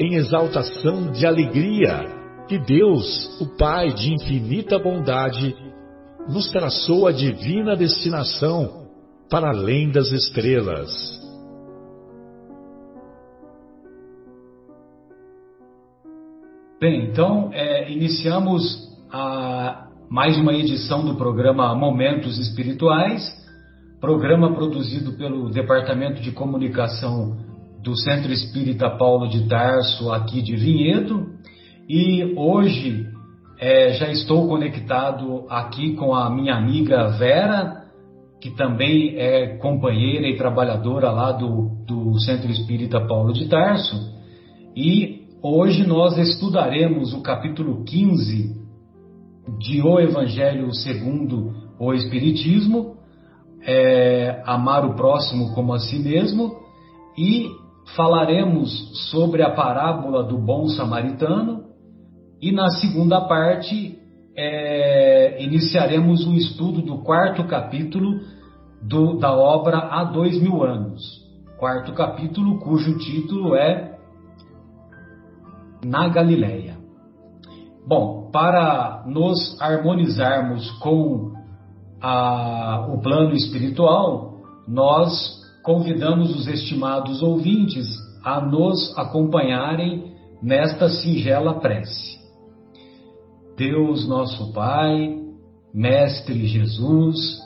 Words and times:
em 0.00 0.14
exaltação 0.14 1.12
de 1.12 1.26
alegria 1.26 2.06
que 2.48 2.58
Deus, 2.58 3.38
o 3.38 3.46
Pai 3.58 3.92
de 3.92 4.14
infinita 4.14 4.78
bondade, 4.78 5.54
nos 6.26 6.50
traçou 6.50 7.06
a 7.06 7.12
divina 7.12 7.76
destinação 7.76 8.88
para 9.28 9.50
além 9.50 9.90
das 9.90 10.10
estrelas. 10.10 10.90
Bem, 16.80 17.10
então 17.10 17.50
é, 17.52 17.92
iniciamos 17.92 18.88
a 19.12 19.90
mais 20.08 20.38
uma 20.38 20.54
edição 20.54 21.04
do 21.04 21.14
programa 21.14 21.74
Momentos 21.74 22.38
Espirituais, 22.38 23.22
programa 24.00 24.54
produzido 24.54 25.12
pelo 25.12 25.50
Departamento 25.50 26.22
de 26.22 26.32
Comunicação 26.32 27.49
do 27.82 27.96
Centro 27.96 28.32
Espírita 28.32 28.90
Paulo 28.90 29.28
de 29.28 29.48
Tarso, 29.48 30.12
aqui 30.12 30.42
de 30.42 30.54
Vinhedo, 30.54 31.26
e 31.88 32.34
hoje 32.36 33.06
é, 33.58 33.92
já 33.94 34.10
estou 34.10 34.46
conectado 34.48 35.46
aqui 35.48 35.94
com 35.94 36.14
a 36.14 36.30
minha 36.30 36.54
amiga 36.54 37.08
Vera, 37.08 37.84
que 38.40 38.50
também 38.50 39.16
é 39.16 39.58
companheira 39.58 40.26
e 40.26 40.36
trabalhadora 40.36 41.10
lá 41.10 41.32
do, 41.32 41.84
do 41.86 42.18
Centro 42.20 42.50
Espírita 42.50 43.06
Paulo 43.06 43.32
de 43.32 43.48
Tarso, 43.48 43.96
e 44.76 45.26
hoje 45.42 45.86
nós 45.86 46.16
estudaremos 46.18 47.14
o 47.14 47.22
capítulo 47.22 47.84
15 47.84 48.60
de 49.58 49.82
O 49.82 49.98
Evangelho 49.98 50.72
segundo 50.74 51.52
o 51.78 51.94
Espiritismo, 51.94 52.96
é, 53.62 54.42
amar 54.46 54.84
o 54.84 54.94
próximo 54.94 55.54
como 55.54 55.72
a 55.72 55.78
si 55.78 55.98
mesmo, 55.98 56.60
e 57.18 57.50
falaremos 57.96 59.10
sobre 59.10 59.42
a 59.42 59.50
parábola 59.50 60.22
do 60.22 60.38
bom 60.38 60.68
samaritano 60.68 61.64
e 62.40 62.52
na 62.52 62.68
segunda 62.68 63.20
parte 63.22 63.98
é, 64.36 65.42
iniciaremos 65.42 66.26
o 66.26 66.34
estudo 66.34 66.82
do 66.82 66.98
quarto 67.02 67.44
capítulo 67.44 68.20
do, 68.82 69.18
da 69.18 69.32
obra 69.32 69.78
Há 69.78 70.04
Dois 70.04 70.40
Mil 70.40 70.62
Anos. 70.62 71.02
Quarto 71.58 71.92
capítulo, 71.92 72.58
cujo 72.60 72.96
título 72.98 73.54
é 73.54 73.98
Na 75.84 76.08
Galileia. 76.08 76.78
Bom, 77.86 78.30
para 78.30 79.04
nos 79.06 79.60
harmonizarmos 79.60 80.70
com 80.78 81.32
a, 82.00 82.86
o 82.90 82.98
plano 83.02 83.34
espiritual, 83.34 84.36
nós 84.66 85.39
convidamos 85.70 86.34
os 86.34 86.48
estimados 86.48 87.22
ouvintes 87.22 87.86
a 88.24 88.40
nos 88.40 88.92
acompanharem 88.98 90.16
nesta 90.42 90.88
singela 90.88 91.60
prece. 91.60 92.18
Deus 93.56 94.08
nosso 94.08 94.52
Pai, 94.52 95.16
Mestre 95.72 96.44
Jesus, 96.48 97.38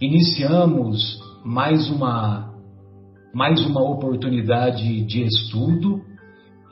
iniciamos 0.00 1.20
mais 1.44 1.90
uma 1.90 2.50
mais 3.34 3.60
uma 3.66 3.82
oportunidade 3.82 5.04
de 5.04 5.24
estudo 5.24 6.00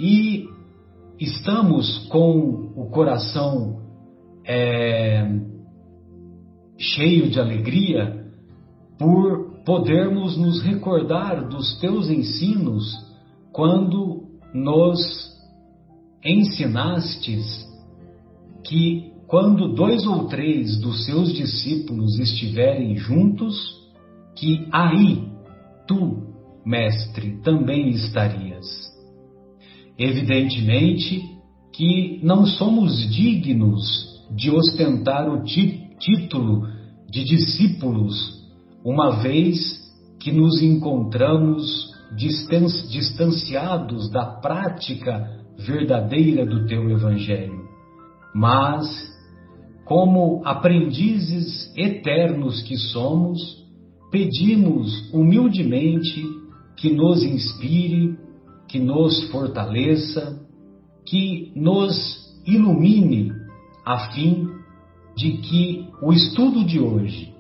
e 0.01 0.49
estamos 1.21 2.07
com 2.09 2.73
o 2.75 2.89
coração 2.89 3.83
é, 4.47 5.39
cheio 6.79 7.29
de 7.29 7.39
alegria 7.39 8.25
por 8.99 9.42
podermos 9.65 10.37
nos 10.37 10.61
recordar 10.63 11.49
dos 11.49 11.79
teus 11.79 12.09
ensinos 12.11 12.85
quando 13.53 14.25
nos 14.55 15.31
ensinastes 16.25 17.69
que 18.65 19.13
quando 19.27 19.75
dois 19.75 20.07
ou 20.07 20.27
três 20.27 20.79
dos 20.79 21.07
seus 21.07 21.33
discípulos 21.33 22.19
estiverem 22.19 22.97
juntos, 22.97 23.57
que 24.37 24.69
aí 24.71 25.27
tu, 25.87 26.23
mestre, 26.67 27.41
também 27.43 27.89
estarias. 27.89 28.67
Evidentemente 29.99 31.23
que 31.73 32.21
não 32.23 32.45
somos 32.45 33.09
dignos 33.11 33.83
de 34.31 34.51
ostentar 34.51 35.31
o 35.31 35.43
título 35.45 36.67
de 37.11 37.25
discípulos 37.25 38.42
uma 38.85 39.23
vez 39.23 39.81
que 40.19 40.33
nos 40.33 40.63
encontramos 40.63 41.91
distanciados 42.91 44.11
da 44.11 44.25
prática 44.25 45.29
verdadeira 45.59 46.45
do 46.45 46.67
teu 46.67 46.91
Evangelho, 46.91 47.63
mas, 48.35 48.87
como 49.85 50.43
aprendizes 50.45 51.73
eternos 51.77 52.63
que 52.63 52.77
somos, 52.77 53.41
pedimos 54.11 55.11
humildemente 55.13 56.23
que 56.77 56.93
nos 56.93 57.23
inspire, 57.23 58.17
que 58.69 58.79
nos 58.79 59.31
fortaleça, 59.31 60.41
que 61.07 61.53
nos 61.55 62.33
ilumine, 62.47 63.33
a 63.85 64.11
fim 64.11 64.49
de 65.17 65.33
que 65.39 65.89
o 66.01 66.13
estudo 66.13 66.65
de 66.65 66.79
hoje 66.81 67.32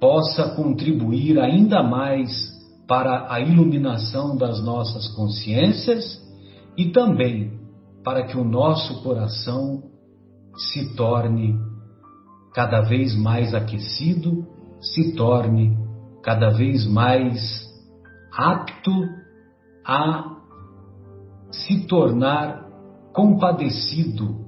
possa 0.00 0.54
contribuir 0.54 1.38
ainda 1.38 1.82
mais 1.82 2.50
para 2.88 3.32
a 3.32 3.38
iluminação 3.40 4.36
das 4.36 4.60
nossas 4.64 5.08
consciências 5.14 6.20
e 6.76 6.90
também 6.90 7.60
para 8.02 8.24
que 8.24 8.36
o 8.36 8.42
nosso 8.42 9.02
coração 9.02 9.82
se 10.56 10.94
torne 10.96 11.54
cada 12.54 12.80
vez 12.80 13.14
mais 13.14 13.54
aquecido, 13.54 14.46
se 14.80 15.14
torne 15.14 15.76
cada 16.22 16.50
vez 16.50 16.86
mais 16.86 17.68
apto 18.32 18.90
a 19.84 20.36
se 21.50 21.86
tornar 21.86 22.66
compadecido 23.12 24.46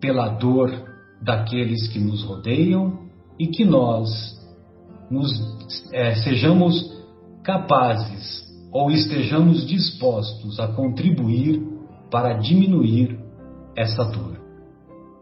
pela 0.00 0.28
dor 0.28 0.70
daqueles 1.22 1.88
que 1.88 2.00
nos 2.00 2.24
rodeiam 2.24 3.01
e 3.38 3.46
que 3.46 3.64
nós 3.64 4.08
nos, 5.10 5.30
é, 5.92 6.14
sejamos 6.16 6.92
capazes 7.42 8.42
ou 8.72 8.90
estejamos 8.90 9.66
dispostos 9.66 10.58
a 10.58 10.68
contribuir 10.68 11.62
para 12.10 12.34
diminuir 12.34 13.18
essa 13.76 14.04
dor. 14.04 14.40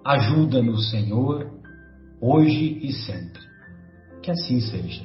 Ajuda-nos, 0.05 0.91
Senhor, 0.91 1.51
hoje 2.21 2.79
e 2.83 2.93
sempre. 2.93 3.41
Que 4.23 4.31
assim 4.31 4.61
seja. 4.61 5.03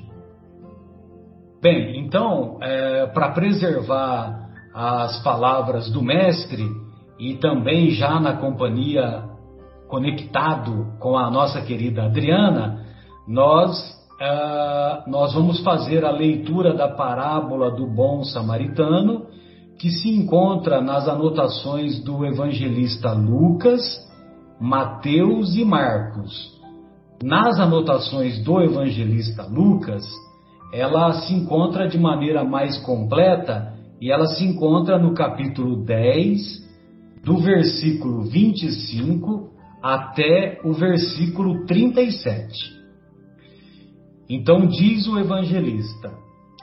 Bem, 1.61 2.05
então, 2.05 2.59
é, 2.61 3.07
para 3.07 3.31
preservar 3.31 4.49
as 4.73 5.23
palavras 5.23 5.89
do 5.89 6.01
Mestre 6.01 6.69
e 7.19 7.35
também 7.37 7.91
já 7.91 8.19
na 8.19 8.33
companhia 8.33 9.23
conectado 9.87 10.93
com 10.99 11.17
a 11.17 11.31
nossa 11.31 11.61
querida 11.61 12.03
Adriana, 12.03 12.84
nós, 13.27 13.77
uh, 14.22 15.10
nós 15.10 15.33
vamos 15.33 15.60
fazer 15.62 16.06
a 16.06 16.12
leitura 16.12 16.74
da 16.74 16.88
parábola 16.88 17.72
do 17.72 17.88
bom 17.88 18.24
samaritano, 18.24 19.25
que 19.80 19.89
se 19.89 20.10
encontra 20.10 20.81
nas 20.81 21.07
anotações 21.07 22.04
do 22.04 22.25
evangelista 22.25 23.12
Lucas 23.12 23.81
Mateus 24.60 25.56
e 25.56 25.66
Marcos. 25.66 26.54
Nas 27.22 27.60
anotações 27.60 28.44
do 28.44 28.62
evangelista 28.62 29.44
Lucas, 29.44 30.06
ela 30.74 31.12
se 31.13 31.33
encontra 31.33 31.88
de 31.88 31.98
maneira 31.98 32.44
mais 32.44 32.77
completa 32.80 33.74
e 34.00 34.12
ela 34.12 34.27
se 34.27 34.45
encontra 34.45 34.98
no 34.98 35.13
capítulo 35.13 35.83
10, 35.83 36.63
do 37.24 37.38
versículo 37.38 38.24
25 38.24 39.50
até 39.81 40.60
o 40.63 40.74
versículo 40.74 41.66
37. 41.66 42.75
Então 44.30 44.66
diz 44.66 45.07
o 45.07 45.19
evangelista: 45.19 46.12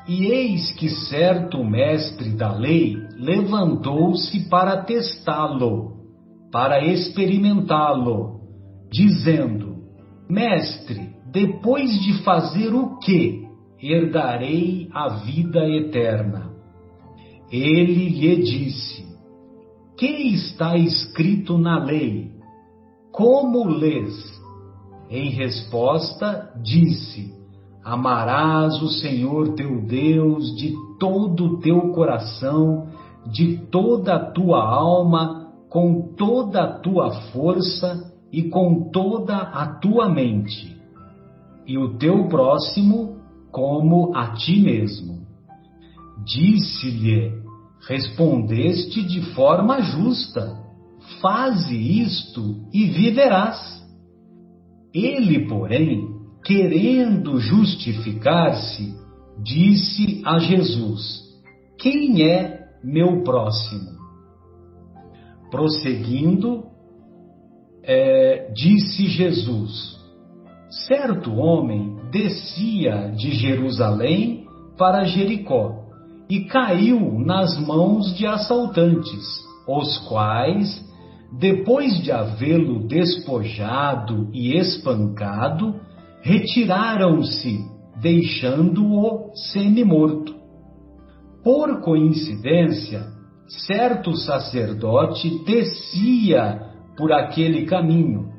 E 0.09 0.26
eis 0.26 0.73
que 0.73 0.88
certo 0.88 1.64
mestre 1.64 2.31
da 2.31 2.53
lei 2.53 2.97
levantou-se 3.17 4.49
para 4.49 4.82
testá-lo, 4.82 5.93
para 6.50 6.85
experimentá-lo, 6.85 8.41
dizendo: 8.91 9.76
Mestre, 10.29 11.11
depois 11.31 12.00
de 12.03 12.23
fazer 12.25 12.75
o 12.75 12.99
que 12.99 13.43
herdarei 13.81 14.88
a 14.93 15.09
vida 15.09 15.64
eterna? 15.69 16.50
Ele 17.50 18.09
lhe 18.09 18.43
disse: 18.43 19.06
Que 19.97 20.06
está 20.06 20.76
escrito 20.76 21.59
na 21.59 21.79
lei? 21.79 22.32
Como 23.12 23.69
lês? 23.69 24.12
Em 25.09 25.31
resposta, 25.31 26.50
disse: 26.62 27.41
Amarás 27.84 28.81
o 28.81 28.88
Senhor 28.88 29.55
teu 29.55 29.84
Deus 29.84 30.55
de 30.56 30.73
todo 31.00 31.44
o 31.46 31.61
teu 31.61 31.93
coração, 31.93 32.88
de 33.26 33.58
toda 33.70 34.14
a 34.14 34.31
tua 34.31 34.64
alma, 34.64 35.52
com 35.69 36.14
toda 36.17 36.62
a 36.62 36.79
tua 36.79 37.11
força 37.32 38.12
e 38.32 38.44
com 38.44 38.90
toda 38.90 39.37
a 39.37 39.67
tua 39.81 40.08
mente, 40.08 40.76
e 41.67 41.76
o 41.76 41.99
teu 41.99 42.29
próximo 42.29 43.17
como 43.50 44.17
a 44.17 44.32
ti 44.35 44.61
mesmo. 44.61 45.26
Disse-lhe: 46.25 47.32
Respondeste 47.88 49.02
de 49.02 49.23
forma 49.35 49.81
justa, 49.81 50.56
faze 51.20 51.76
isto 51.76 52.64
e 52.73 52.85
viverás. 52.87 53.82
Ele, 54.94 55.49
porém, 55.49 56.12
querendo 56.44 57.38
justificar-se, 57.38 58.94
disse 59.42 60.22
a 60.24 60.38
Jesus: 60.38 61.22
Quem 61.78 62.22
é 62.28 62.68
meu 62.82 63.22
próximo? 63.22 63.92
Prosseguindo, 65.50 66.64
é, 67.82 68.50
disse 68.54 69.06
Jesus: 69.06 69.98
Certo 70.86 71.34
homem 71.34 71.96
descia 72.10 73.12
de 73.16 73.32
Jerusalém 73.32 74.46
para 74.78 75.04
Jericó 75.04 75.82
e 76.28 76.44
caiu 76.44 77.18
nas 77.18 77.58
mãos 77.58 78.16
de 78.16 78.26
assaltantes, 78.26 79.44
os 79.68 79.98
quais, 80.08 80.82
depois 81.38 82.02
de 82.02 82.10
havê-lo 82.10 82.86
despojado 82.86 84.30
e 84.32 84.56
espancado, 84.56 85.78
retiraram-se, 86.22 87.64
deixando-o 88.00 89.32
semi-morto. 89.52 90.34
Por 91.44 91.80
coincidência, 91.80 93.04
certo 93.66 94.16
sacerdote 94.16 95.44
descia 95.44 96.70
por 96.96 97.12
aquele 97.12 97.66
caminho 97.66 98.30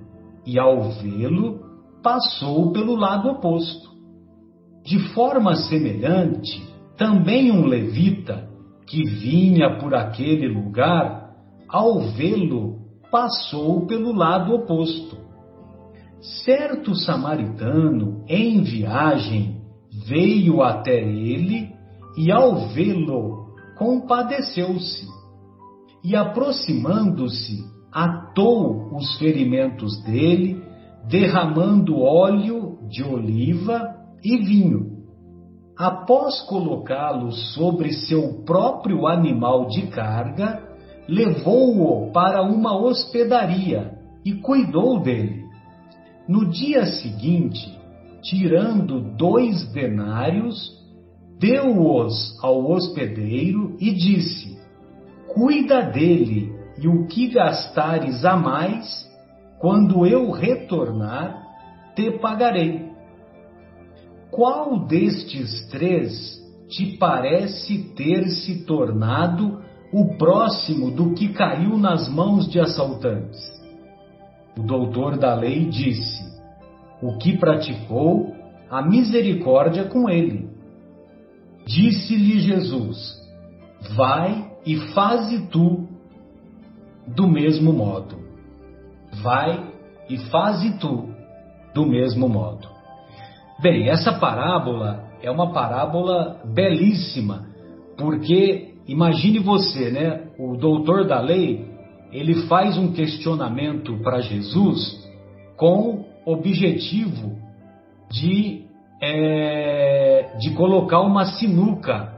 e, 0.45 0.57
ao 0.57 0.91
vê-lo, 0.91 1.59
passou 2.01 2.71
pelo 2.71 2.95
lado 2.95 3.29
oposto. 3.29 3.91
De 4.85 4.99
forma 5.13 5.55
semelhante, 5.55 6.63
também 6.97 7.51
um 7.51 7.65
levita 7.65 8.49
que 8.87 9.03
vinha 9.03 9.77
por 9.77 9.93
aquele 9.93 10.47
lugar, 10.47 11.31
ao 11.67 11.99
vê-lo, 11.99 12.79
passou 13.11 13.85
pelo 13.85 14.13
lado 14.13 14.53
oposto. 14.53 15.22
Certo 16.23 16.95
samaritano, 16.95 18.23
em 18.29 18.63
viagem, 18.63 19.61
veio 20.07 20.61
até 20.61 20.97
ele 21.03 21.69
e, 22.17 22.31
ao 22.31 22.69
vê-lo, 22.69 23.47
compadeceu-se. 23.77 25.05
E, 26.01 26.15
aproximando-se, 26.15 27.65
atou 27.91 28.95
os 28.95 29.17
ferimentos 29.17 30.01
dele, 30.03 30.63
derramando 31.09 31.99
óleo 31.99 32.77
de 32.89 33.03
oliva 33.03 33.93
e 34.23 34.37
vinho. 34.37 34.93
Após 35.77 36.39
colocá-lo 36.43 37.33
sobre 37.33 37.91
seu 37.91 38.45
próprio 38.45 39.07
animal 39.07 39.67
de 39.67 39.87
carga, 39.87 40.63
levou-o 41.05 42.13
para 42.13 42.41
uma 42.43 42.77
hospedaria 42.77 43.91
e 44.23 44.35
cuidou 44.35 45.01
dele. 45.01 45.42
No 46.27 46.49
dia 46.49 46.85
seguinte, 46.85 47.77
tirando 48.21 49.01
dois 49.17 49.69
denários, 49.73 50.71
deu-os 51.37 52.41
ao 52.41 52.71
hospedeiro 52.71 53.75
e 53.79 53.91
disse: 53.91 54.57
Cuida 55.33 55.81
dele, 55.81 56.53
e 56.79 56.87
o 56.87 57.05
que 57.07 57.27
gastares 57.27 58.23
a 58.23 58.37
mais, 58.37 59.09
quando 59.59 60.05
eu 60.05 60.31
retornar, 60.31 61.43
te 61.95 62.11
pagarei. 62.19 62.91
Qual 64.31 64.87
destes 64.87 65.67
três 65.69 66.41
te 66.69 66.97
parece 66.97 67.93
ter 67.95 68.29
se 68.29 68.65
tornado 68.65 69.61
o 69.91 70.17
próximo 70.17 70.89
do 70.89 71.13
que 71.13 71.33
caiu 71.33 71.77
nas 71.77 72.07
mãos 72.07 72.49
de 72.49 72.59
assaltantes? 72.59 73.62
O 74.57 74.61
doutor 74.61 75.17
da 75.17 75.33
lei 75.33 75.65
disse: 75.65 76.23
O 77.01 77.17
que 77.17 77.37
praticou 77.37 78.33
a 78.69 78.81
misericórdia 78.81 79.85
com 79.85 80.09
ele. 80.09 80.49
Disse-lhe 81.65 82.39
Jesus: 82.39 83.15
Vai 83.95 84.51
e 84.65 84.77
faze 84.93 85.47
tu 85.47 85.87
do 87.07 87.27
mesmo 87.27 87.73
modo. 87.73 88.17
Vai 89.21 89.71
e 90.09 90.17
faze 90.17 90.77
tu 90.79 91.09
do 91.73 91.85
mesmo 91.85 92.27
modo. 92.27 92.67
Bem, 93.61 93.89
essa 93.89 94.13
parábola 94.13 95.09
é 95.21 95.29
uma 95.31 95.53
parábola 95.53 96.41
belíssima, 96.45 97.45
porque 97.97 98.73
imagine 98.87 99.39
você, 99.39 99.89
né? 99.89 100.27
O 100.37 100.57
doutor 100.57 101.07
da 101.07 101.21
lei 101.21 101.72
ele 102.13 102.47
faz 102.47 102.77
um 102.77 102.93
questionamento 102.93 103.97
para 104.03 104.21
Jesus 104.21 105.03
com 105.57 106.05
objetivo 106.25 107.35
de, 108.11 108.65
é, 109.01 110.35
de 110.39 110.51
colocar 110.51 111.01
uma 111.01 111.25
sinuca, 111.25 112.13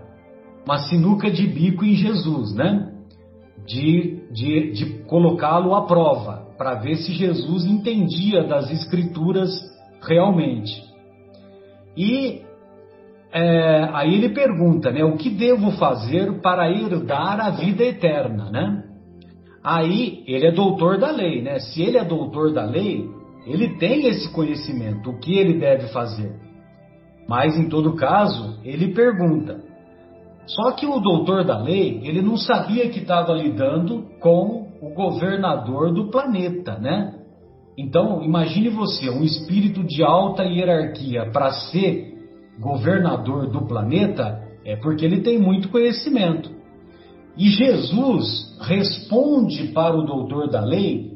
uma 0.65 0.79
sinuca 0.79 1.31
de 1.31 1.47
bico 1.47 1.85
em 1.85 1.95
Jesus, 1.95 2.53
né? 2.53 2.91
De, 3.65 4.21
de, 4.31 4.71
de 4.73 4.85
colocá-lo 5.05 5.73
à 5.73 5.85
prova, 5.85 6.45
para 6.57 6.75
ver 6.75 6.97
se 6.97 7.13
Jesus 7.13 7.65
entendia 7.65 8.43
das 8.43 8.69
Escrituras 8.69 9.49
realmente. 10.01 10.83
E 11.97 12.41
é, 13.31 13.89
aí 13.93 14.13
ele 14.13 14.29
pergunta, 14.29 14.91
né? 14.91 15.03
O 15.03 15.17
que 15.17 15.29
devo 15.29 15.71
fazer 15.71 16.41
para 16.41 16.69
herdar 16.69 17.39
a 17.39 17.49
vida 17.49 17.83
eterna, 17.83 18.51
né? 18.51 18.83
Aí 19.65 20.23
ele 20.27 20.45
é 20.45 20.51
doutor 20.51 20.99
da 20.99 21.09
lei, 21.09 21.41
né? 21.41 21.57
Se 21.57 21.81
ele 21.81 21.97
é 21.97 22.05
doutor 22.05 22.53
da 22.53 22.63
lei, 22.63 23.09
ele 23.47 23.79
tem 23.79 24.05
esse 24.05 24.31
conhecimento, 24.31 25.09
o 25.09 25.17
que 25.17 25.39
ele 25.39 25.59
deve 25.59 25.87
fazer. 25.87 26.31
Mas 27.27 27.57
em 27.57 27.67
todo 27.67 27.95
caso, 27.95 28.59
ele 28.63 28.93
pergunta. 28.93 29.63
Só 30.45 30.73
que 30.73 30.85
o 30.85 30.99
doutor 30.99 31.43
da 31.43 31.57
lei, 31.57 31.99
ele 32.03 32.21
não 32.21 32.37
sabia 32.37 32.87
que 32.89 32.99
estava 32.99 33.33
lidando 33.33 34.05
com 34.19 34.67
o 34.79 34.93
governador 34.93 35.91
do 35.91 36.11
planeta, 36.11 36.77
né? 36.77 37.15
Então, 37.75 38.21
imagine 38.21 38.69
você, 38.69 39.09
um 39.09 39.23
espírito 39.23 39.83
de 39.83 40.03
alta 40.03 40.43
hierarquia 40.43 41.31
para 41.31 41.51
ser 41.51 42.13
governador 42.59 43.49
do 43.49 43.65
planeta, 43.65 44.43
é 44.63 44.75
porque 44.75 45.03
ele 45.03 45.21
tem 45.21 45.39
muito 45.39 45.69
conhecimento. 45.69 46.51
E 47.37 47.49
Jesus 47.49 48.57
responde 48.61 49.67
para 49.67 49.95
o 49.95 50.05
doutor 50.05 50.49
da 50.49 50.61
lei, 50.61 51.13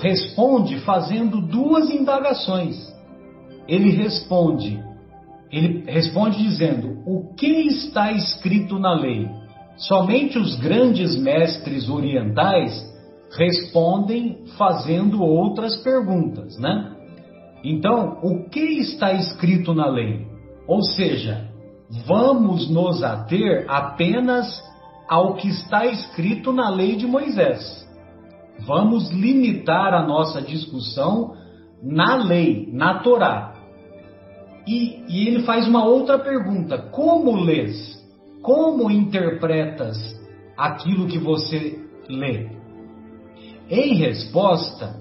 responde 0.00 0.78
fazendo 0.80 1.40
duas 1.40 1.90
indagações. 1.90 2.76
Ele 3.66 3.90
responde, 3.90 4.82
ele 5.50 5.84
responde 5.86 6.42
dizendo: 6.42 6.98
O 7.06 7.34
que 7.34 7.46
está 7.46 8.12
escrito 8.12 8.78
na 8.78 8.94
lei? 8.94 9.28
Somente 9.76 10.38
os 10.38 10.56
grandes 10.56 11.16
mestres 11.16 11.88
orientais 11.88 12.84
respondem 13.36 14.44
fazendo 14.56 15.22
outras 15.22 15.76
perguntas, 15.82 16.58
né? 16.58 16.94
Então, 17.62 18.18
o 18.22 18.48
que 18.48 18.60
está 18.60 19.12
escrito 19.12 19.74
na 19.74 19.86
lei? 19.86 20.26
Ou 20.66 20.82
seja, 20.82 21.48
vamos 22.06 22.70
nos 22.70 23.02
ater 23.02 23.66
apenas 23.68 24.62
ao 25.08 25.34
que 25.34 25.48
está 25.48 25.86
escrito 25.86 26.52
na 26.52 26.68
lei 26.68 26.96
de 26.96 27.06
Moisés. 27.06 27.88
Vamos 28.66 29.10
limitar 29.10 29.94
a 29.94 30.06
nossa 30.06 30.42
discussão 30.42 31.34
na 31.82 32.16
lei, 32.16 32.68
na 32.72 32.98
Torá. 33.00 33.54
E, 34.66 35.02
e 35.08 35.28
ele 35.28 35.44
faz 35.44 35.66
uma 35.66 35.84
outra 35.84 36.18
pergunta: 36.18 36.76
como 36.90 37.36
lês? 37.36 37.96
Como 38.42 38.90
interpretas 38.90 39.96
aquilo 40.56 41.06
que 41.06 41.18
você 41.18 41.78
lê? 42.08 42.48
Em 43.70 43.94
resposta, 43.94 44.96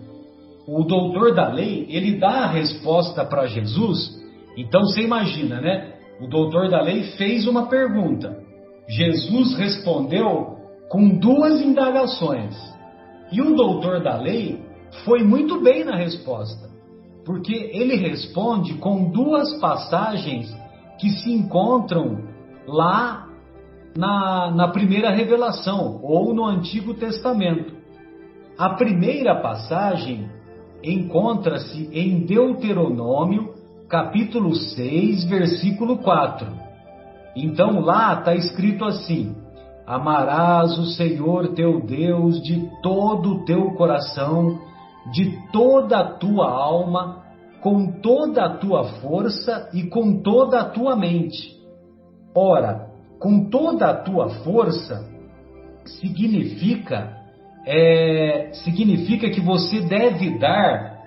o 0.68 0.84
doutor 0.84 1.34
da 1.34 1.50
lei, 1.50 1.86
ele 1.90 2.18
dá 2.18 2.44
a 2.44 2.48
resposta 2.48 3.24
para 3.26 3.48
Jesus. 3.48 4.18
Então 4.58 4.82
você 4.82 5.02
imagina, 5.02 5.62
né? 5.62 5.94
O 6.20 6.28
doutor 6.28 6.70
da 6.70 6.82
lei 6.82 7.04
fez 7.18 7.48
uma 7.48 7.68
pergunta. 7.68 8.47
Jesus 8.88 9.56
respondeu 9.58 10.58
com 10.90 11.10
duas 11.10 11.62
indagações. 11.62 12.56
E 13.32 13.42
o 13.42 13.56
doutor 13.56 14.02
da 14.02 14.18
lei 14.18 14.66
foi 15.04 15.24
muito 15.24 15.62
bem 15.62 15.84
na 15.84 15.96
resposta, 15.96 16.70
porque 17.26 17.54
ele 17.54 17.96
responde 17.96 18.76
com 18.76 19.12
duas 19.12 19.60
passagens 19.60 20.56
que 20.98 21.10
se 21.10 21.32
encontram 21.32 22.24
lá 22.66 23.28
na, 23.96 24.52
na 24.52 24.68
primeira 24.70 25.10
revelação 25.12 26.00
ou 26.02 26.34
no 26.34 26.46
Antigo 26.46 26.94
Testamento. 26.94 27.76
A 28.58 28.70
primeira 28.72 29.36
passagem 29.42 30.30
encontra-se 30.84 31.90
em 31.92 32.26
Deuteronômio, 32.26 33.54
capítulo 33.90 34.56
6, 34.56 35.26
versículo 35.26 35.98
4. 35.98 36.67
Então 37.44 37.80
lá 37.80 38.20
está 38.20 38.34
escrito 38.36 38.84
assim: 38.84 39.36
Amarás 39.86 40.78
o 40.78 40.86
Senhor 40.86 41.54
teu 41.54 41.86
Deus 41.86 42.42
de 42.42 42.68
todo 42.82 43.36
o 43.36 43.46
teu 43.46 43.72
coração, 43.76 44.60
de 45.12 45.38
toda 45.52 46.00
a 46.00 46.14
tua 46.16 46.50
alma, 46.50 47.24
com 47.62 48.02
toda 48.02 48.46
a 48.46 48.58
tua 48.58 48.86
força 49.02 49.70
e 49.74 49.84
com 49.84 50.22
toda 50.22 50.60
a 50.60 50.66
tua 50.66 50.96
mente. 50.96 51.56
Ora, 52.36 52.88
com 53.20 53.50
toda 53.50 53.88
a 53.88 53.94
tua 53.94 54.30
força 54.44 55.08
significa 55.86 57.16
é, 57.66 58.52
significa 58.64 59.30
que 59.30 59.42
você 59.42 59.82
deve 59.82 60.40
dar, 60.40 60.98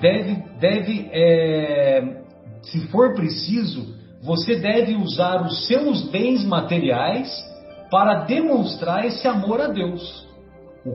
deve, 0.00 0.42
deve 0.58 1.08
é, 1.12 2.22
se 2.62 2.86
for 2.88 3.14
preciso, 3.14 3.97
você 4.22 4.56
deve 4.56 4.94
usar 4.96 5.42
os 5.42 5.66
seus 5.66 6.02
bens 6.10 6.44
materiais 6.44 7.30
para 7.90 8.24
demonstrar 8.24 9.04
esse 9.06 9.26
amor 9.26 9.60
a 9.60 9.68
Deus. 9.68 10.26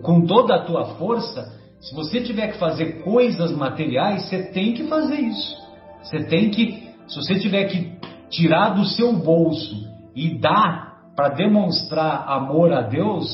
Com 0.02 0.26
toda 0.26 0.56
a 0.56 0.64
tua 0.66 0.96
força, 0.96 1.52
se 1.80 1.94
você 1.94 2.22
tiver 2.22 2.48
que 2.48 2.58
fazer 2.58 3.04
coisas 3.04 3.52
materiais, 3.52 4.30
você 4.30 4.44
tem 4.52 4.74
que 4.74 4.88
fazer 4.88 5.20
isso. 5.20 5.58
Você 6.04 6.24
tem 6.26 6.50
que, 6.50 6.90
se 7.08 7.16
você 7.16 7.40
tiver 7.40 7.66
que 7.66 7.92
tirar 8.30 8.70
do 8.70 8.86
seu 8.86 9.14
bolso 9.14 9.76
e 10.16 10.40
dar 10.40 10.94
para 11.16 11.30
demonstrar 11.30 12.26
amor 12.28 12.74
a 12.74 12.82
Deus, 12.82 13.28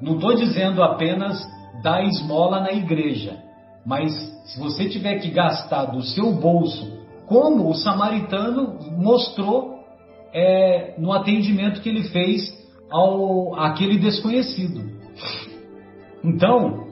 não 0.00 0.14
estou 0.14 0.34
dizendo 0.34 0.82
apenas 0.82 1.44
dar 1.82 2.04
esmola 2.04 2.60
na 2.60 2.72
igreja, 2.72 3.36
mas 3.84 4.12
se 4.44 4.58
você 4.58 4.88
tiver 4.88 5.18
que 5.18 5.30
gastar 5.30 5.86
do 5.86 6.02
seu 6.02 6.32
bolso, 6.32 6.99
como 7.30 7.70
o 7.70 7.74
samaritano 7.76 8.76
mostrou 8.98 9.84
é, 10.34 10.96
no 10.98 11.12
atendimento 11.12 11.80
que 11.80 11.88
ele 11.88 12.02
fez 12.08 12.52
ao 12.90 13.54
aquele 13.54 13.98
desconhecido. 13.98 14.82
Então, 16.24 16.88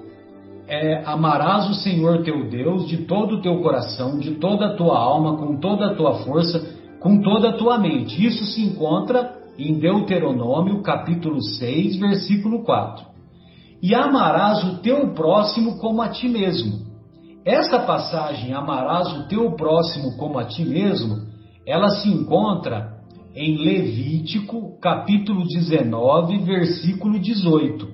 é, 0.69 1.03
amarás 1.05 1.69
o 1.69 1.75
Senhor 1.75 2.23
teu 2.23 2.49
Deus 2.49 2.87
de 2.87 2.99
todo 2.99 3.35
o 3.35 3.43
teu 3.43 3.61
coração, 3.61 4.21
de 4.21 4.37
toda 4.37 4.67
a 4.67 4.77
tua 4.77 4.97
alma, 4.97 5.39
com 5.39 5.57
toda 5.57 5.87
a 5.87 5.95
tua 5.97 6.21
força, 6.21 6.73
com 7.01 7.21
toda 7.21 7.49
a 7.49 7.57
tua 7.57 7.77
mente. 7.77 8.25
Isso 8.25 8.45
se 8.45 8.63
encontra 8.63 9.37
em 9.59 9.77
Deuteronômio, 9.77 10.83
capítulo 10.83 11.43
6, 11.43 11.97
versículo 11.97 12.63
4. 12.63 13.05
E 13.83 13.93
amarás 13.93 14.63
o 14.63 14.79
teu 14.83 15.09
próximo 15.15 15.79
como 15.79 16.01
a 16.01 16.11
ti 16.11 16.29
mesmo. 16.29 16.88
Essa 17.45 17.81
passagem, 17.81 18.53
amarás 18.53 19.13
o 19.13 19.29
teu 19.29 19.53
próximo 19.53 20.17
como 20.17 20.39
a 20.39 20.45
ti 20.45 20.65
mesmo, 20.65 21.27
ela 21.67 21.89
se 21.89 22.09
encontra 22.09 22.99
em 23.35 23.57
Levítico, 23.57 24.79
capítulo 24.81 25.45
19, 25.47 26.39
versículo 26.39 27.19
18. 27.19 27.89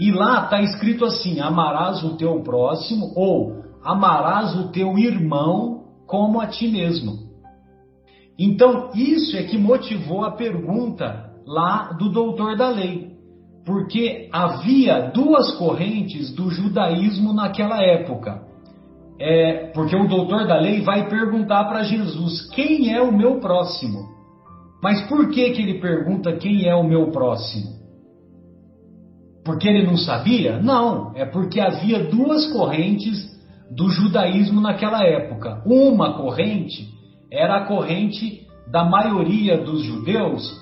E 0.00 0.10
lá 0.10 0.44
está 0.44 0.62
escrito 0.62 1.04
assim: 1.04 1.40
amarás 1.40 2.02
o 2.02 2.16
teu 2.16 2.42
próximo, 2.42 3.12
ou 3.14 3.62
amarás 3.84 4.56
o 4.56 4.68
teu 4.70 4.98
irmão 4.98 5.84
como 6.06 6.40
a 6.40 6.46
ti 6.46 6.68
mesmo. 6.68 7.30
Então, 8.38 8.90
isso 8.94 9.36
é 9.36 9.42
que 9.42 9.58
motivou 9.58 10.24
a 10.24 10.32
pergunta 10.32 11.30
lá 11.46 11.92
do 11.92 12.10
doutor 12.10 12.56
da 12.56 12.70
lei, 12.70 13.12
porque 13.64 14.28
havia 14.32 15.10
duas 15.12 15.52
correntes 15.56 16.34
do 16.34 16.50
judaísmo 16.50 17.32
naquela 17.32 17.82
época. 17.82 18.51
É, 19.18 19.70
porque 19.74 19.94
o 19.94 20.08
doutor 20.08 20.46
da 20.46 20.56
lei 20.56 20.80
vai 20.80 21.08
perguntar 21.08 21.64
para 21.64 21.82
Jesus: 21.82 22.48
quem 22.50 22.92
é 22.92 23.00
o 23.00 23.12
meu 23.12 23.40
próximo? 23.40 24.12
Mas 24.82 25.00
por 25.02 25.30
que, 25.30 25.50
que 25.50 25.62
ele 25.62 25.80
pergunta 25.80 26.36
quem 26.36 26.66
é 26.68 26.74
o 26.74 26.82
meu 26.82 27.10
próximo? 27.12 27.82
Porque 29.44 29.68
ele 29.68 29.86
não 29.86 29.96
sabia? 29.96 30.60
Não, 30.60 31.12
é 31.14 31.24
porque 31.24 31.60
havia 31.60 32.04
duas 32.04 32.46
correntes 32.52 33.30
do 33.70 33.88
judaísmo 33.88 34.60
naquela 34.60 35.04
época. 35.04 35.62
Uma 35.64 36.14
corrente 36.14 36.88
era 37.30 37.58
a 37.58 37.66
corrente 37.66 38.46
da 38.70 38.84
maioria 38.84 39.58
dos 39.58 39.82
judeus 39.82 40.60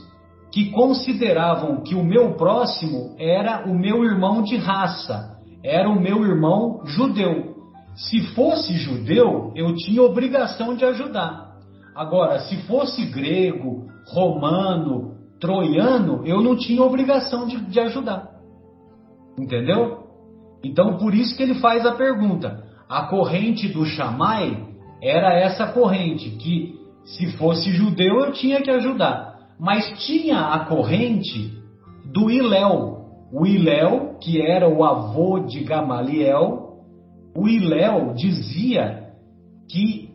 que 0.52 0.70
consideravam 0.70 1.82
que 1.82 1.94
o 1.94 2.04
meu 2.04 2.34
próximo 2.34 3.14
era 3.18 3.68
o 3.68 3.74
meu 3.74 4.04
irmão 4.04 4.42
de 4.42 4.56
raça, 4.56 5.38
era 5.62 5.88
o 5.88 6.00
meu 6.00 6.24
irmão 6.24 6.80
judeu. 6.86 7.49
Se 8.08 8.20
fosse 8.34 8.74
judeu, 8.74 9.52
eu 9.54 9.74
tinha 9.74 10.02
obrigação 10.02 10.74
de 10.74 10.84
ajudar. 10.84 11.50
Agora, 11.94 12.38
se 12.40 12.56
fosse 12.62 13.04
grego, 13.06 13.88
romano, 14.08 15.16
troiano, 15.38 16.22
eu 16.24 16.40
não 16.40 16.56
tinha 16.56 16.82
obrigação 16.82 17.46
de, 17.46 17.60
de 17.60 17.78
ajudar. 17.78 18.30
Entendeu? 19.38 19.98
Então, 20.64 20.96
por 20.96 21.14
isso 21.14 21.36
que 21.36 21.42
ele 21.42 21.56
faz 21.56 21.84
a 21.84 21.92
pergunta. 21.92 22.64
A 22.88 23.02
corrente 23.02 23.68
do 23.68 23.84
Shammai 23.84 24.66
era 25.02 25.34
essa 25.34 25.66
corrente 25.66 26.30
que, 26.30 26.74
se 27.04 27.32
fosse 27.36 27.70
judeu, 27.70 28.20
eu 28.20 28.32
tinha 28.32 28.62
que 28.62 28.70
ajudar. 28.70 29.38
Mas 29.58 30.06
tinha 30.06 30.40
a 30.40 30.60
corrente 30.64 31.52
do 32.12 32.30
Iléu. 32.30 32.98
O 33.32 33.46
Iléu, 33.46 34.18
que 34.22 34.40
era 34.40 34.68
o 34.68 34.82
avô 34.82 35.40
de 35.40 35.60
Gamaliel, 35.60 36.69
o 37.34 37.48
Iléu 37.48 38.14
dizia 38.14 39.10
que 39.68 40.10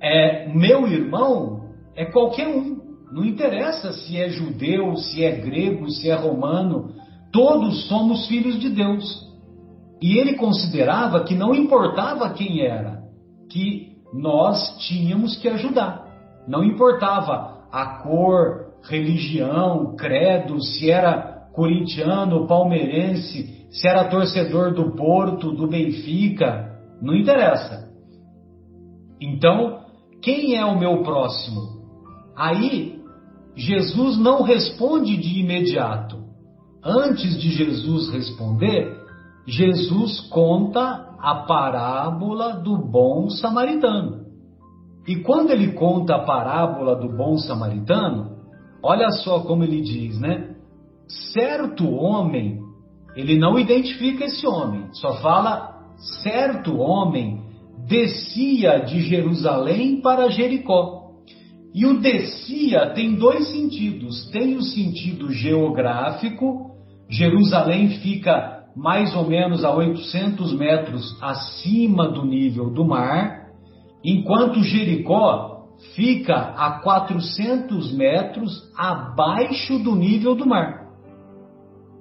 é, 0.00 0.52
meu 0.52 0.86
irmão 0.86 1.70
é 1.94 2.04
qualquer 2.04 2.48
um. 2.48 2.80
Não 3.12 3.24
interessa 3.24 3.92
se 3.92 4.16
é 4.16 4.28
judeu, 4.28 4.96
se 4.96 5.22
é 5.24 5.32
grego, 5.32 5.88
se 5.90 6.10
é 6.10 6.14
romano, 6.14 6.92
todos 7.30 7.86
somos 7.88 8.26
filhos 8.26 8.58
de 8.58 8.70
Deus. 8.70 9.30
E 10.00 10.18
ele 10.18 10.34
considerava 10.34 11.22
que 11.24 11.34
não 11.34 11.54
importava 11.54 12.30
quem 12.30 12.62
era, 12.62 13.02
que 13.50 13.92
nós 14.12 14.76
tínhamos 14.88 15.36
que 15.36 15.48
ajudar. 15.48 16.04
Não 16.48 16.64
importava 16.64 17.66
a 17.70 18.02
cor, 18.02 18.72
religião, 18.82 19.94
credo, 19.96 20.60
se 20.60 20.90
era 20.90 21.31
corintiano, 21.52 22.46
palmeirense, 22.46 23.66
se 23.70 23.88
era 23.88 24.08
torcedor 24.08 24.74
do 24.74 24.94
Porto, 24.94 25.52
do 25.52 25.68
Benfica, 25.68 26.78
não 27.00 27.14
interessa. 27.14 27.90
Então, 29.20 29.80
quem 30.22 30.56
é 30.56 30.64
o 30.64 30.78
meu 30.78 31.02
próximo? 31.02 31.82
Aí, 32.36 33.00
Jesus 33.54 34.18
não 34.18 34.42
responde 34.42 35.16
de 35.16 35.40
imediato. 35.40 36.22
Antes 36.84 37.40
de 37.40 37.50
Jesus 37.50 38.10
responder, 38.10 39.00
Jesus 39.46 40.20
conta 40.28 41.14
a 41.18 41.44
parábola 41.46 42.54
do 42.54 42.76
bom 42.76 43.28
samaritano. 43.30 44.22
E 45.06 45.16
quando 45.16 45.50
ele 45.50 45.72
conta 45.72 46.16
a 46.16 46.24
parábola 46.24 46.96
do 46.96 47.08
bom 47.16 47.36
samaritano, 47.38 48.36
olha 48.82 49.10
só 49.10 49.40
como 49.40 49.64
ele 49.64 49.80
diz, 49.80 50.18
né? 50.20 50.51
Certo 51.32 51.88
homem 51.90 52.60
ele 53.14 53.38
não 53.38 53.58
identifica 53.58 54.24
esse 54.24 54.46
homem, 54.46 54.86
só 54.92 55.14
fala 55.20 55.72
certo 56.22 56.78
homem 56.78 57.42
descia 57.86 58.78
de 58.78 59.02
Jerusalém 59.02 60.00
para 60.00 60.30
Jericó. 60.30 61.02
E 61.74 61.86
o 61.86 62.00
descia 62.00 62.90
tem 62.90 63.14
dois 63.14 63.48
sentidos. 63.48 64.30
Tem 64.30 64.56
o 64.56 64.62
sentido 64.62 65.30
geográfico, 65.30 66.70
Jerusalém 67.08 67.88
fica 68.00 68.62
mais 68.74 69.14
ou 69.14 69.26
menos 69.28 69.64
a 69.64 69.74
800 69.74 70.54
metros 70.54 71.16
acima 71.20 72.08
do 72.08 72.24
nível 72.24 72.70
do 72.70 72.84
mar, 72.84 73.48
enquanto 74.02 74.62
Jericó 74.62 75.66
fica 75.94 76.34
a 76.34 76.80
400 76.80 77.92
metros 77.92 78.50
abaixo 78.76 79.78
do 79.78 79.94
nível 79.94 80.34
do 80.34 80.46
mar. 80.46 80.81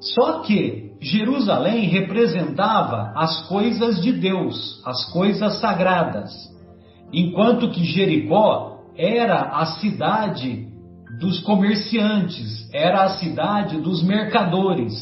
Só 0.02 0.40
que 0.40 0.92
Jerusalém 1.00 1.88
representava 1.88 3.14
as 3.16 3.48
coisas 3.48 4.02
de 4.02 4.12
Deus, 4.12 4.82
as 4.86 5.06
coisas 5.12 5.60
sagradas, 5.60 6.32
enquanto 7.14 7.70
que 7.70 7.84
Jericó 7.84 8.80
era 8.98 9.60
a 9.60 9.66
cidade 9.78 10.68
dos 11.20 11.40
comerciantes, 11.42 12.68
era 12.74 13.04
a 13.04 13.10
cidade 13.20 13.80
dos 13.80 14.04
mercadores, 14.04 14.94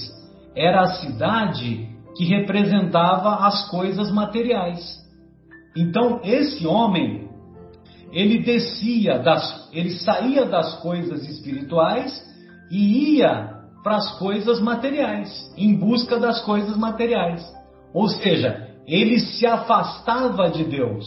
era 0.56 0.82
a 0.82 0.94
cidade 0.96 1.88
que 2.18 2.26
representava 2.26 3.48
as 3.48 3.70
coisas 3.70 4.12
materiais. 4.12 5.00
Então, 5.78 6.20
esse 6.24 6.68
homem, 6.68 7.30
ele 8.12 8.44
descia 8.44 9.20
das, 9.20 9.70
ele 9.72 9.92
saía 9.92 10.46
das 10.46 10.76
coisas 10.82 11.28
espirituais 11.30 12.22
e 12.70 13.18
ia 13.18 13.59
para 13.84 13.98
as 13.98 14.18
coisas 14.18 14.60
materiais, 14.60 15.30
em 15.58 15.76
busca 15.76 16.20
das 16.20 16.42
coisas 16.42 16.78
materiais. 16.78 17.46
Ou 17.94 18.08
seja, 18.08 18.68
ele 18.86 19.20
se 19.20 19.46
afastava 19.46 20.50
de 20.50 20.64
Deus. 20.64 21.06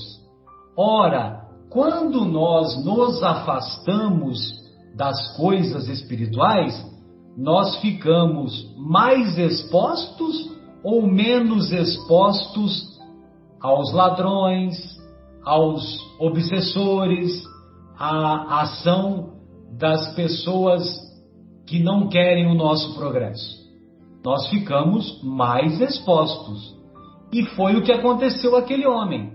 Ora, 0.76 1.42
quando 1.70 2.24
nós 2.24 2.82
nos 2.84 3.22
afastamos 3.22 4.38
das 4.96 5.36
coisas 5.36 5.88
espirituais, 5.88 6.90
nós 7.36 7.76
ficamos 7.76 8.74
mais 8.76 9.38
expostos 9.38 10.50
ou 10.84 11.06
menos 11.06 11.72
expostos 11.72 12.92
aos 13.60 13.92
ladrões, 13.92 14.76
aos 15.44 15.82
obsessores, 16.18 17.42
à 17.98 18.62
ação 18.62 19.32
das 19.78 20.14
pessoas 20.14 21.01
que 21.72 21.78
não 21.78 22.06
querem 22.06 22.48
o 22.48 22.54
nosso 22.54 22.94
progresso. 22.94 23.62
Nós 24.22 24.46
ficamos 24.50 25.22
mais 25.22 25.80
expostos. 25.80 26.76
E 27.32 27.46
foi 27.56 27.76
o 27.76 27.82
que 27.82 27.90
aconteceu 27.90 28.54
àquele 28.56 28.86
homem. 28.86 29.32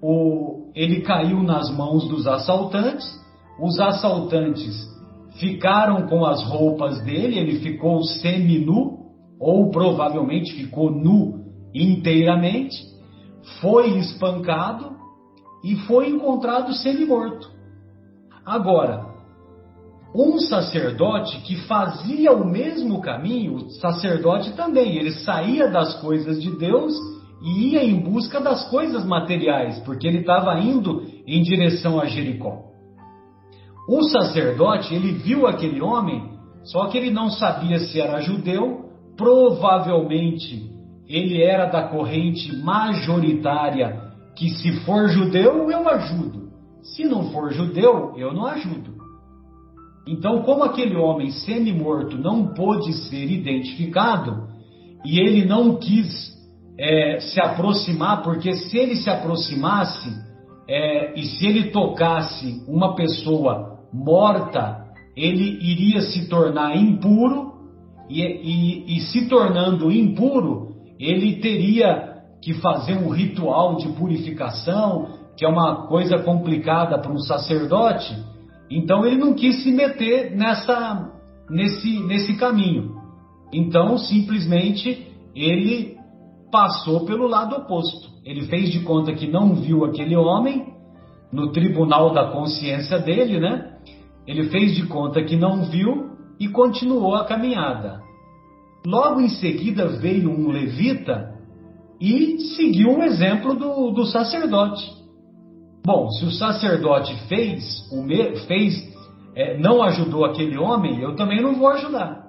O, 0.00 0.70
ele 0.72 1.00
caiu 1.00 1.42
nas 1.42 1.68
mãos 1.76 2.06
dos 2.06 2.28
assaltantes, 2.28 3.04
os 3.60 3.80
assaltantes 3.80 4.88
ficaram 5.40 6.06
com 6.06 6.24
as 6.24 6.44
roupas 6.44 7.02
dele, 7.02 7.40
ele 7.40 7.58
ficou 7.58 8.04
semi-nu, 8.04 8.96
ou 9.40 9.68
provavelmente 9.72 10.54
ficou 10.54 10.92
nu 10.92 11.44
inteiramente, 11.74 12.76
foi 13.60 13.98
espancado 13.98 14.92
e 15.64 15.74
foi 15.88 16.10
encontrado 16.10 16.72
semi-morto. 16.72 17.50
Agora, 18.46 19.03
um 20.14 20.38
sacerdote 20.38 21.40
que 21.40 21.56
fazia 21.66 22.32
o 22.32 22.46
mesmo 22.46 23.00
caminho, 23.00 23.56
o 23.56 23.70
sacerdote 23.70 24.52
também, 24.52 24.96
ele 24.96 25.10
saía 25.10 25.68
das 25.68 26.00
coisas 26.00 26.40
de 26.40 26.56
Deus 26.56 26.94
e 27.42 27.72
ia 27.72 27.84
em 27.84 28.00
busca 28.00 28.40
das 28.40 28.70
coisas 28.70 29.04
materiais, 29.04 29.80
porque 29.80 30.06
ele 30.06 30.18
estava 30.18 30.58
indo 30.60 31.02
em 31.26 31.42
direção 31.42 32.00
a 32.00 32.06
Jericó. 32.06 32.62
O 33.88 34.04
sacerdote, 34.04 34.94
ele 34.94 35.12
viu 35.12 35.48
aquele 35.48 35.82
homem, 35.82 36.30
só 36.62 36.86
que 36.86 36.96
ele 36.96 37.10
não 37.10 37.28
sabia 37.28 37.80
se 37.80 38.00
era 38.00 38.20
judeu, 38.20 38.84
provavelmente 39.16 40.70
ele 41.08 41.42
era 41.42 41.66
da 41.66 41.88
corrente 41.88 42.54
majoritária 42.62 44.04
que 44.36 44.48
se 44.50 44.80
for 44.84 45.08
judeu 45.08 45.70
eu 45.70 45.88
ajudo, 45.88 46.50
se 46.82 47.04
não 47.04 47.30
for 47.30 47.52
judeu 47.52 48.14
eu 48.16 48.32
não 48.32 48.46
ajudo. 48.46 48.93
Então, 50.06 50.42
como 50.42 50.64
aquele 50.64 50.96
homem 50.96 51.30
semi-morto 51.30 52.18
não 52.18 52.48
pôde 52.48 52.92
ser 53.08 53.30
identificado, 53.30 54.48
e 55.04 55.18
ele 55.18 55.44
não 55.44 55.76
quis 55.76 56.32
é, 56.78 57.20
se 57.20 57.40
aproximar, 57.40 58.22
porque 58.22 58.52
se 58.54 58.76
ele 58.76 58.96
se 58.96 59.08
aproximasse 59.08 60.10
é, 60.68 61.18
e 61.18 61.24
se 61.24 61.46
ele 61.46 61.70
tocasse 61.70 62.62
uma 62.68 62.94
pessoa 62.94 63.78
morta, 63.92 64.84
ele 65.16 65.58
iria 65.60 66.02
se 66.02 66.28
tornar 66.28 66.76
impuro, 66.76 67.54
e, 68.08 68.20
e, 68.20 68.96
e 68.96 69.00
se 69.00 69.26
tornando 69.28 69.90
impuro, 69.90 70.74
ele 70.98 71.36
teria 71.36 72.14
que 72.42 72.52
fazer 72.54 72.98
um 72.98 73.08
ritual 73.08 73.76
de 73.76 73.88
purificação, 73.88 75.08
que 75.36 75.44
é 75.44 75.48
uma 75.48 75.86
coisa 75.86 76.18
complicada 76.18 76.98
para 76.98 77.10
um 77.10 77.18
sacerdote 77.18 78.14
então 78.70 79.04
ele 79.04 79.16
não 79.16 79.34
quis 79.34 79.62
se 79.62 79.70
meter 79.70 80.34
nessa, 80.36 81.12
nesse, 81.50 82.00
nesse 82.00 82.36
caminho. 82.36 82.94
Então 83.52 83.98
simplesmente 83.98 85.06
ele 85.34 85.96
passou 86.50 87.04
pelo 87.04 87.26
lado 87.26 87.56
oposto. 87.56 88.08
Ele 88.24 88.42
fez 88.46 88.70
de 88.70 88.80
conta 88.80 89.12
que 89.12 89.26
não 89.26 89.54
viu 89.54 89.84
aquele 89.84 90.16
homem 90.16 90.72
no 91.32 91.50
tribunal 91.52 92.12
da 92.12 92.30
consciência 92.30 92.98
dele, 92.98 93.40
né? 93.40 93.76
Ele 94.26 94.44
fez 94.44 94.74
de 94.74 94.86
conta 94.86 95.22
que 95.22 95.36
não 95.36 95.64
viu 95.64 96.10
e 96.38 96.48
continuou 96.48 97.14
a 97.14 97.24
caminhada. 97.24 98.00
Logo 98.86 99.20
em 99.20 99.28
seguida 99.28 99.88
veio 99.98 100.30
um 100.30 100.50
levita 100.50 101.34
e 102.00 102.38
seguiu 102.56 102.98
o 102.98 103.02
exemplo 103.02 103.54
do, 103.54 103.90
do 103.90 104.06
sacerdote. 104.06 105.03
Bom, 105.84 106.08
se 106.10 106.24
o 106.24 106.30
sacerdote 106.30 107.14
fez, 107.28 107.62
o 107.92 108.02
me, 108.02 108.36
fez, 108.46 108.74
é, 109.36 109.58
não 109.58 109.82
ajudou 109.82 110.24
aquele 110.24 110.56
homem, 110.56 111.00
eu 111.02 111.14
também 111.14 111.42
não 111.42 111.54
vou 111.54 111.68
ajudar. 111.68 112.24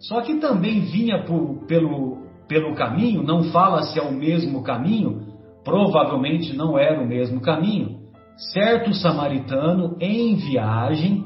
Só 0.00 0.20
que 0.20 0.34
também 0.40 0.80
vinha 0.80 1.22
por, 1.24 1.64
pelo, 1.66 2.24
pelo 2.48 2.74
caminho, 2.74 3.22
não 3.22 3.44
fala 3.44 3.84
se 3.84 3.98
é 3.98 4.02
o 4.02 4.12
mesmo 4.12 4.64
caminho, 4.64 5.22
provavelmente 5.64 6.56
não 6.56 6.76
era 6.76 7.00
o 7.00 7.06
mesmo 7.06 7.40
caminho. 7.40 8.00
Certo 8.52 8.92
samaritano 8.92 9.96
em 10.00 10.34
viagem 10.34 11.24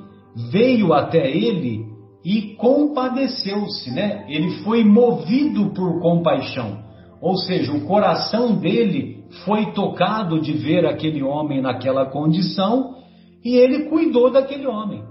veio 0.52 0.92
até 0.92 1.26
ele 1.30 1.86
e 2.22 2.54
compadeceu-se, 2.56 3.90
né? 3.90 4.26
Ele 4.28 4.62
foi 4.62 4.84
movido 4.84 5.72
por 5.72 6.00
compaixão, 6.00 6.84
ou 7.20 7.36
seja, 7.36 7.72
o 7.72 7.84
coração 7.86 8.56
dele 8.56 9.24
foi 9.44 9.72
tocado 9.72 10.40
de 10.40 10.52
ver 10.52 10.86
aquele 10.86 11.22
homem 11.22 11.60
naquela 11.60 12.06
condição 12.06 12.94
e 13.44 13.56
ele 13.56 13.84
cuidou 13.88 14.30
daquele 14.30 14.66
homem. 14.66 15.02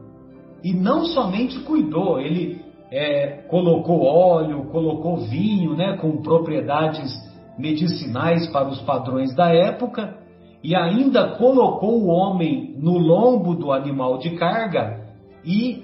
E 0.63 0.73
não 0.73 1.05
somente 1.05 1.59
cuidou, 1.59 2.19
ele 2.19 2.61
é, 2.91 3.43
colocou 3.49 4.03
óleo, 4.03 4.69
colocou 4.71 5.17
vinho, 5.17 5.75
né, 5.75 5.97
com 5.97 6.21
propriedades 6.21 7.13
medicinais 7.57 8.47
para 8.47 8.69
os 8.69 8.81
padrões 8.81 9.35
da 9.35 9.49
época, 9.53 10.17
e 10.63 10.75
ainda 10.75 11.35
colocou 11.37 12.01
o 12.01 12.07
homem 12.07 12.75
no 12.77 12.97
lombo 12.97 13.55
do 13.55 13.71
animal 13.71 14.17
de 14.17 14.31
carga 14.31 15.05
e, 15.45 15.83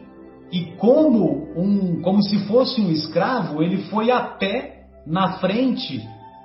e 0.51 0.65
como, 0.77 1.47
um, 1.55 2.01
como 2.01 2.21
se 2.21 2.47
fosse 2.47 2.81
um 2.81 2.89
escravo, 2.91 3.61
ele 3.61 3.77
foi 3.83 4.11
a 4.11 4.21
pé 4.21 4.82
na 5.05 5.33
frente 5.33 6.01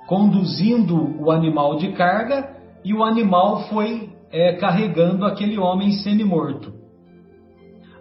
conduzindo 0.07 1.21
o 1.21 1.31
animal 1.31 1.77
de 1.77 1.91
carga 1.91 2.55
e 2.83 2.93
o 2.93 3.03
animal 3.03 3.63
foi 3.69 4.09
é, 4.31 4.53
carregando 4.53 5.25
aquele 5.25 5.57
homem 5.57 5.91
semi-morto. 5.91 6.73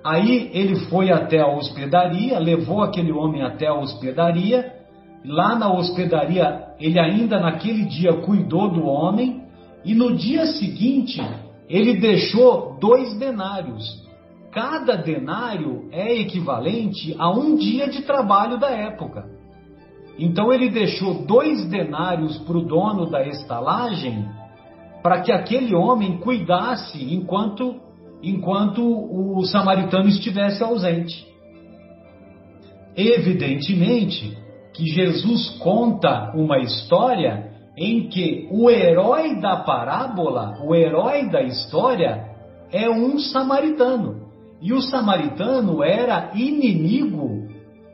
Aí 0.03 0.51
ele 0.55 0.77
foi 0.87 1.11
até 1.11 1.41
a 1.41 1.49
hospedaria, 1.49 2.39
levou 2.39 2.83
aquele 2.83 3.13
homem 3.13 3.43
até 3.43 3.67
a 3.67 3.75
hospedaria. 3.75 4.73
Lá 5.25 5.55
na 5.55 5.71
hospedaria, 5.71 6.69
ele 6.81 6.99
ainda 6.99 7.41
naquele 7.41 7.85
dia 7.85 8.15
cuidou 8.15 8.71
do 8.71 8.87
homem, 8.87 9.43
e 9.85 9.95
no 9.95 10.17
dia 10.17 10.47
seguinte, 10.47 11.21
ele 11.69 12.01
deixou 12.01 12.79
dois 12.81 13.19
denários. 13.19 13.85
Cada 14.53 14.97
denário 14.97 15.89
é 15.93 16.15
equivalente 16.15 17.15
a 17.19 17.31
um 17.31 17.57
dia 17.57 17.89
de 17.89 18.03
trabalho 18.03 18.59
da 18.59 18.71
época. 18.71 19.38
Então 20.19 20.53
ele 20.53 20.69
deixou 20.69 21.25
dois 21.25 21.65
denários 21.67 22.39
para 22.39 22.59
o 22.59 22.67
dono 22.67 23.09
da 23.09 23.25
estalagem, 23.27 24.29
para 25.03 25.21
que 25.21 25.31
aquele 25.31 25.75
homem 25.75 26.19
cuidasse 26.19 27.15
enquanto, 27.15 27.77
enquanto 28.23 28.83
o 28.83 29.45
samaritano 29.47 30.09
estivesse 30.09 30.63
ausente. 30.63 31.27
evidentemente 32.97 34.37
que 34.75 34.85
Jesus 34.87 35.51
conta 35.61 36.33
uma 36.35 36.59
história 36.59 37.53
em 37.77 38.09
que 38.09 38.49
o 38.51 38.69
herói 38.69 39.41
da 39.41 39.59
parábola, 39.59 40.59
o 40.65 40.75
herói 40.75 41.31
da 41.31 41.43
história, 41.43 42.27
é 42.73 42.91
um 42.91 43.21
samaritano. 43.21 44.29
E 44.61 44.73
o 44.73 44.81
samaritano 44.83 45.83
era 45.85 46.33
inimigo 46.35 47.49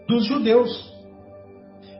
dos 0.08 0.24
judeus. 0.24 0.93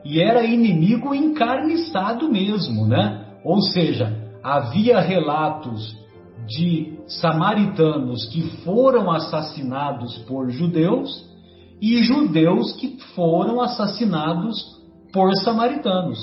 E 0.05 0.21
era 0.21 0.45
inimigo 0.45 1.15
encarniçado 1.15 2.29
mesmo, 2.31 2.85
né? 2.85 3.25
Ou 3.43 3.59
seja, 3.61 4.15
havia 4.43 4.99
relatos 4.99 5.97
de 6.47 6.99
samaritanos 7.07 8.25
que 8.25 8.41
foram 8.63 9.11
assassinados 9.11 10.15
por 10.27 10.51
judeus 10.51 11.25
e 11.81 12.03
judeus 12.03 12.73
que 12.73 12.99
foram 13.15 13.59
assassinados 13.59 14.57
por 15.11 15.33
samaritanos. 15.43 16.19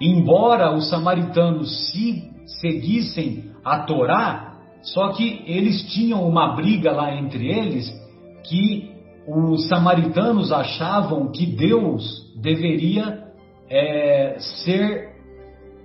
Embora 0.00 0.74
os 0.74 0.88
samaritanos 0.88 1.90
se 1.90 2.30
seguissem 2.60 3.50
a 3.64 3.80
Torá, 3.80 4.58
só 4.82 5.08
que 5.08 5.42
eles 5.46 5.82
tinham 5.92 6.26
uma 6.26 6.54
briga 6.54 6.92
lá 6.92 7.14
entre 7.14 7.48
eles 7.48 7.92
que 8.44 8.94
os 9.32 9.68
samaritanos 9.68 10.50
achavam 10.50 11.30
que 11.30 11.46
Deus 11.46 12.02
deveria 12.40 13.24
é, 13.68 14.36
ser, 14.38 15.10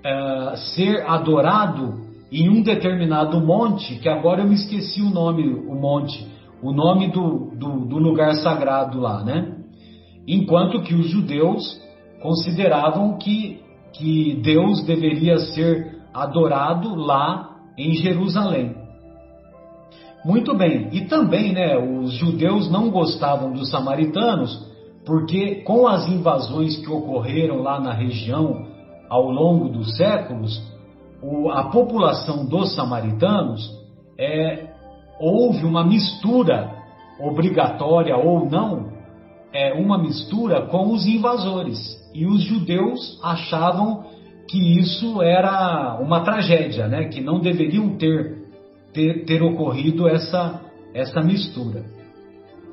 é, 0.04 0.56
ser 0.56 1.06
adorado 1.08 2.06
em 2.32 2.50
um 2.50 2.64
determinado 2.64 3.40
monte, 3.40 4.00
que 4.00 4.10
agora 4.10 4.42
eu 4.42 4.48
me 4.48 4.56
esqueci 4.56 5.02
o 5.02 5.10
nome, 5.10 5.48
o 5.48 5.76
monte, 5.76 6.26
o 6.62 6.72
nome 6.72 7.12
do, 7.12 7.52
do, 7.56 7.86
do 7.86 7.98
lugar 7.98 8.34
sagrado 8.36 9.00
lá, 9.00 9.24
né? 9.24 9.56
Enquanto 10.28 10.82
que 10.82 10.96
os 10.96 11.08
judeus 11.08 11.80
consideravam 12.22 13.18
que, 13.20 13.62
que 13.94 14.42
Deus 14.42 14.84
deveria 14.86 15.38
ser 15.38 16.00
adorado 16.12 16.96
lá 16.96 17.52
em 17.78 17.94
Jerusalém. 17.94 18.85
Muito 20.26 20.58
bem, 20.58 20.90
e 20.92 21.02
também 21.02 21.54
né, 21.54 21.78
os 21.78 22.14
judeus 22.14 22.68
não 22.72 22.90
gostavam 22.90 23.54
dos 23.54 23.70
samaritanos, 23.70 24.68
porque 25.06 25.58
com 25.58 25.88
as 25.88 26.08
invasões 26.08 26.76
que 26.78 26.90
ocorreram 26.90 27.62
lá 27.62 27.80
na 27.80 27.94
região 27.94 28.66
ao 29.08 29.30
longo 29.30 29.70
dos 29.70 29.96
séculos, 29.96 30.60
o, 31.22 31.52
a 31.52 31.66
população 31.66 32.44
dos 32.44 32.74
samaritanos 32.74 33.70
é, 34.18 34.68
houve 35.20 35.64
uma 35.64 35.86
mistura, 35.86 36.74
obrigatória 37.20 38.18
ou 38.18 38.50
não, 38.50 38.94
é, 39.54 39.74
uma 39.74 39.96
mistura 39.96 40.64
com 40.64 40.92
os 40.92 41.06
invasores. 41.06 41.78
E 42.16 42.26
os 42.26 42.42
judeus 42.42 43.20
achavam 43.24 44.06
que 44.50 44.80
isso 44.80 45.22
era 45.22 46.00
uma 46.02 46.22
tragédia, 46.22 46.88
né? 46.88 47.10
que 47.10 47.22
não 47.22 47.40
deveriam 47.40 47.90
ter 47.96 48.45
ter, 48.96 49.26
ter 49.26 49.44
ocorrido 49.44 50.08
essa, 50.08 50.62
essa 50.94 51.22
mistura. 51.22 51.84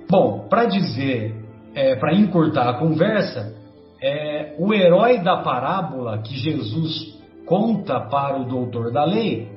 Bom, 0.09 0.47
para 0.49 0.67
dizer, 0.67 1.35
é, 1.75 1.97
para 1.97 2.15
encurtar 2.15 2.71
a 2.71 2.79
conversa, 2.79 3.55
é, 4.01 4.55
o 4.59 4.73
herói 4.73 5.19
da 5.19 5.43
parábola 5.43 6.23
que 6.23 6.37
Jesus 6.37 7.21
conta 7.45 8.01
para 8.09 8.41
o 8.41 8.45
doutor 8.45 8.93
da 8.93 9.05
lei 9.05 9.51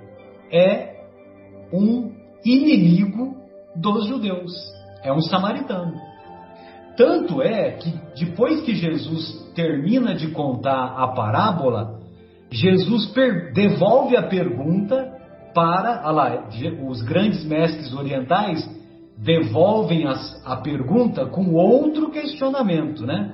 é 0.51 0.95
um 1.71 2.12
inimigo 2.43 3.36
dos 3.75 4.08
judeus, 4.08 4.51
é 5.04 5.13
um 5.13 5.21
samaritano. 5.21 5.93
Tanto 6.97 7.41
é 7.41 7.71
que 7.71 7.93
depois 8.17 8.62
que 8.62 8.73
Jesus 8.73 9.51
termina 9.54 10.15
de 10.15 10.32
contar 10.32 10.95
a 10.97 11.10
parábola, 11.10 11.99
Jesus 12.49 13.12
devolve 13.54 14.15
a 14.15 14.23
pergunta 14.23 15.04
para, 15.55 16.11
lá, 16.11 16.49
os 16.85 17.01
grandes 17.01 17.45
mestres 17.45 17.93
orientais 17.93 18.69
devolvem 19.17 20.05
as, 20.05 20.45
a 20.45 20.57
pergunta 20.57 21.25
com 21.27 21.53
outro 21.53 22.11
questionamento, 22.11 23.05
né? 23.05 23.33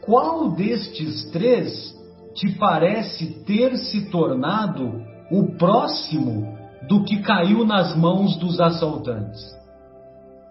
Qual 0.00 0.50
destes 0.52 1.30
três 1.30 1.94
te 2.34 2.50
parece 2.58 3.44
ter 3.44 3.76
se 3.76 4.10
tornado 4.10 5.02
o 5.30 5.56
próximo 5.58 6.56
do 6.88 7.04
que 7.04 7.20
caiu 7.20 7.64
nas 7.66 7.94
mãos 7.94 8.36
dos 8.38 8.58
assaltantes? 8.58 9.40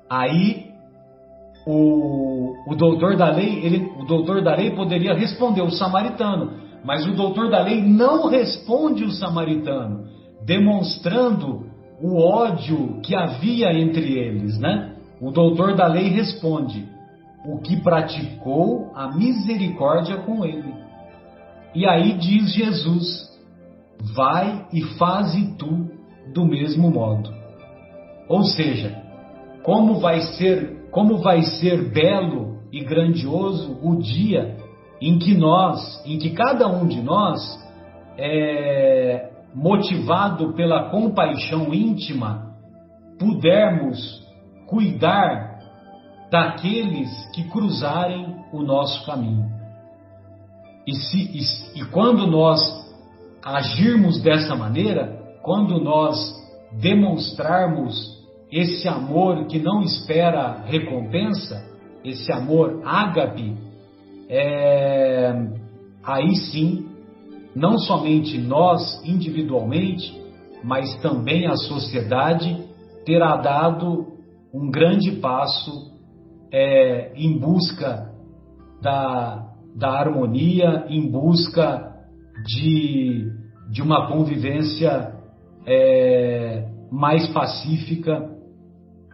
Aí 0.07 0.71
o, 1.65 2.71
o 2.71 2.75
doutor 2.75 3.17
da 3.17 3.31
lei, 3.31 3.65
ele, 3.65 3.91
o 3.99 4.05
doutor 4.05 4.43
da 4.43 4.55
lei 4.55 4.71
poderia 4.71 5.15
responder 5.15 5.61
o 5.63 5.71
samaritano, 5.71 6.51
mas 6.85 7.07
o 7.07 7.13
doutor 7.13 7.49
da 7.49 7.63
lei 7.63 7.81
não 7.81 8.27
responde 8.27 9.03
o 9.03 9.11
samaritano 9.11 10.22
demonstrando 10.45 11.67
o 12.01 12.19
ódio 12.19 12.99
que 13.01 13.15
havia 13.15 13.71
entre 13.73 14.17
eles, 14.17 14.57
né? 14.59 14.95
O 15.21 15.31
doutor 15.31 15.75
da 15.75 15.87
lei 15.87 16.09
responde: 16.09 16.87
o 17.45 17.59
que 17.59 17.77
praticou 17.77 18.91
a 18.95 19.15
misericórdia 19.15 20.17
com 20.17 20.43
ele. 20.45 20.73
E 21.73 21.87
aí 21.87 22.13
diz 22.13 22.53
Jesus: 22.53 23.29
vai 24.15 24.67
e 24.73 24.81
faze 24.97 25.55
tu 25.57 25.89
do 26.33 26.45
mesmo 26.45 26.89
modo. 26.91 27.33
Ou 28.27 28.43
seja, 28.43 29.01
como 29.63 29.99
vai 29.99 30.21
ser, 30.21 30.87
como 30.91 31.17
vai 31.17 31.43
ser 31.43 31.89
belo 31.91 32.59
e 32.71 32.83
grandioso 32.83 33.77
o 33.81 33.97
dia 33.97 34.57
em 35.01 35.19
que 35.19 35.33
nós, 35.33 36.01
em 36.05 36.17
que 36.17 36.31
cada 36.31 36.67
um 36.67 36.87
de 36.87 37.01
nós 37.01 37.39
é, 38.17 39.32
motivado 39.53 40.53
pela 40.53 40.89
compaixão 40.89 41.73
íntima, 41.73 42.53
pudermos 43.19 44.23
cuidar 44.67 45.59
daqueles 46.31 47.09
que 47.33 47.43
cruzarem 47.49 48.35
o 48.51 48.63
nosso 48.63 49.05
caminho. 49.05 49.51
E, 50.87 50.93
se, 50.95 51.17
e, 51.77 51.81
e 51.81 51.85
quando 51.85 52.25
nós 52.25 52.59
agirmos 53.43 54.21
dessa 54.21 54.55
maneira, 54.55 55.19
quando 55.43 55.79
nós 55.79 56.17
demonstrarmos 56.81 57.93
esse 58.51 58.87
amor 58.87 59.45
que 59.45 59.59
não 59.59 59.81
espera 59.81 60.63
recompensa, 60.65 61.63
esse 62.03 62.31
amor 62.31 62.81
ágape, 62.83 63.55
é, 64.29 65.33
aí 66.03 66.35
sim 66.35 66.92
não 67.55 67.77
somente 67.77 68.37
nós 68.37 69.01
individualmente, 69.05 70.21
mas 70.63 70.95
também 71.01 71.45
a 71.47 71.55
sociedade 71.55 72.67
terá 73.05 73.37
dado 73.37 74.13
um 74.53 74.69
grande 74.69 75.11
passo 75.13 75.93
é, 76.51 77.11
em 77.15 77.37
busca 77.37 78.11
da, 78.81 79.51
da 79.75 79.89
harmonia, 79.89 80.85
em 80.87 81.09
busca 81.09 81.91
de, 82.45 83.31
de 83.71 83.81
uma 83.81 84.07
convivência 84.07 85.13
é, 85.65 86.69
mais 86.91 87.27
pacífica, 87.27 88.29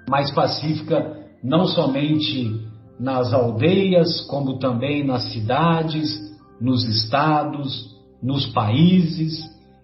mais 0.10 0.32
pacífica 0.32 1.18
não 1.44 1.66
somente 1.66 2.68
nas 3.00 3.34
aldeias, 3.34 4.22
como 4.28 4.60
também 4.60 5.06
nas 5.06 5.32
cidades, 5.32 6.20
nos 6.60 6.84
estados, 6.84 7.99
nos 8.22 8.48
países, 8.48 9.40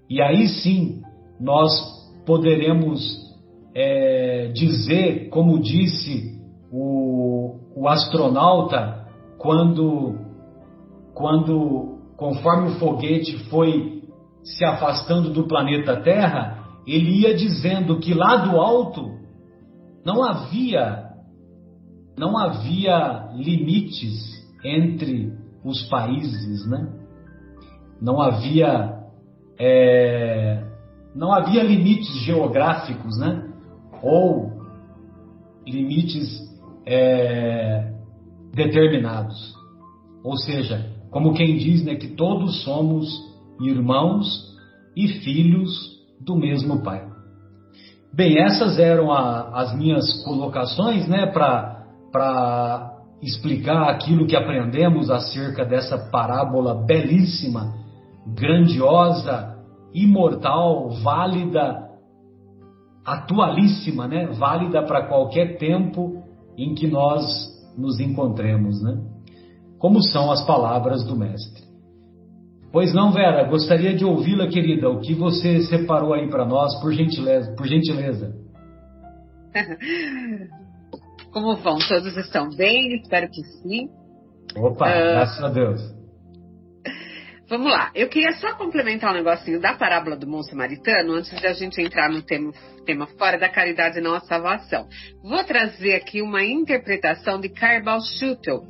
e 0.09 0.21
aí 0.21 0.47
sim 0.47 1.01
nós 1.39 1.71
poderemos 2.25 3.01
é, 3.73 4.51
dizer, 4.53 5.29
como 5.29 5.59
disse 5.59 6.39
o, 6.71 7.57
o 7.75 7.87
astronauta, 7.87 9.05
quando, 9.37 10.15
quando, 11.13 11.99
conforme 12.17 12.69
o 12.69 12.79
foguete 12.79 13.37
foi 13.49 14.03
se 14.43 14.63
afastando 14.63 15.31
do 15.31 15.47
planeta 15.47 16.01
Terra, 16.01 16.63
ele 16.87 17.21
ia 17.21 17.35
dizendo 17.35 17.99
que 17.99 18.13
lá 18.13 18.37
do 18.37 18.57
alto 18.59 19.15
não 20.05 20.23
havia 20.23 21.03
não 22.17 22.37
havia 22.37 23.29
limites 23.35 24.13
entre 24.63 25.33
os 25.65 25.83
países, 25.89 26.65
né? 26.69 27.04
Não 28.01 28.21
havia 28.21 29.03
é, 29.59 30.63
não 31.15 31.31
havia 31.31 31.63
limites 31.63 32.13
geográficos, 32.23 33.17
né? 33.17 33.49
Ou 34.01 34.51
limites 35.65 36.45
é, 36.85 37.91
determinados. 38.53 39.55
Ou 40.23 40.37
seja, 40.37 40.91
como 41.09 41.33
quem 41.33 41.57
diz, 41.57 41.83
né, 41.83 41.95
que 41.95 42.09
todos 42.09 42.63
somos 42.63 43.07
irmãos 43.61 44.53
e 44.95 45.07
filhos 45.07 45.71
do 46.19 46.35
mesmo 46.35 46.83
Pai. 46.83 47.07
Bem, 48.13 48.37
essas 48.39 48.79
eram 48.79 49.11
a, 49.11 49.61
as 49.61 49.75
minhas 49.77 50.23
colocações, 50.23 51.07
né, 51.07 51.25
para 51.27 52.93
explicar 53.21 53.89
aquilo 53.89 54.27
que 54.27 54.35
aprendemos 54.35 55.09
acerca 55.09 55.65
dessa 55.65 55.97
parábola 56.09 56.85
belíssima, 56.85 57.84
grandiosa, 58.25 59.55
imortal, 59.93 60.89
válida, 61.03 61.85
atualíssima, 63.05 64.07
né? 64.07 64.27
Válida 64.27 64.83
para 64.83 65.07
qualquer 65.07 65.57
tempo 65.57 66.23
em 66.57 66.73
que 66.73 66.87
nós 66.87 67.23
nos 67.77 67.99
encontremos, 67.99 68.81
né? 68.81 68.97
Como 69.77 70.01
são 70.01 70.31
as 70.31 70.45
palavras 70.45 71.05
do 71.05 71.15
mestre. 71.15 71.63
Pois 72.71 72.93
não, 72.93 73.11
Vera, 73.11 73.43
gostaria 73.47 73.95
de 73.95 74.03
ouvi-la, 74.03 74.47
querida. 74.47 74.89
O 74.89 74.99
que 74.99 75.13
você 75.13 75.61
separou 75.61 76.13
aí 76.13 76.29
para 76.29 76.45
nós, 76.45 76.75
por 76.81 76.91
gentileza? 76.91 77.53
Por 77.55 77.65
gentileza. 77.67 78.35
Como 81.31 81.55
vão? 81.57 81.77
Todos 81.87 82.17
estão 82.17 82.49
bem? 82.49 82.95
Espero 82.95 83.29
que 83.29 83.43
sim. 83.43 83.89
Opa, 84.57 84.85
uh, 84.87 85.11
graças 85.11 85.43
a 85.43 85.49
Deus. 85.49 85.81
Vamos 87.47 87.71
lá. 87.71 87.91
Eu 87.93 88.09
queria 88.09 88.33
só 88.33 88.55
complementar 88.55 89.11
um 89.11 89.17
negocinho 89.17 89.59
da 89.61 89.75
parábola 89.75 90.15
do 90.15 90.25
bom 90.25 90.41
samaritano 90.41 91.13
antes 91.13 91.39
da 91.39 91.53
gente 91.53 91.79
entrar 91.79 92.09
no 92.09 92.23
tema, 92.23 92.51
tema 92.85 93.05
fora 93.05 93.37
da 93.37 93.47
caridade 93.47 93.99
e 93.99 94.01
não 94.01 94.15
a 94.15 94.19
salvação. 94.21 94.87
Vou 95.21 95.43
trazer 95.43 95.93
aqui 95.93 96.23
uma 96.23 96.43
interpretação 96.43 97.39
de 97.39 97.49
Carbal 97.49 98.01
Schutel, 98.01 98.63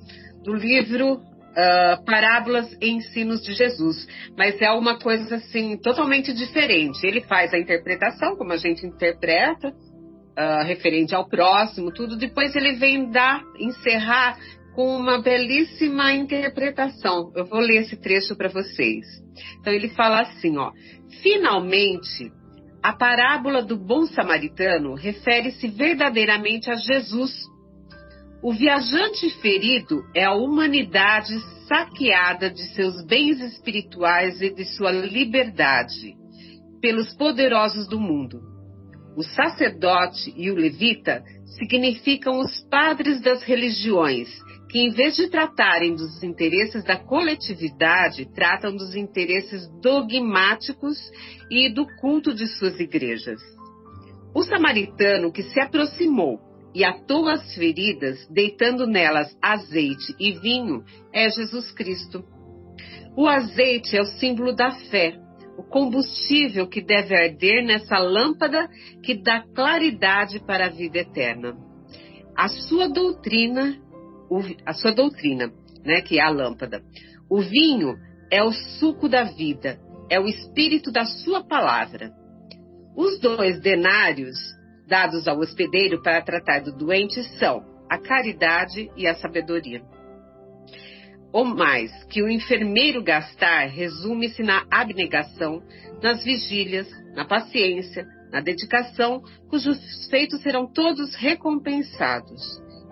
do 0.43 0.53
livro 0.53 1.21
Uh, 1.57 2.03
parábolas 2.03 2.69
e 2.81 2.89
ensinos 2.89 3.41
de 3.41 3.53
Jesus, 3.53 4.05
mas 4.38 4.61
é 4.61 4.69
uma 4.71 4.99
coisa 4.99 5.38
assim 5.38 5.77
totalmente 5.77 6.33
diferente. 6.33 7.07
Ele 7.07 7.21
faz 7.21 7.53
a 7.53 7.57
interpretação, 7.57 8.35
como 8.35 8.51
a 8.51 8.57
gente 8.57 8.85
interpreta, 8.85 9.69
uh, 9.69 10.65
referente 10.65 11.15
ao 11.15 11.29
próximo, 11.29 11.93
tudo. 11.93 12.17
Depois 12.17 12.53
ele 12.57 12.73
vem 12.73 13.09
dar, 13.09 13.41
encerrar 13.57 14.38
com 14.75 14.95
uma 14.95 15.21
belíssima 15.21 16.13
interpretação. 16.13 17.31
Eu 17.33 17.45
vou 17.45 17.59
ler 17.59 17.83
esse 17.83 17.95
trecho 17.95 18.35
para 18.35 18.49
vocês. 18.49 19.05
Então 19.59 19.71
ele 19.73 19.88
fala 19.89 20.21
assim, 20.21 20.57
ó: 20.57 20.71
Finalmente, 21.23 22.31
a 22.83 22.93
parábola 22.93 23.63
do 23.63 23.77
bom 23.77 24.05
samaritano 24.05 24.93
refere-se 24.93 25.67
verdadeiramente 25.69 26.69
a 26.69 26.75
Jesus. 26.75 27.31
O 28.43 28.53
viajante 28.53 29.29
ferido 29.41 30.03
é 30.13 30.25
a 30.25 30.33
humanidade 30.33 31.33
saqueada 31.67 32.49
de 32.49 32.61
seus 32.75 33.03
bens 33.05 33.39
espirituais 33.41 34.39
e 34.41 34.53
de 34.53 34.65
sua 34.65 34.91
liberdade 34.91 36.15
pelos 36.79 37.15
poderosos 37.15 37.88
do 37.88 37.99
mundo. 37.99 38.39
O 39.17 39.23
sacerdote 39.23 40.33
e 40.38 40.51
o 40.51 40.55
levita 40.55 41.23
significam 41.57 42.39
os 42.39 42.61
padres 42.69 43.21
das 43.21 43.41
religiões, 43.43 44.27
que 44.75 44.81
em 44.81 44.89
vez 44.89 45.15
de 45.15 45.29
tratarem 45.29 45.95
dos 45.95 46.21
interesses 46.21 46.83
da 46.83 46.97
coletividade, 46.97 48.25
tratam 48.33 48.75
dos 48.75 48.93
interesses 48.93 49.69
dogmáticos 49.81 50.97
e 51.49 51.73
do 51.73 51.88
culto 52.01 52.35
de 52.35 52.45
suas 52.45 52.77
igrejas. 52.77 53.39
O 54.35 54.43
samaritano 54.43 55.31
que 55.31 55.43
se 55.43 55.61
aproximou 55.61 56.41
e 56.73 56.83
atou 56.83 57.29
as 57.29 57.55
feridas, 57.55 58.27
deitando 58.29 58.85
nelas 58.85 59.33
azeite 59.41 60.13
e 60.19 60.33
vinho, 60.33 60.83
é 61.13 61.29
Jesus 61.29 61.71
Cristo. 61.71 62.21
O 63.15 63.29
azeite 63.29 63.95
é 63.95 64.01
o 64.01 64.05
símbolo 64.19 64.53
da 64.53 64.71
fé, 64.89 65.17
o 65.57 65.63
combustível 65.63 66.67
que 66.67 66.81
deve 66.81 67.15
arder 67.15 67.63
nessa 67.65 67.97
lâmpada 67.97 68.67
que 69.01 69.15
dá 69.23 69.41
claridade 69.55 70.41
para 70.45 70.65
a 70.65 70.69
vida 70.69 70.97
eterna. 70.97 71.55
A 72.38 72.49
sua 72.49 72.89
doutrina, 72.89 73.79
a 74.65 74.73
sua 74.73 74.91
doutrina, 74.91 75.51
né, 75.83 76.01
que 76.01 76.19
é 76.19 76.23
a 76.23 76.29
lâmpada. 76.29 76.81
O 77.29 77.41
vinho 77.41 77.95
é 78.31 78.43
o 78.43 78.51
suco 78.51 79.07
da 79.07 79.23
vida, 79.23 79.79
é 80.09 80.19
o 80.19 80.27
espírito 80.27 80.91
da 80.91 81.05
sua 81.05 81.43
palavra. 81.43 82.11
Os 82.95 83.19
dois 83.19 83.59
denários 83.59 84.38
dados 84.88 85.27
ao 85.27 85.39
hospedeiro 85.39 86.01
para 86.01 86.21
tratar 86.21 86.61
do 86.61 86.75
doente 86.75 87.23
são 87.38 87.63
a 87.89 87.97
caridade 87.97 88.89
e 88.95 89.07
a 89.07 89.15
sabedoria 89.15 89.81
ou 91.35 91.43
mais 91.43 91.91
que 92.05 92.23
o 92.23 92.29
enfermeiro 92.29 93.03
gastar 93.03 93.65
resume-se 93.65 94.41
na 94.41 94.65
abnegação, 94.71 95.61
nas 96.01 96.23
vigílias, 96.23 96.88
na 97.13 97.25
paciência, 97.25 98.07
na 98.31 98.39
dedicação, 98.39 99.21
cujos 99.49 99.77
feitos 100.09 100.41
serão 100.41 100.65
todos 100.65 101.13
recompensados. 101.15 102.41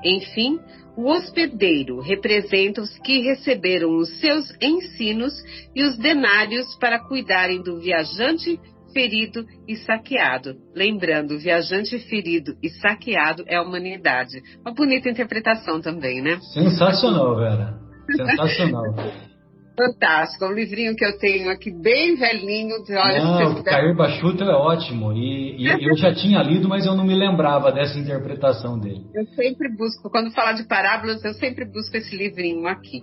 Enfim, 0.03 0.59
o 0.95 1.09
hospedeiro 1.09 1.99
representa 1.99 2.81
os 2.81 2.97
que 2.99 3.21
receberam 3.21 3.97
os 3.97 4.09
seus 4.19 4.45
ensinos 4.61 5.33
e 5.75 5.83
os 5.83 5.97
denários 5.97 6.75
para 6.77 6.99
cuidarem 6.99 7.61
do 7.61 7.79
viajante 7.79 8.59
ferido 8.93 9.45
e 9.67 9.75
saqueado. 9.75 10.55
Lembrando, 10.75 11.39
viajante 11.39 11.97
ferido 12.07 12.55
e 12.61 12.69
saqueado 12.69 13.43
é 13.47 13.55
a 13.55 13.63
humanidade. 13.63 14.41
Uma 14.63 14.73
bonita 14.73 15.09
interpretação 15.09 15.81
também, 15.81 16.21
né? 16.21 16.39
Sensacional, 16.53 17.35
Vera. 17.35 17.79
Sensacional. 18.15 18.83
Fantástico, 19.75 20.45
é 20.45 20.47
um 20.49 20.53
livrinho 20.53 20.95
que 20.95 21.03
eu 21.03 21.17
tenho 21.17 21.49
aqui 21.49 21.71
bem 21.71 22.15
velhinho. 22.15 22.75
Olha, 22.91 23.23
não, 23.23 23.53
o 23.53 23.63
Cair 23.63 23.95
Bachuto 23.95 24.43
é 24.43 24.53
ótimo. 24.53 25.11
E, 25.13 25.63
e, 25.63 25.89
eu 25.89 25.97
já 25.97 26.13
tinha 26.13 26.43
lido, 26.43 26.69
mas 26.69 26.85
eu 26.85 26.95
não 26.95 27.03
me 27.03 27.15
lembrava 27.15 27.71
dessa 27.71 27.97
interpretação 27.97 28.79
dele. 28.79 29.03
Eu 29.15 29.25
sempre 29.35 29.69
busco, 29.75 30.11
quando 30.11 30.31
falar 30.31 30.53
de 30.53 30.67
parábolas, 30.67 31.23
eu 31.25 31.33
sempre 31.33 31.65
busco 31.65 31.97
esse 31.97 32.15
livrinho 32.15 32.67
aqui. 32.67 33.01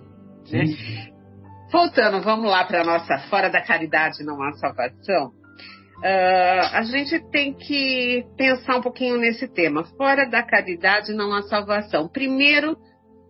Né? 0.49 0.63
Voltando, 1.71 2.21
vamos 2.21 2.49
lá 2.49 2.63
para 2.63 2.81
a 2.81 2.85
nossa 2.85 3.17
Fora 3.29 3.49
da 3.49 3.61
Caridade 3.61 4.23
Não 4.23 4.41
Há 4.41 4.53
Salvação. 4.53 5.31
Uh, 6.01 6.65
a 6.73 6.81
gente 6.81 7.19
tem 7.31 7.53
que 7.53 8.25
pensar 8.35 8.77
um 8.77 8.81
pouquinho 8.81 9.17
nesse 9.19 9.47
tema. 9.47 9.83
Fora 9.97 10.27
da 10.27 10.41
caridade 10.41 11.13
não 11.13 11.31
há 11.31 11.43
salvação. 11.43 12.07
Primeiro, 12.07 12.75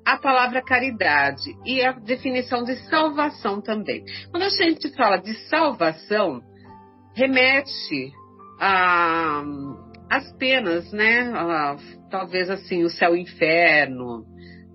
a 0.06 0.18
palavra 0.18 0.62
caridade 0.62 1.56
e 1.66 1.84
a 1.84 1.92
definição 1.92 2.64
de 2.64 2.76
salvação 2.90 3.62
também. 3.62 4.04
Quando 4.32 4.44
a 4.44 4.50
gente 4.50 4.94
fala 4.96 5.18
de 5.18 5.34
salvação, 5.48 6.42
remete 7.16 8.12
as 10.10 10.32
penas, 10.38 10.92
né? 10.92 11.32
Talvez 12.10 12.50
assim 12.50 12.84
o 12.84 12.90
céu 12.90 13.16
e 13.16 13.20
o 13.20 13.22
inferno, 13.22 14.26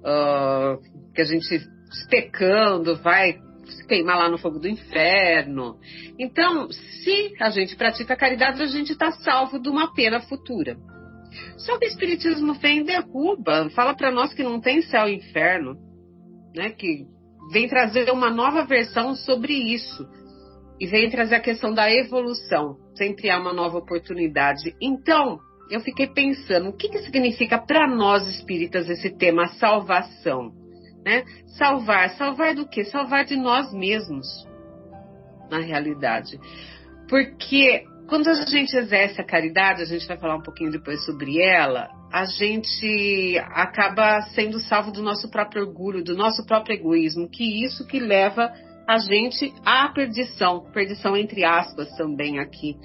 uh, 0.00 0.80
que 1.14 1.20
a 1.20 1.24
gente 1.24 1.60
pecando 2.08 2.96
vai 2.96 3.38
se 3.66 3.86
queimar 3.86 4.18
lá 4.18 4.28
no 4.28 4.38
fogo 4.38 4.58
do 4.58 4.68
inferno. 4.68 5.76
Então, 6.18 6.70
se 6.70 7.34
a 7.40 7.50
gente 7.50 7.76
pratica 7.76 8.16
caridade, 8.16 8.62
a 8.62 8.66
gente 8.66 8.92
está 8.92 9.10
salvo 9.10 9.58
de 9.58 9.68
uma 9.68 9.92
pena 9.92 10.20
futura. 10.20 10.76
Só 11.56 11.78
que 11.78 11.86
o 11.86 11.88
Espiritismo 11.88 12.54
vem 12.54 12.80
e 12.80 12.84
derruba, 12.84 13.68
fala 13.70 13.94
para 13.94 14.10
nós 14.10 14.32
que 14.32 14.42
não 14.42 14.60
tem 14.60 14.82
céu 14.82 15.08
e 15.08 15.16
inferno, 15.16 15.76
né? 16.54 16.70
que 16.70 17.06
vem 17.52 17.68
trazer 17.68 18.10
uma 18.10 18.30
nova 18.30 18.64
versão 18.64 19.14
sobre 19.14 19.52
isso. 19.52 20.06
E 20.78 20.86
vem 20.86 21.08
trazer 21.08 21.36
a 21.36 21.40
questão 21.40 21.72
da 21.72 21.90
evolução. 21.90 22.76
Sempre 22.94 23.30
há 23.30 23.38
uma 23.38 23.52
nova 23.52 23.78
oportunidade. 23.78 24.74
Então, 24.80 25.38
eu 25.70 25.80
fiquei 25.80 26.06
pensando, 26.06 26.68
o 26.68 26.76
que, 26.76 26.88
que 26.88 26.98
significa 26.98 27.58
para 27.58 27.88
nós 27.88 28.28
espíritas 28.28 28.88
esse 28.88 29.10
tema 29.10 29.48
salvação? 29.58 30.52
Né? 31.04 31.24
Salvar. 31.56 32.10
Salvar 32.10 32.54
do 32.54 32.68
quê? 32.68 32.84
Salvar 32.84 33.24
de 33.24 33.36
nós 33.36 33.72
mesmos, 33.72 34.26
na 35.50 35.60
realidade. 35.60 36.38
Porque 37.08 37.84
quando 38.08 38.28
a 38.28 38.34
gente 38.34 38.76
exerce 38.76 39.20
a 39.20 39.24
caridade, 39.24 39.82
a 39.82 39.84
gente 39.84 40.06
vai 40.06 40.16
falar 40.16 40.36
um 40.36 40.42
pouquinho 40.42 40.70
depois 40.70 41.04
sobre 41.04 41.40
ela, 41.40 41.88
a 42.12 42.24
gente 42.24 43.36
acaba 43.52 44.22
sendo 44.34 44.60
salvo 44.60 44.92
do 44.92 45.02
nosso 45.02 45.28
próprio 45.30 45.66
orgulho, 45.66 46.04
do 46.04 46.16
nosso 46.16 46.44
próprio 46.46 46.76
egoísmo, 46.76 47.28
que 47.28 47.64
isso 47.64 47.86
que 47.86 47.98
leva 47.98 48.52
a 48.88 48.98
gente 48.98 49.52
à 49.64 49.88
perdição, 49.88 50.70
perdição 50.72 51.16
entre 51.16 51.44
aspas 51.44 51.88
também 51.96 52.38
aqui, 52.38 52.76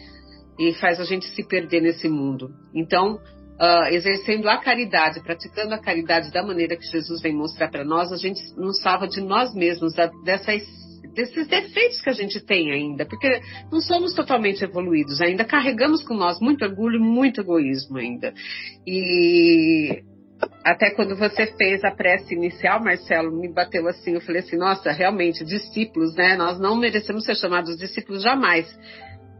e 0.59 0.73
faz 0.73 0.99
a 0.99 1.03
gente 1.03 1.25
se 1.27 1.47
perder 1.47 1.81
nesse 1.81 2.09
mundo. 2.09 2.49
Então, 2.73 3.15
uh, 3.15 3.87
exercendo 3.91 4.49
a 4.49 4.57
caridade, 4.57 5.21
praticando 5.21 5.75
a 5.75 5.79
caridade 5.79 6.31
da 6.31 6.43
maneira 6.43 6.75
que 6.75 6.85
Jesus 6.85 7.21
vem 7.21 7.35
mostrar 7.35 7.69
para 7.69 7.85
nós, 7.85 8.11
a 8.11 8.17
gente 8.17 8.41
nos 8.57 8.81
salva 8.81 9.07
de 9.07 9.21
nós 9.21 9.53
mesmos, 9.53 9.93
dessa 10.23 10.51
desses 11.13 11.47
defeitos 11.47 12.01
que 12.01 12.09
a 12.09 12.13
gente 12.13 12.39
tem 12.45 12.71
ainda, 12.71 13.05
porque 13.05 13.41
não 13.71 13.79
somos 13.81 14.13
totalmente 14.13 14.63
evoluídos, 14.63 15.21
ainda 15.21 15.43
carregamos 15.43 16.03
com 16.03 16.13
nós 16.13 16.39
muito 16.39 16.63
orgulho 16.63 16.97
e 16.97 17.03
muito 17.03 17.41
egoísmo 17.41 17.97
ainda. 17.97 18.33
E 18.85 20.03
até 20.63 20.91
quando 20.91 21.15
você 21.15 21.47
fez 21.55 21.83
a 21.83 21.91
prece 21.91 22.33
inicial, 22.33 22.83
Marcelo, 22.83 23.31
me 23.31 23.51
bateu 23.51 23.87
assim, 23.87 24.13
eu 24.13 24.21
falei 24.21 24.41
assim, 24.41 24.57
nossa, 24.57 24.91
realmente, 24.91 25.45
discípulos, 25.45 26.15
né? 26.15 26.35
Nós 26.35 26.59
não 26.59 26.75
merecemos 26.75 27.25
ser 27.25 27.35
chamados 27.35 27.77
discípulos 27.77 28.23
jamais. 28.23 28.67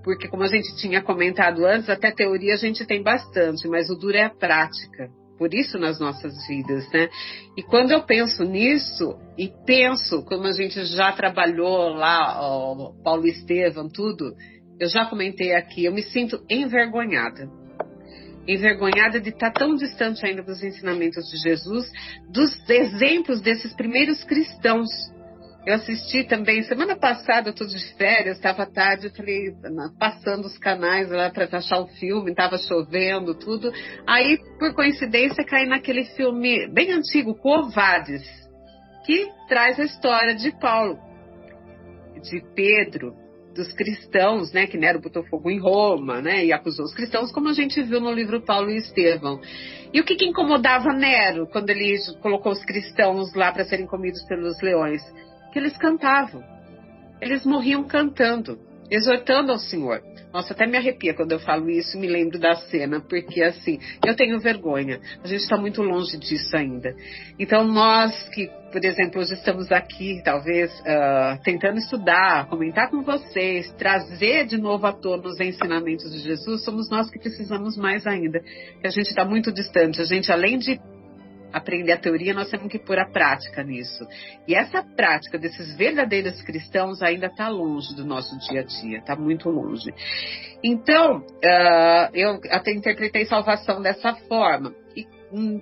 Porque 0.04 0.28
como 0.28 0.44
a 0.44 0.48
gente 0.48 0.76
tinha 0.78 1.02
comentado 1.02 1.66
antes, 1.66 1.90
até 1.90 2.12
teoria 2.12 2.54
a 2.54 2.58
gente 2.58 2.86
tem 2.86 3.04
bastante, 3.04 3.68
mas 3.68 3.90
o 3.90 3.96
duro 3.96 4.18
é 4.18 4.24
a 4.24 4.30
prática 4.30 5.10
por 5.42 5.56
isso 5.56 5.80
nas 5.80 6.00
nossas 6.00 6.36
vidas, 6.48 6.88
né? 6.94 7.10
E 7.58 7.64
quando 7.64 7.90
eu 7.92 8.04
penso 8.04 8.44
nisso, 8.44 9.18
e 9.36 9.52
penso, 9.66 10.24
como 10.24 10.46
a 10.46 10.52
gente 10.52 10.86
já 10.86 11.12
trabalhou 11.14 11.96
lá, 11.96 12.40
ó, 12.40 12.94
Paulo 13.04 13.26
Estevam, 13.26 13.90
tudo, 13.90 14.36
eu 14.80 14.88
já 14.88 15.04
comentei 15.08 15.56
aqui, 15.56 15.84
eu 15.84 15.92
me 15.92 16.04
sinto 16.04 16.46
envergonhada. 16.48 17.50
Envergonhada 18.48 19.20
de 19.20 19.30
estar 19.30 19.52
tão 19.52 19.76
distante 19.76 20.24
ainda 20.24 20.44
dos 20.44 20.62
ensinamentos 20.62 21.28
de 21.32 21.38
Jesus, 21.38 21.92
dos 22.30 22.70
exemplos 22.70 23.42
desses 23.42 23.76
primeiros 23.76 24.24
cristãos 24.24 24.90
eu 25.66 25.76
assisti 25.76 26.24
também, 26.24 26.64
semana 26.64 26.96
passada, 26.96 27.50
eu 27.50 27.52
estou 27.52 27.68
de 27.68 27.78
férias, 27.96 28.38
estava 28.38 28.66
tarde, 28.66 29.08
eu 29.08 29.12
falei, 29.12 29.54
passando 30.00 30.46
os 30.46 30.58
canais 30.58 31.10
lá 31.10 31.30
para 31.30 31.48
achar 31.52 31.80
o 31.80 31.88
filme, 31.88 32.32
estava 32.32 32.58
chovendo, 32.58 33.36
tudo. 33.36 33.72
Aí, 34.08 34.40
por 34.58 34.74
coincidência, 34.74 35.46
caí 35.46 35.68
naquele 35.68 36.06
filme 36.16 36.68
bem 36.74 36.92
antigo, 36.92 37.36
Covades, 37.36 38.24
que 39.06 39.28
traz 39.48 39.80
a 39.80 39.84
história 39.84 40.34
de 40.34 40.52
Paulo, 40.60 40.98
de 42.24 42.42
Pedro, 42.56 43.14
dos 43.54 43.72
cristãos, 43.74 44.52
né, 44.54 44.66
que 44.66 44.78
Nero 44.78 45.02
botou 45.02 45.24
fogo 45.26 45.52
em 45.52 45.60
Roma, 45.60 46.22
né, 46.22 46.44
e 46.44 46.52
acusou 46.52 46.86
os 46.86 46.94
cristãos, 46.94 47.32
como 47.32 47.50
a 47.50 47.54
gente 47.54 47.84
viu 47.84 48.00
no 48.00 48.12
livro 48.12 48.42
Paulo 48.42 48.72
e 48.72 48.78
Estevão. 48.78 49.40
E 49.94 50.00
o 50.00 50.04
que, 50.04 50.16
que 50.16 50.26
incomodava 50.26 50.92
Nero 50.94 51.46
quando 51.48 51.70
ele 51.70 51.98
colocou 52.22 52.52
os 52.52 52.64
cristãos 52.66 53.32
lá 53.36 53.52
para 53.52 53.66
serem 53.66 53.86
comidos 53.86 54.24
pelos 54.24 54.60
leões? 54.62 55.02
Que 55.52 55.60
eles 55.60 55.78
cantavam. 55.78 56.44
Eles 57.22 57.46
morriam 57.46 57.84
cantando, 57.84 58.60
exortando 58.90 59.52
ao 59.52 59.60
Senhor. 59.60 60.02
Nossa, 60.34 60.54
até 60.54 60.66
me 60.66 60.78
arrepia 60.78 61.14
quando 61.14 61.34
eu 61.34 61.40
falo 61.40 61.70
isso 61.70 61.98
e 61.98 62.00
me 62.00 62.08
lembro 62.08 62.40
da 62.40 62.56
cena, 62.56 63.02
porque 63.02 63.44
assim, 63.44 63.78
eu 64.06 64.16
tenho 64.16 64.40
vergonha. 64.40 65.00
A 65.22 65.28
gente 65.28 65.42
está 65.42 65.58
muito 65.58 65.82
longe 65.82 66.18
disso 66.18 66.56
ainda. 66.56 66.96
Então, 67.38 67.66
nós 67.66 68.30
que, 68.30 68.50
por 68.72 68.84
exemplo, 68.84 69.20
hoje 69.20 69.34
estamos 69.34 69.70
aqui, 69.72 70.22
talvez, 70.24 70.72
uh, 70.80 71.42
tentando 71.44 71.80
estudar, 71.80 72.48
comentar 72.48 72.90
com 72.90 73.02
vocês, 73.04 73.70
trazer 73.74 74.46
de 74.46 74.58
novo 74.58 74.88
à 74.88 74.94
tona 74.94 75.28
os 75.28 75.40
ensinamentos 75.40 76.10
de 76.10 76.20
Jesus, 76.20 76.64
somos 76.64 76.90
nós 76.90 77.10
que 77.10 77.20
precisamos 77.20 77.76
mais 77.76 78.08
ainda. 78.08 78.40
Que 78.80 78.88
a 78.88 78.92
gente 78.92 79.10
está 79.10 79.26
muito 79.26 79.52
distante. 79.52 80.02
A 80.02 80.06
gente, 80.06 80.32
além 80.32 80.58
de 80.58 80.80
aprender 81.54 81.92
a 81.92 81.98
teoria, 81.98 82.34
nós 82.34 82.50
temos 82.50 82.72
que 82.72 82.80
pôr 82.80 82.98
a 82.98 83.10
prática 83.10 83.64
nisso. 83.64 84.06
E 84.48 84.56
essa 84.56 84.84
prática 84.84 85.38
desses 85.38 85.76
verdadeiros 85.76 86.42
cristãos 86.42 87.02
ainda 87.02 87.28
está 87.28 87.48
longe 87.50 87.96
do 87.96 88.06
nosso 88.06 88.38
dia 88.40 88.62
a 88.62 88.64
dia, 88.64 88.98
está 89.00 89.16
muito 89.16 89.50
longe. 89.50 89.94
Então, 90.64 91.18
uh, 91.18 92.10
eu 92.14 92.40
até 92.50 92.72
interpretei 92.72 93.26
salvação 93.26 93.82
dessa 93.82 94.14
forma. 94.28 94.74
E, 94.96 95.06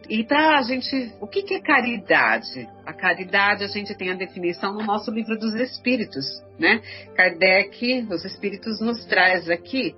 e 0.10 0.24
para 0.24 0.58
a 0.58 0.62
gente, 0.64 1.14
o 1.22 1.28
que, 1.28 1.44
que 1.44 1.56
é 1.56 1.62
caridade? 1.62 2.68
A 2.86 2.94
caridade 2.94 3.64
a 3.64 3.68
gente 3.68 3.96
tem 3.96 4.12
a 4.12 4.16
definição 4.16 4.74
no 4.74 4.84
nosso 4.84 5.12
livro 5.12 5.38
dos 5.38 5.54
Espíritos, 5.56 6.26
né? 6.60 6.82
Kardec, 7.16 8.08
os 8.10 8.26
Espíritos 8.26 8.80
nos 8.82 9.06
traz 9.06 9.50
aqui 9.50 9.96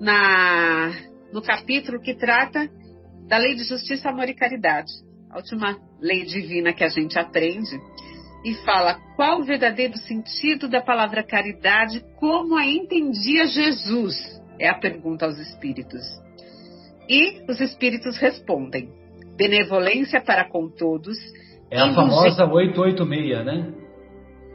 na 0.00 0.90
no 1.32 1.42
capítulo 1.42 2.00
que 2.00 2.14
trata 2.14 2.68
da 3.26 3.38
lei 3.38 3.54
de 3.54 3.64
justiça, 3.64 4.10
amor 4.10 4.28
e 4.28 4.34
caridade 4.34 5.03
a 5.34 5.38
última 5.38 5.76
lei 6.00 6.24
divina 6.24 6.72
que 6.72 6.84
a 6.84 6.88
gente 6.88 7.18
aprende, 7.18 7.76
e 8.44 8.54
fala 8.64 9.00
qual 9.16 9.40
o 9.40 9.44
verdadeiro 9.44 9.96
sentido 9.98 10.68
da 10.68 10.80
palavra 10.80 11.24
caridade, 11.24 12.04
como 12.20 12.56
a 12.56 12.64
entendia 12.64 13.46
Jesus? 13.46 14.14
É 14.60 14.68
a 14.68 14.78
pergunta 14.78 15.26
aos 15.26 15.36
espíritos. 15.38 16.02
E 17.08 17.42
os 17.50 17.60
espíritos 17.60 18.16
respondem: 18.18 18.88
benevolência 19.36 20.20
para 20.20 20.48
com 20.48 20.68
todos. 20.68 21.18
É 21.68 21.80
a 21.80 21.92
famosa 21.92 22.44
886, 22.44 23.44
né? 23.44 23.72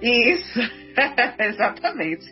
Isso, 0.01 0.59
exatamente. 1.39 2.25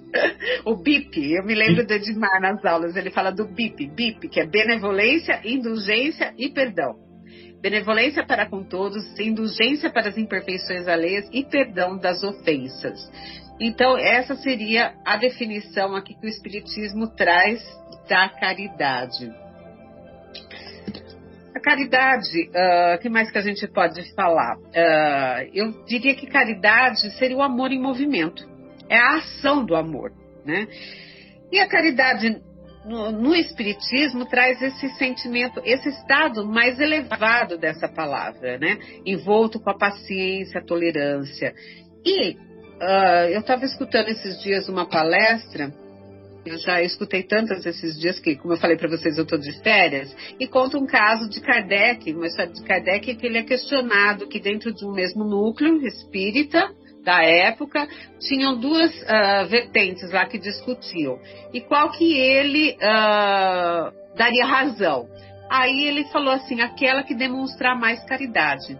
O 0.64 0.78
BIP, 0.78 1.34
eu 1.34 1.44
me 1.44 1.54
lembro 1.54 1.86
do 1.86 1.92
Edmar 1.92 2.40
nas 2.40 2.64
aulas, 2.64 2.96
ele 2.96 3.12
fala 3.12 3.30
do 3.30 3.46
BIP, 3.46 3.88
BIP, 3.88 4.30
que 4.30 4.40
é 4.40 4.48
benevolência, 4.48 5.42
indulgência 5.44 6.34
e 6.38 6.50
perdão 6.50 7.07
benevolência 7.70 8.26
para 8.26 8.46
com 8.46 8.64
todos, 8.64 9.20
indulgência 9.20 9.90
para 9.90 10.08
as 10.08 10.18
imperfeições 10.18 10.88
alheias 10.88 11.28
e 11.34 11.44
perdão 11.44 11.98
das 11.98 12.24
ofensas. 12.24 12.98
Então, 13.60 13.98
essa 13.98 14.36
seria 14.36 14.94
a 15.06 15.18
definição 15.18 15.94
aqui 15.94 16.16
que 16.16 16.26
o 16.26 16.30
Espiritismo 16.30 17.08
traz 17.08 17.62
da 18.08 18.30
caridade. 18.30 19.30
A 21.54 21.60
caridade, 21.60 22.48
o 22.48 22.52
uh, 22.52 22.94
ah, 22.94 22.98
que 23.02 23.10
mais 23.10 23.30
que 23.30 23.38
a 23.38 23.42
gente 23.42 23.68
pode 23.68 24.14
falar? 24.14 24.56
Uh, 24.58 25.50
eu 25.54 25.86
diria 25.86 26.16
que 26.16 26.28
caridade 26.28 27.12
seria 27.18 27.36
o 27.36 27.42
amor 27.42 27.72
em 27.72 27.82
movimento. 27.82 28.48
É 28.88 28.98
a 28.98 29.16
ação 29.18 29.66
do 29.66 29.76
amor, 29.76 30.14
né? 30.46 30.68
E 31.52 31.60
a 31.60 31.68
caridade 31.68 32.42
no, 32.88 33.12
no, 33.12 33.36
Espiritismo 33.36 34.26
traz 34.26 34.62
esse 34.62 34.90
sentimento, 34.98 35.62
esse 35.66 35.90
estado 35.90 36.46
mais 36.46 36.80
elevado 36.80 37.58
dessa 37.58 37.88
palavra, 37.88 38.58
né? 38.58 38.78
Envolto 39.06 39.60
com 39.60 39.70
a 39.70 39.78
paciência, 39.78 40.60
a 40.60 40.64
tolerância. 40.64 41.54
E 42.06 42.32
uh, 42.32 43.30
eu 43.32 43.42
estava 43.42 43.66
escutando 43.66 44.08
esses 44.08 44.42
dias 44.42 44.70
uma 44.70 44.86
palestra, 44.86 45.74
eu 46.46 46.58
já 46.58 46.82
escutei 46.82 47.24
tantas 47.24 47.66
esses 47.66 48.00
dias 48.00 48.20
que, 48.20 48.38
como 48.38 48.54
eu 48.54 48.58
falei 48.58 48.78
para 48.78 48.90
vocês, 48.90 49.18
eu 49.18 49.24
estou 49.24 49.38
de 49.38 49.52
férias, 49.62 50.16
e 50.40 50.48
conta 50.48 50.78
um 50.78 50.88
caso 50.88 51.30
de 51.30 51.42
Kardec, 51.42 52.14
uma 52.14 52.28
história 52.28 52.54
de 52.54 52.64
Kardec 52.64 53.16
que 53.16 53.26
ele 53.26 53.40
é 53.40 53.44
questionado 53.44 54.28
que 54.28 54.40
dentro 54.40 54.74
de 54.74 54.86
um 54.86 54.94
mesmo 54.94 55.26
núcleo 55.26 55.86
espírita, 55.86 56.74
da 57.08 57.24
época, 57.24 57.88
tinham 58.20 58.60
duas 58.60 58.92
uh, 58.92 59.48
vertentes 59.48 60.12
lá 60.12 60.26
que 60.26 60.38
discutiam. 60.38 61.18
E 61.54 61.62
qual 61.62 61.90
que 61.92 62.14
ele 62.14 62.74
uh, 62.74 63.94
daria 64.14 64.46
razão? 64.46 65.08
Aí 65.50 65.86
ele 65.88 66.04
falou 66.12 66.34
assim, 66.34 66.60
aquela 66.60 67.04
que 67.04 67.16
demonstrar 67.16 67.80
mais 67.80 68.04
caridade. 68.04 68.78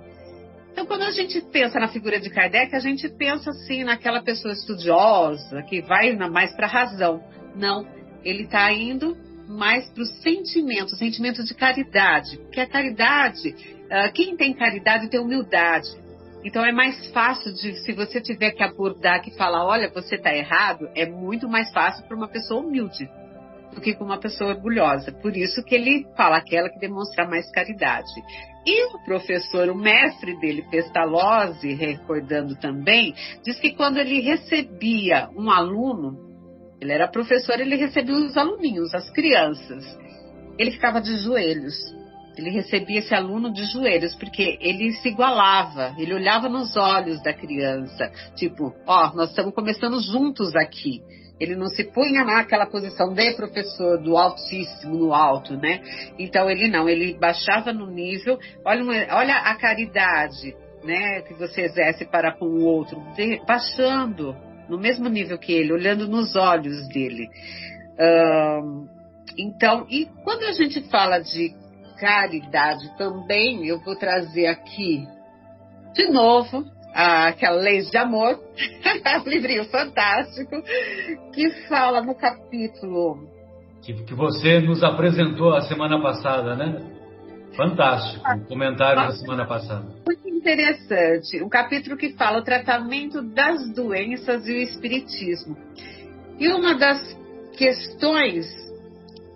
Então, 0.74 0.86
quando 0.86 1.04
a 1.04 1.12
gente 1.12 1.40
pensa 1.40 1.80
na 1.80 1.88
figura 1.88 2.20
de 2.20 2.30
Kardec, 2.30 2.76
a 2.76 2.80
gente 2.80 3.08
pensa 3.08 3.52
assim 3.52 3.86
naquela 3.86 4.22
pessoa 4.22 4.54
estudiosa 4.54 5.64
que 5.64 5.82
vai 5.82 6.14
mais 6.18 6.54
para 6.54 6.68
a 6.68 6.70
razão. 6.70 7.24
Não, 7.56 7.88
ele 8.26 8.44
está 8.44 8.70
indo 8.74 9.16
mais 9.48 9.90
para 9.92 10.04
o 10.04 10.06
sentimento, 10.06 10.98
sentimento 10.98 11.46
de 11.46 11.56
caridade. 11.56 12.36
Porque 12.40 12.60
a 12.60 12.68
caridade, 12.68 13.56
uh, 13.86 14.12
quem 14.14 14.36
tem 14.36 14.54
caridade 14.54 15.10
tem 15.10 15.18
humildade. 15.18 15.88
Então 16.44 16.64
é 16.64 16.72
mais 16.72 17.10
fácil 17.12 17.54
de, 17.54 17.74
se 17.84 17.94
você 17.94 18.22
tiver 18.22 18.52
que 18.52 18.64
abordar, 18.64 19.22
que 19.22 19.32
falar, 19.32 19.66
olha, 19.66 19.90
você 19.90 20.16
está 20.16 20.34
errado, 20.34 20.90
é 20.96 21.06
muito 21.06 21.50
mais 21.50 21.72
fácil 21.72 22.06
para 22.06 22.16
uma 22.16 22.28
pessoa 22.28 22.62
humilde 22.62 23.10
do 23.74 23.82
que 23.82 23.94
com 23.94 24.06
uma 24.06 24.20
pessoa 24.20 24.52
orgulhosa. 24.52 25.12
Por 25.12 25.36
isso 25.36 25.64
que 25.64 25.76
ele 25.76 26.06
fala 26.16 26.38
aquela 26.38 26.70
que 26.70 26.80
demonstra 26.80 27.28
mais 27.28 27.50
caridade. 27.52 28.12
E 28.66 28.96
o 28.96 29.04
professor, 29.06 29.70
o 29.70 29.76
mestre 29.76 30.38
dele, 30.40 30.66
Pestalozzi, 30.70 31.74
recordando 31.74 32.56
também, 32.56 33.14
diz 33.44 33.60
que 33.60 33.74
quando 33.74 33.98
ele 33.98 34.20
recebia 34.20 35.30
um 35.36 35.50
aluno, 35.50 36.18
ele 36.82 36.92
era 36.92 37.08
professor, 37.08 37.60
ele 37.60 37.76
recebia 37.76 38.16
os 38.16 38.36
aluninhos, 38.36 38.94
as 38.94 39.10
crianças, 39.10 39.84
ele 40.58 40.72
ficava 40.72 41.00
de 41.00 41.18
joelhos 41.18 41.76
ele 42.38 42.50
recebia 42.52 43.00
esse 43.00 43.14
aluno 43.14 43.52
de 43.52 43.64
joelhos, 43.66 44.16
porque 44.16 44.58
ele 44.62 44.92
se 44.94 45.10
igualava, 45.10 45.96
ele 45.98 46.14
olhava 46.14 46.48
nos 46.48 46.76
olhos 46.78 47.22
da 47.24 47.34
criança, 47.34 48.12
tipo, 48.36 48.74
ó, 48.86 49.10
oh, 49.10 49.16
nós 49.16 49.30
estamos 49.30 49.54
começando 49.54 50.00
juntos 50.02 50.56
aqui. 50.56 51.02
Ele 51.40 51.56
não 51.56 51.68
se 51.68 51.84
punha 51.84 52.24
naquela 52.24 52.66
posição 52.66 53.14
de 53.14 53.34
professor 53.34 54.02
do 54.02 54.18
altíssimo, 54.18 54.98
no 54.98 55.14
alto, 55.14 55.56
né? 55.56 55.82
Então 56.18 56.50
ele 56.50 56.68
não, 56.68 56.90
ele 56.90 57.14
baixava 57.14 57.72
no 57.72 57.88
nível, 57.88 58.40
olha, 58.66 58.84
olha 59.12 59.36
a 59.36 59.56
caridade, 59.56 60.56
né, 60.84 61.22
que 61.22 61.34
você 61.36 61.62
exerce 61.62 62.06
para 62.06 62.32
com 62.32 62.46
o 62.46 62.64
outro, 62.64 63.00
de, 63.16 63.40
baixando 63.46 64.36
no 64.68 64.80
mesmo 64.80 65.08
nível 65.10 65.38
que 65.38 65.54
ele, 65.54 65.74
olhando 65.74 66.08
nos 66.08 66.36
olhos 66.36 66.88
dele. 66.90 67.28
Um, 68.00 68.88
então, 69.38 69.86
e 69.90 70.08
quando 70.24 70.44
a 70.44 70.54
gente 70.54 70.82
fala 70.90 71.20
de 71.20 71.54
caridade 72.00 72.96
também, 72.98 73.66
eu 73.66 73.80
vou 73.80 73.96
trazer 73.96 74.48
aqui 74.48 75.08
de 75.94 76.10
novo 76.10 76.64
aquela 76.94 77.58
lei 77.58 77.82
de 77.82 77.98
amor, 77.98 78.40
livrinho 79.26 79.66
fantástico, 79.66 80.62
que 81.34 81.50
fala 81.68 82.02
no 82.02 82.16
capítulo. 82.16 83.28
Que, 83.82 83.94
que 84.04 84.14
você 84.16 84.60
nos 84.60 84.84
apresentou 84.84 85.54
a 85.54 85.62
semana 85.62 86.02
passada, 86.02 86.56
né? 86.56 86.82
Fantástico, 87.56 88.24
o 88.30 88.46
comentário 88.46 89.08
da 89.08 89.12
semana 89.12 89.46
passada. 89.46 89.86
Muito 90.06 90.28
interessante. 90.28 91.42
Um 91.44 91.50
capítulo 91.50 91.98
que 91.98 92.14
fala 92.14 92.40
o 92.40 92.44
tratamento 92.44 93.22
das 93.22 93.74
doenças 93.74 94.48
e 94.48 94.52
o 94.52 94.58
espiritismo. 94.58 95.58
E 96.40 96.48
uma 96.50 96.76
das 96.76 97.18
questões 97.58 98.46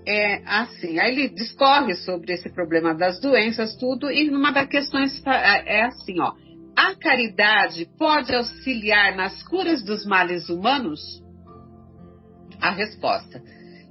é 0.05 0.41
assim, 0.45 0.99
aí 0.99 1.11
ele 1.11 1.29
discorre 1.29 1.95
sobre 1.95 2.33
esse 2.33 2.49
problema 2.49 2.93
das 2.93 3.19
doenças, 3.19 3.75
tudo, 3.75 4.11
e 4.11 4.29
uma 4.29 4.51
das 4.51 4.67
questões 4.67 5.21
é, 5.25 5.79
é 5.79 5.83
assim, 5.83 6.19
ó. 6.19 6.33
A 6.75 6.95
caridade 6.95 7.87
pode 7.97 8.33
auxiliar 8.33 9.15
nas 9.15 9.43
curas 9.43 9.83
dos 9.83 10.05
males 10.05 10.49
humanos? 10.49 10.99
A 12.59 12.71
resposta, 12.71 13.41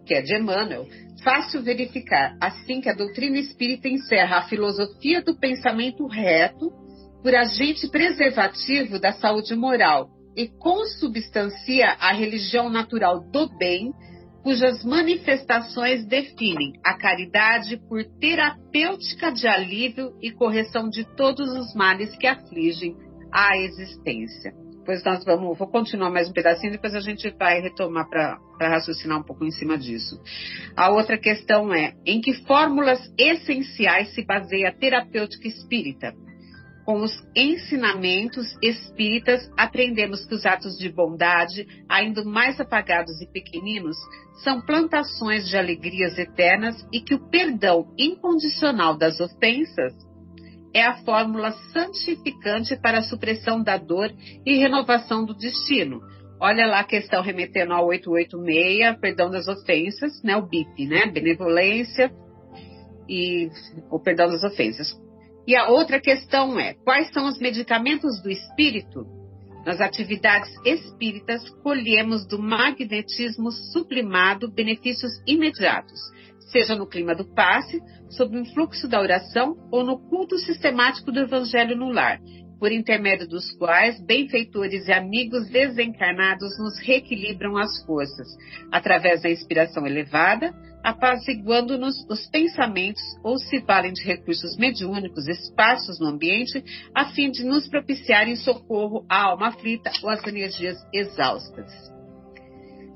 que 0.06 0.14
é 0.14 0.22
de 0.22 0.36
Emmanuel, 0.36 0.86
fácil 1.22 1.62
verificar, 1.62 2.36
assim 2.40 2.80
que 2.80 2.88
a 2.88 2.94
doutrina 2.94 3.38
espírita 3.38 3.88
encerra 3.88 4.38
a 4.38 4.48
filosofia 4.48 5.22
do 5.22 5.38
pensamento 5.38 6.06
reto 6.06 6.72
por 7.22 7.34
agente 7.34 7.88
preservativo 7.88 8.98
da 8.98 9.12
saúde 9.12 9.54
moral 9.54 10.08
e 10.36 10.48
consubstancia 10.48 11.96
a 12.00 12.12
religião 12.12 12.70
natural 12.70 13.20
do 13.30 13.48
bem, 13.58 13.92
cujas 14.43 14.84
manifestações 14.84 16.05
definem 16.07 16.72
a 16.84 16.95
caridade 16.95 17.76
por 17.88 18.03
terapêutica 18.18 19.30
de 19.30 19.47
alívio 19.47 20.12
e 20.20 20.30
correção 20.30 20.88
de 20.88 21.05
todos 21.16 21.49
os 21.51 21.74
males 21.74 22.16
que 22.16 22.26
afligem 22.26 22.97
a 23.32 23.57
existência. 23.57 24.53
Pois 24.84 25.05
nós 25.05 25.24
vamos, 25.24 25.57
vou 25.59 25.68
continuar 25.68 26.11
mais 26.11 26.28
um 26.28 26.32
pedacinho, 26.32 26.72
depois 26.72 26.95
a 26.95 27.01
gente 27.01 27.30
vai 27.38 27.61
retomar 27.61 28.09
para 28.09 28.41
raciocinar 28.61 29.18
um 29.18 29.22
pouco 29.22 29.45
em 29.45 29.51
cima 29.51 29.76
disso. 29.76 30.20
A 30.74 30.91
outra 30.91 31.18
questão 31.18 31.72
é: 31.72 31.95
em 32.05 32.20
que 32.20 32.34
fórmulas 32.47 33.01
essenciais 33.18 34.14
se 34.14 34.24
baseia 34.24 34.70
a 34.70 34.72
terapêutica 34.72 35.47
espírita? 35.47 36.14
Com 36.84 37.02
os 37.02 37.12
ensinamentos 37.36 38.46
espíritas, 38.62 39.48
aprendemos 39.56 40.24
que 40.24 40.34
os 40.34 40.46
atos 40.46 40.76
de 40.78 40.88
bondade, 40.88 41.66
ainda 41.88 42.24
mais 42.24 42.58
apagados 42.58 43.20
e 43.20 43.26
pequeninos, 43.26 43.96
são 44.42 44.60
plantações 44.62 45.48
de 45.48 45.56
alegrias 45.56 46.18
eternas 46.18 46.86
e 46.92 47.00
que 47.00 47.14
o 47.14 47.30
perdão 47.30 47.92
incondicional 47.98 48.96
das 48.96 49.20
ofensas 49.20 49.92
é 50.72 50.82
a 50.82 50.98
fórmula 51.04 51.52
santificante 51.72 52.76
para 52.76 52.98
a 52.98 53.02
supressão 53.02 53.62
da 53.62 53.76
dor 53.76 54.10
e 54.46 54.56
renovação 54.56 55.24
do 55.24 55.34
destino. 55.34 56.00
Olha 56.40 56.66
lá 56.66 56.80
a 56.80 56.84
questão 56.84 57.22
remetendo 57.22 57.72
ao 57.72 57.86
886, 57.86 58.98
perdão 59.00 59.30
das 59.30 59.46
ofensas, 59.46 60.22
né, 60.22 60.36
o 60.36 60.46
BIP, 60.46 60.86
né, 60.86 61.06
benevolência 61.06 62.10
e 63.08 63.50
o 63.90 63.98
perdão 63.98 64.28
das 64.28 64.42
ofensas. 64.42 64.88
E 65.51 65.57
a 65.57 65.68
outra 65.68 66.01
questão 66.01 66.61
é: 66.61 66.74
quais 66.74 67.12
são 67.12 67.26
os 67.26 67.40
medicamentos 67.40 68.22
do 68.22 68.30
espírito? 68.30 69.05
Nas 69.66 69.80
atividades 69.80 70.48
espíritas, 70.64 71.51
colhemos 71.64 72.24
do 72.24 72.40
magnetismo 72.40 73.51
sublimado 73.51 74.48
benefícios 74.48 75.11
imediatos, 75.26 75.98
seja 76.53 76.76
no 76.76 76.86
clima 76.86 77.16
do 77.16 77.24
passe, 77.34 77.80
sob 78.11 78.36
o 78.36 78.40
influxo 78.40 78.86
da 78.86 79.01
oração 79.01 79.57
ou 79.72 79.82
no 79.82 79.98
culto 79.98 80.38
sistemático 80.38 81.11
do 81.11 81.18
Evangelho 81.18 81.76
no 81.76 81.90
lar, 81.90 82.20
por 82.61 82.70
intermédio 82.70 83.26
dos 83.26 83.51
quais 83.59 84.01
benfeitores 84.01 84.86
e 84.86 84.92
amigos 84.92 85.48
desencarnados 85.48 86.57
nos 86.61 86.78
reequilibram 86.78 87.57
as 87.57 87.84
forças, 87.84 88.28
através 88.70 89.22
da 89.22 89.28
inspiração 89.28 89.84
elevada, 89.84 90.55
apaziguando-nos 90.84 91.94
os 92.08 92.28
pensamentos 92.28 93.02
ou 93.22 93.38
se 93.38 93.58
valem 93.60 93.92
de 93.92 94.02
recursos 94.02 94.56
mediúnicos 94.56 95.28
esparsos 95.28 96.00
no 96.00 96.06
ambiente, 96.06 96.62
a 96.94 97.06
fim 97.06 97.30
de 97.30 97.44
nos 97.44 97.68
propiciarem 97.68 98.36
socorro 98.36 99.04
à 99.08 99.24
alma 99.24 99.48
aflita 99.48 99.90
ou 100.02 100.10
às 100.10 100.26
energias 100.26 100.76
exaustas. 100.92 101.70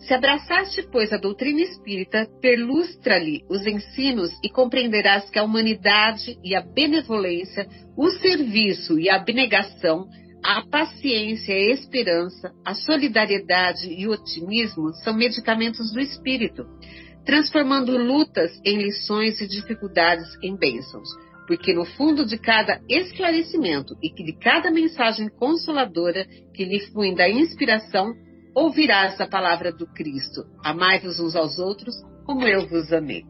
Se 0.06 0.12
abraçaste, 0.12 0.86
pois, 0.92 1.12
a 1.14 1.16
doutrina 1.16 1.62
espírita, 1.62 2.28
perlustra-lhe 2.40 3.42
os 3.48 3.66
ensinos 3.66 4.30
e 4.42 4.50
compreenderás 4.50 5.30
que 5.30 5.38
a 5.38 5.42
humanidade 5.42 6.38
e 6.44 6.54
a 6.54 6.60
benevolência, 6.60 7.66
o 7.96 8.10
serviço 8.10 8.98
e 8.98 9.08
a 9.08 9.16
abnegação, 9.16 10.06
a 10.44 10.60
paciência 10.66 11.54
a 11.54 11.72
esperança, 11.72 12.52
a 12.66 12.74
solidariedade 12.74 13.90
e 13.90 14.06
o 14.06 14.10
otimismo 14.10 14.92
são 15.02 15.14
medicamentos 15.14 15.90
do 15.90 16.00
espírito, 16.00 16.66
transformando 17.24 17.96
lutas 17.96 18.52
em 18.64 18.76
lições 18.76 19.40
e 19.40 19.48
dificuldades 19.48 20.26
em 20.42 20.56
bênçãos. 20.56 21.08
Porque 21.46 21.74
no 21.74 21.84
fundo 21.84 22.24
de 22.24 22.38
cada 22.38 22.80
esclarecimento 22.88 23.94
e 24.02 24.12
de 24.12 24.32
cada 24.38 24.70
mensagem 24.70 25.28
consoladora 25.28 26.26
que 26.54 26.64
lhe 26.64 26.80
flui 26.86 27.14
da 27.14 27.28
inspiração, 27.28 28.14
ouvirás 28.54 29.20
a 29.20 29.26
palavra 29.26 29.70
do 29.70 29.86
Cristo: 29.86 30.44
Amai-vos 30.64 31.20
uns 31.20 31.36
aos 31.36 31.58
outros, 31.58 31.94
como 32.24 32.46
eu 32.46 32.66
vos 32.66 32.90
amei. 32.92 33.24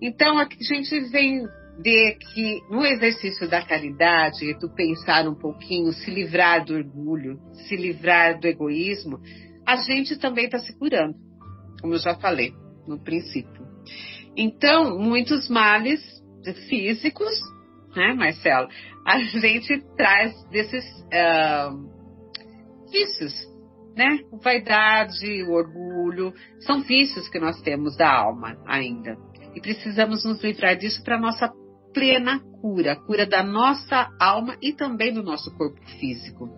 Então, 0.00 0.38
a 0.38 0.46
gente 0.58 1.00
vem 1.10 1.44
ver 1.82 2.16
que 2.16 2.60
no 2.70 2.84
exercício 2.84 3.48
da 3.48 3.62
caridade, 3.62 4.54
do 4.58 4.72
pensar 4.74 5.28
um 5.28 5.34
pouquinho, 5.34 5.92
se 5.92 6.10
livrar 6.10 6.64
do 6.64 6.74
orgulho, 6.74 7.38
se 7.52 7.76
livrar 7.76 8.40
do 8.40 8.46
egoísmo, 8.46 9.20
a 9.66 9.76
gente 9.76 10.16
também 10.16 10.46
está 10.46 10.58
se 10.58 10.76
curando, 10.78 11.14
como 11.80 11.94
eu 11.94 11.98
já 11.98 12.14
falei 12.14 12.52
no 12.88 12.98
princípio. 12.98 13.66
Então, 14.36 14.98
muitos 14.98 15.48
males 15.48 16.00
físicos, 16.68 17.32
né, 17.94 18.14
Marcelo, 18.14 18.68
a 19.04 19.18
gente 19.18 19.82
traz 19.96 20.34
desses 20.50 20.84
uh, 21.06 22.90
vícios 22.90 23.34
né? 23.98 24.20
Vaidade, 24.40 25.42
o 25.42 25.50
orgulho, 25.50 26.32
são 26.60 26.80
vícios 26.82 27.28
que 27.28 27.40
nós 27.40 27.60
temos 27.62 27.96
da 27.96 28.08
alma 28.08 28.56
ainda. 28.64 29.18
E 29.56 29.60
precisamos 29.60 30.24
nos 30.24 30.40
livrar 30.40 30.76
disso 30.76 31.02
para 31.02 31.18
nossa 31.18 31.52
plena 31.92 32.40
cura, 32.60 32.94
cura 32.94 33.26
da 33.26 33.42
nossa 33.42 34.08
alma 34.20 34.56
e 34.62 34.72
também 34.72 35.12
do 35.12 35.22
nosso 35.22 35.50
corpo 35.56 35.84
físico. 35.98 36.48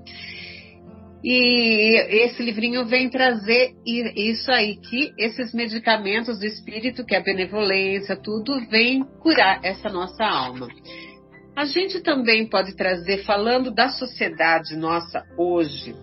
E 1.23 2.25
esse 2.25 2.43
livrinho 2.43 2.87
vem 2.87 3.11
trazer 3.11 3.75
isso 3.85 4.51
aí, 4.51 4.77
que 4.77 5.12
esses 5.18 5.53
medicamentos 5.53 6.39
do 6.39 6.47
espírito, 6.47 7.05
que 7.05 7.14
é 7.14 7.18
a 7.18 7.23
benevolência, 7.23 8.16
tudo 8.16 8.59
vem 8.68 9.05
curar 9.21 9.61
essa 9.62 9.91
nossa 9.91 10.25
alma. 10.25 10.66
A 11.55 11.66
gente 11.66 12.01
também 12.01 12.49
pode 12.49 12.75
trazer, 12.75 13.25
falando 13.25 13.71
da 13.71 13.91
sociedade 13.91 14.75
nossa 14.77 15.23
hoje, 15.37 15.95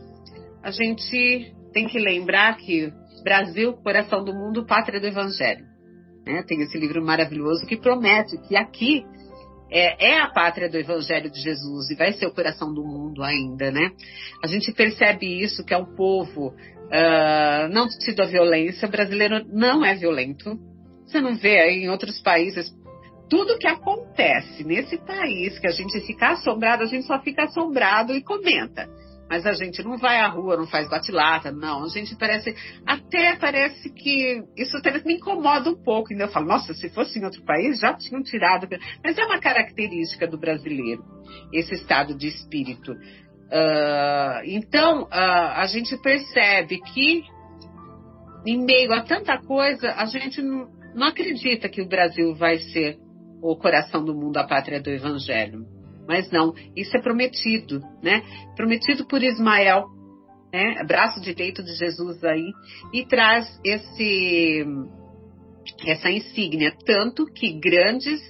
a 0.62 0.70
gente 0.70 1.52
tem 1.74 1.88
que 1.88 1.98
lembrar 1.98 2.58
que 2.58 2.92
Brasil, 3.24 3.74
coração 3.74 4.24
do 4.24 4.34
mundo, 4.34 4.66
pátria 4.66 5.00
do 5.00 5.08
Evangelho. 5.08 5.66
Né? 6.26 6.44
Tem 6.44 6.62
esse 6.62 6.78
livro 6.78 7.04
maravilhoso 7.04 7.66
que 7.66 7.78
promete 7.78 8.38
que 8.48 8.56
aqui 8.56 9.04
é, 9.70 10.12
é, 10.12 10.20
a 10.20 10.30
pátria 10.30 10.70
do 10.70 10.78
Evangelho 10.78 11.30
de 11.30 11.42
Jesus 11.42 11.90
e 11.90 11.96
vai 11.96 12.14
ser 12.14 12.26
o 12.26 12.34
coração 12.34 12.74
do 12.74 12.84
mundo 12.84 13.24
ainda, 13.24 13.72
né? 13.72 13.92
A 14.44 14.48
gente 14.48 14.72
percebe 14.72 15.42
isso, 15.42 15.64
que 15.64 15.74
é 15.74 15.78
um 15.78 15.96
povo 15.96 16.50
uh, 16.50 17.70
não 17.70 17.88
tido 17.88 18.22
a 18.22 18.26
violência, 18.26 18.88
o 18.88 18.92
brasileiro 18.92 19.46
não 19.52 19.84
é 19.84 19.96
violento. 19.96 20.58
Você 21.06 21.22
não 21.22 21.36
vê 21.36 21.60
aí 21.60 21.84
em 21.84 21.90
outros 21.90 22.20
países. 22.22 22.74
Tudo 23.30 23.58
que 23.58 23.68
acontece 23.68 24.64
nesse 24.64 24.98
país, 24.98 25.60
que 25.60 25.68
a 25.68 25.72
gente 25.72 26.00
fica 26.02 26.30
assombrado, 26.30 26.84
a 26.84 26.86
gente 26.86 27.06
só 27.06 27.20
fica 27.20 27.44
assombrado 27.44 28.14
e 28.14 28.24
comenta. 28.24 28.90
Mas 29.30 29.46
a 29.46 29.54
gente 29.54 29.84
não 29.84 29.98
vai 29.98 30.18
à 30.20 30.28
rua, 30.28 30.56
não 30.56 30.68
faz 30.68 30.90
batilata, 30.90 31.52
não. 31.52 31.84
A 31.84 31.90
gente 31.90 32.16
parece. 32.16 32.56
Até 32.86 33.36
parece 33.36 33.90
que. 33.94 34.42
Isso 34.56 34.78
até 34.78 34.98
me 35.04 35.16
incomoda 35.16 35.70
um 35.70 35.84
pouco. 35.84 36.12
Ainda 36.12 36.26
eu 36.26 36.30
falo, 36.30 36.48
nossa, 36.48 36.74
se 36.74 36.90
fosse 36.90 37.20
em 37.20 37.26
outro 37.26 37.44
país, 37.44 37.80
já 37.80 37.94
tinham 37.94 38.24
tirado. 38.24 38.68
Mas 39.04 39.18
é 39.18 39.26
uma 39.26 39.40
característica 39.40 40.28
do 40.28 40.38
brasileiro, 40.38 41.04
esse 41.52 41.74
estado 41.74 42.16
de 42.16 42.28
espírito. 42.28 42.94
Uh, 42.94 44.44
então, 44.46 45.04
uh, 45.04 45.08
a 45.12 45.66
gente 45.68 45.98
percebe 45.98 46.80
que, 46.82 47.24
em 48.46 48.64
meio 48.64 48.94
a 48.94 49.02
tanta 49.02 49.38
coisa, 49.40 49.92
a 49.92 50.06
gente 50.06 50.42
não, 50.42 50.70
não 50.96 51.08
acredita 51.08 51.70
que 51.70 51.82
o 51.82 51.88
Brasil 51.88 52.34
vai 52.36 52.58
ser 52.60 52.98
o 53.42 53.56
coração 53.56 54.04
do 54.04 54.16
mundo, 54.16 54.38
a 54.38 54.48
pátria 54.48 54.82
do 54.82 54.90
Evangelho. 54.90 55.77
Mas 56.08 56.32
não, 56.32 56.54
isso 56.76 56.96
é 56.96 57.02
prometido, 57.02 57.82
né? 58.02 58.24
Prometido 58.56 59.06
por 59.06 59.22
Ismael, 59.22 59.86
né? 60.54 60.84
Braço 60.86 61.22
direito 61.22 61.64
de 61.64 61.74
Jesus 61.74 62.24
aí, 62.24 62.52
e 62.94 63.06
traz 63.06 63.48
esse 63.66 64.66
essa 65.86 66.10
insígnia, 66.10 66.74
tanto 66.86 67.26
que 67.26 67.60
grandes 67.60 68.22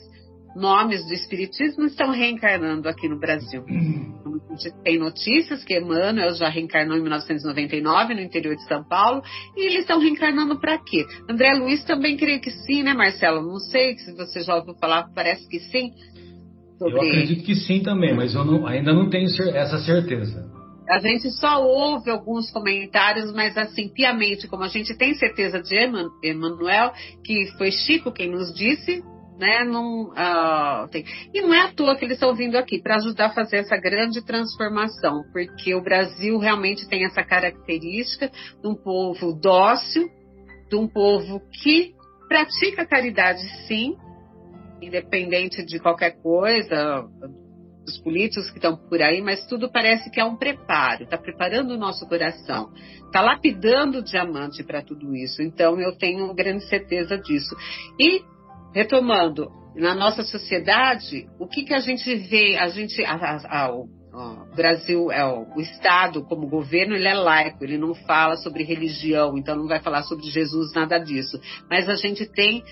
nomes 0.55 1.05
do 1.05 1.13
Espiritismo 1.13 1.86
estão 1.86 2.09
reencarnando 2.09 2.89
aqui 2.89 3.07
no 3.07 3.19
Brasil. 3.19 3.63
A 3.63 4.55
gente 4.55 4.84
tem 4.84 4.97
notícias 4.97 5.63
que 5.63 5.78
Emmanuel 5.78 6.34
já 6.34 6.49
reencarnou 6.49 6.97
em 6.97 7.01
1999 7.01 8.15
no 8.15 8.21
interior 8.21 8.55
de 8.55 8.67
São 8.67 8.84
Paulo, 8.84 9.21
e 9.55 9.67
eles 9.67 9.82
estão 9.82 9.99
reencarnando 9.99 10.59
para 10.59 10.80
quê? 10.80 11.05
André 11.30 11.53
Luiz 11.53 11.84
também 11.86 12.17
creio 12.17 12.41
que 12.41 12.49
sim, 12.49 12.82
né, 12.82 12.93
Marcelo? 12.93 13.45
Não 13.45 13.59
sei 13.59 13.97
se 13.99 14.11
você 14.13 14.41
já 14.41 14.55
ouviu 14.55 14.73
falar, 14.75 15.11
parece 15.13 15.47
que 15.47 15.59
sim. 15.59 15.91
Sobre... 16.78 16.93
Eu 16.93 17.01
acredito 17.01 17.43
que 17.43 17.55
sim 17.55 17.82
também, 17.82 18.13
mas 18.13 18.36
eu 18.36 18.45
não, 18.45 18.67
ainda 18.67 18.93
não 18.93 19.09
tenho 19.09 19.28
essa 19.55 19.80
certeza. 19.80 20.45
A 20.89 20.99
gente 20.99 21.30
só 21.32 21.61
ouve 21.61 22.09
alguns 22.09 22.49
comentários, 22.51 23.34
mas 23.34 23.57
assim, 23.57 23.89
piamente, 23.89 24.47
como 24.47 24.63
a 24.63 24.69
gente 24.69 24.95
tem 24.97 25.13
certeza 25.15 25.61
de 25.61 25.75
Emanuel, 26.23 26.93
que 27.25 27.47
foi 27.57 27.71
Chico 27.71 28.11
quem 28.11 28.32
nos 28.32 28.53
disse, 28.53 29.03
né? 29.38 29.65
Não, 29.65 30.11
uh, 30.11 30.88
tem... 30.89 31.03
E 31.34 31.41
não 31.41 31.53
é 31.53 31.61
à 31.61 31.73
toa 31.73 31.95
que 31.95 32.05
eles 32.05 32.15
estão 32.15 32.34
vindo 32.34 32.55
aqui 32.55 32.82
para 32.82 32.95
ajudar 32.95 33.28
a 33.28 33.34
fazer 33.34 33.57
essa 33.57 33.75
grande 33.75 34.23
transformação, 34.23 35.23
porque 35.34 35.75
o 35.75 35.84
Brasil 35.84 36.38
realmente 36.38 36.88
tem 36.88 37.03
essa 37.03 37.23
característica 37.23 38.30
de 38.61 38.67
um 38.67 38.75
povo 38.75 39.34
dócil, 39.34 40.07
de 40.69 40.75
um 40.75 40.88
povo 40.88 41.41
que 41.61 41.91
pratica 42.30 42.86
caridade, 42.86 43.41
sim, 43.67 43.95
independente 44.82 45.65
de 45.65 45.80
qualquer 45.80 46.21
coisa, 46.21 47.07
dos 47.88 47.97
políticos 47.99 48.49
que 48.49 48.57
estão 48.57 48.75
por 48.75 49.01
aí, 49.01 49.21
mas 49.21 49.47
tudo 49.47 49.71
parece 49.71 50.11
que 50.11 50.19
é 50.19 50.25
um 50.25 50.36
preparo, 50.36 51.03
está 51.03 51.17
preparando 51.17 51.71
o 51.71 51.78
nosso 51.78 52.05
coração, 52.07 52.69
está 53.05 53.21
lapidando 53.21 53.99
o 53.99 54.03
diamante 54.03 54.63
para 54.63 54.82
tudo 54.82 55.15
isso. 55.15 55.41
Então 55.41 55.80
eu 55.80 55.97
tenho 55.97 56.34
grande 56.34 56.67
certeza 56.67 57.17
disso. 57.17 57.55
E 57.97 58.21
retomando, 58.73 59.49
na 59.75 59.95
nossa 59.95 60.23
sociedade, 60.23 61.28
o 61.39 61.47
que, 61.47 61.63
que 61.63 61.73
a 61.73 61.80
gente 61.80 62.13
vê? 62.15 62.57
A 62.57 62.67
gente, 62.67 63.03
a, 63.05 63.13
a, 63.13 63.65
a, 63.65 63.71
Brasil, 64.55 65.11
é, 65.11 65.26
o, 65.26 65.47
o 65.55 65.61
Estado, 65.61 66.24
como 66.24 66.47
governo, 66.47 66.95
ele 66.95 67.07
é 67.07 67.13
laico, 67.13 67.63
ele 67.63 67.78
não 67.78 67.93
fala 67.93 68.36
sobre 68.38 68.63
religião, 68.63 69.38
então 69.38 69.55
não 69.55 69.68
vai 69.68 69.80
falar 69.80 70.03
sobre 70.03 70.26
Jesus, 70.30 70.74
nada 70.74 70.97
disso. 70.97 71.39
Mas 71.70 71.88
a 71.88 71.95
gente 71.95 72.26
tem 72.26 72.63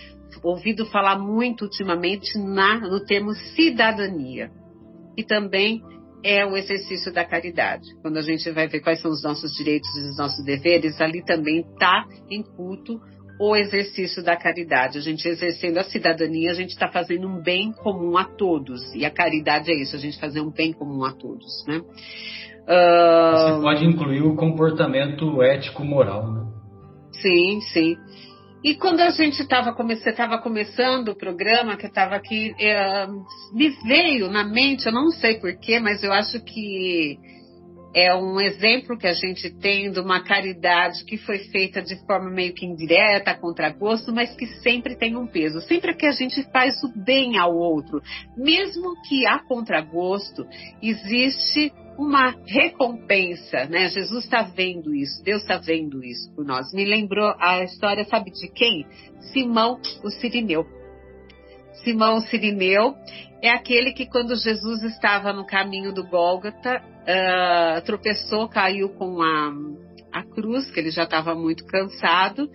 ouvido 0.43 0.85
falar 0.87 1.17
muito 1.17 1.63
ultimamente 1.63 2.37
na, 2.37 2.79
no 2.79 3.03
termo 3.05 3.33
cidadania. 3.55 4.51
E 5.17 5.23
também 5.23 5.81
é 6.23 6.45
o 6.45 6.57
exercício 6.57 7.13
da 7.13 7.23
caridade. 7.23 7.85
Quando 8.01 8.17
a 8.17 8.21
gente 8.21 8.49
vai 8.49 8.67
ver 8.67 8.79
quais 8.79 8.99
são 8.99 9.11
os 9.11 9.21
nossos 9.21 9.51
direitos 9.53 9.87
e 9.95 10.09
os 10.09 10.17
nossos 10.17 10.43
deveres, 10.43 10.99
ali 10.99 11.23
também 11.23 11.59
está 11.59 12.05
em 12.29 12.41
culto 12.41 12.99
o 13.39 13.55
exercício 13.55 14.23
da 14.23 14.35
caridade. 14.35 14.97
A 14.97 15.01
gente 15.01 15.27
exercendo 15.27 15.77
a 15.77 15.83
cidadania, 15.83 16.51
a 16.51 16.55
gente 16.55 16.69
está 16.69 16.87
fazendo 16.87 17.27
um 17.27 17.41
bem 17.41 17.71
comum 17.71 18.17
a 18.17 18.23
todos. 18.23 18.81
E 18.93 19.05
a 19.05 19.11
caridade 19.11 19.71
é 19.71 19.75
isso, 19.75 19.95
a 19.95 19.99
gente 19.99 20.19
fazer 20.19 20.41
um 20.41 20.51
bem 20.51 20.73
comum 20.73 21.03
a 21.03 21.11
todos, 21.11 21.65
né? 21.67 21.81
Uh... 22.67 23.55
Você 23.55 23.61
pode 23.61 23.85
incluir 23.85 24.21
o 24.21 24.35
comportamento 24.35 25.41
ético-moral, 25.41 26.31
né? 26.31 26.45
Sim, 27.11 27.61
sim. 27.73 27.97
E 28.63 28.73
quando 28.73 29.01
a 29.01 29.11
gente 29.11 29.39
estava 29.39 29.73
come 29.73 29.95
começando 30.41 31.09
o 31.09 31.15
programa, 31.15 31.77
que 31.77 31.85
estava 31.85 32.15
aqui, 32.15 32.55
é, 32.59 33.05
me 33.53 33.69
veio 33.85 34.27
na 34.27 34.43
mente, 34.43 34.87
eu 34.87 34.91
não 34.91 35.11
sei 35.11 35.35
porquê, 35.35 35.79
mas 35.79 36.03
eu 36.03 36.11
acho 36.11 36.43
que 36.43 37.19
é 37.95 38.13
um 38.13 38.41
exemplo 38.41 38.97
que 38.97 39.07
a 39.07 39.13
gente 39.13 39.49
tem 39.49 39.89
de 39.89 40.01
uma 40.01 40.21
caridade 40.21 41.05
que 41.05 41.15
foi 41.15 41.39
feita 41.45 41.81
de 41.81 41.95
forma 42.05 42.29
meio 42.29 42.53
que 42.53 42.65
indireta, 42.65 43.33
contra 43.33 43.69
gosto, 43.69 44.13
mas 44.13 44.35
que 44.35 44.45
sempre 44.61 44.97
tem 44.97 45.15
um 45.15 45.25
peso. 45.25 45.61
Sempre 45.61 45.95
que 45.95 46.05
a 46.05 46.11
gente 46.11 46.43
faz 46.51 46.75
o 46.83 46.91
bem 46.93 47.37
ao 47.37 47.55
outro, 47.55 48.01
mesmo 48.35 49.01
que 49.07 49.25
a 49.25 49.39
contragosto, 49.39 50.45
existe 50.83 51.71
uma 51.97 52.35
recompensa, 52.45 53.63
né? 53.69 53.87
Jesus 53.87 54.25
está 54.25 54.41
vendo 54.41 54.93
isso, 54.93 55.23
Deus 55.23 55.41
está 55.41 55.55
vendo 55.57 56.03
isso 56.03 56.29
por 56.35 56.43
nós. 56.43 56.73
Me 56.73 56.83
lembrou 56.83 57.33
a 57.39 57.63
história, 57.63 58.03
sabe 58.03 58.29
de 58.29 58.49
quem? 58.49 58.85
Simão, 59.31 59.79
o 60.03 60.09
Sirineu. 60.09 60.65
Simão 61.85 62.19
Sirineu 62.19 62.93
é 63.47 63.51
aquele 63.51 63.93
que, 63.93 64.05
quando 64.05 64.35
Jesus 64.35 64.83
estava 64.83 65.31
no 65.31 65.45
caminho 65.45 65.93
do 65.93 66.03
Gólgota, 66.03 66.81
uh, 66.81 67.85
tropeçou, 67.85 68.49
caiu 68.49 68.89
com 68.89 69.21
a, 69.21 69.53
a 70.11 70.23
cruz, 70.23 70.71
que 70.71 70.79
ele 70.79 70.89
já 70.89 71.03
estava 71.03 71.35
muito 71.35 71.65
cansado, 71.65 72.49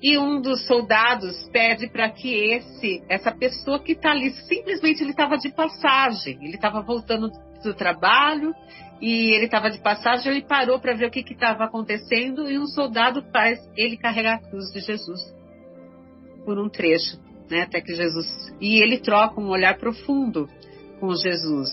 e 0.00 0.16
um 0.16 0.40
dos 0.40 0.64
soldados 0.66 1.48
pede 1.50 1.88
para 1.88 2.08
que 2.08 2.32
esse, 2.32 3.02
essa 3.08 3.32
pessoa 3.32 3.80
que 3.80 3.92
está 3.92 4.12
ali, 4.12 4.30
simplesmente 4.30 5.02
ele 5.02 5.10
estava 5.10 5.36
de 5.36 5.50
passagem, 5.50 6.38
ele 6.40 6.54
estava 6.54 6.82
voltando 6.82 7.30
do 7.64 7.74
trabalho 7.74 8.54
e 9.00 9.34
ele 9.34 9.46
estava 9.46 9.68
de 9.68 9.78
passagem, 9.80 10.30
ele 10.30 10.46
parou 10.46 10.78
para 10.78 10.94
ver 10.94 11.06
o 11.06 11.10
que 11.10 11.20
estava 11.20 11.64
acontecendo 11.64 12.48
e 12.48 12.56
um 12.56 12.66
soldado 12.66 13.24
faz 13.32 13.58
ele 13.76 13.96
carregar 13.96 14.36
a 14.36 14.50
cruz 14.50 14.72
de 14.72 14.78
Jesus 14.78 15.20
por 16.44 16.60
um 16.60 16.68
trecho 16.68 17.27
né? 17.50 17.62
Até 17.62 17.80
que 17.80 17.94
Jesus. 17.94 18.26
E 18.60 18.82
ele 18.82 18.98
troca 18.98 19.40
um 19.40 19.48
olhar 19.48 19.76
profundo 19.78 20.48
com 21.00 21.14
Jesus. 21.14 21.70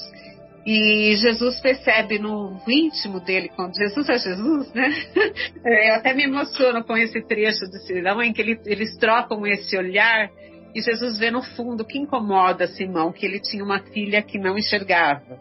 E 0.65 1.15
Jesus 1.17 1.59
percebe 1.59 2.17
no 2.17 2.59
íntimo 2.67 3.19
dele, 3.19 3.49
quando 3.55 3.75
Jesus 3.75 4.09
é 4.09 4.17
Jesus, 4.17 4.73
né? 4.73 4.89
Eu 5.63 5.95
até 5.95 6.13
me 6.13 6.23
emociono 6.23 6.83
com 6.83 6.97
esse 6.97 7.21
trecho 7.21 7.65
do 7.67 7.77
Cirão, 7.85 8.21
em 8.21 8.33
que 8.33 8.41
ele, 8.41 8.59
eles 8.65 8.97
trocam 8.97 9.45
esse 9.45 9.77
olhar 9.77 10.31
e 10.73 10.81
Jesus 10.81 11.17
vê 11.17 11.31
no 11.31 11.41
fundo 11.41 11.85
que 11.85 11.97
incomoda 11.97 12.67
Simão, 12.67 13.13
que 13.13 13.25
ele 13.25 13.39
tinha 13.39 13.63
uma 13.63 13.79
filha 13.79 14.21
que 14.21 14.37
não 14.37 14.57
enxergava. 14.57 15.39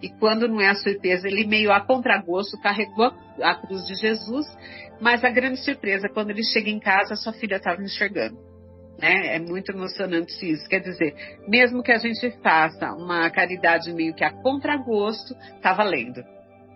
E 0.00 0.08
quando 0.18 0.48
não 0.48 0.60
é 0.60 0.68
a 0.68 0.74
surpresa, 0.74 1.28
ele 1.28 1.46
meio 1.46 1.70
a 1.70 1.80
contragosto 1.80 2.58
carregou 2.62 3.12
a 3.42 3.54
cruz 3.54 3.84
de 3.84 3.94
Jesus, 3.96 4.46
mas 5.00 5.22
a 5.22 5.30
grande 5.30 5.58
surpresa, 5.58 6.08
quando 6.08 6.30
ele 6.30 6.42
chega 6.42 6.70
em 6.70 6.80
casa, 6.80 7.16
sua 7.16 7.32
filha 7.34 7.56
estava 7.56 7.82
enxergando. 7.82 8.38
Né? 9.02 9.34
É 9.34 9.38
muito 9.40 9.72
emocionante 9.72 10.48
isso. 10.48 10.68
Quer 10.68 10.78
dizer, 10.78 11.14
mesmo 11.48 11.82
que 11.82 11.90
a 11.90 11.98
gente 11.98 12.30
faça 12.40 12.92
uma 12.92 13.28
caridade 13.30 13.92
meio 13.92 14.14
que 14.14 14.22
a 14.22 14.32
contragosto, 14.32 15.34
tá 15.60 15.72
valendo. 15.72 16.22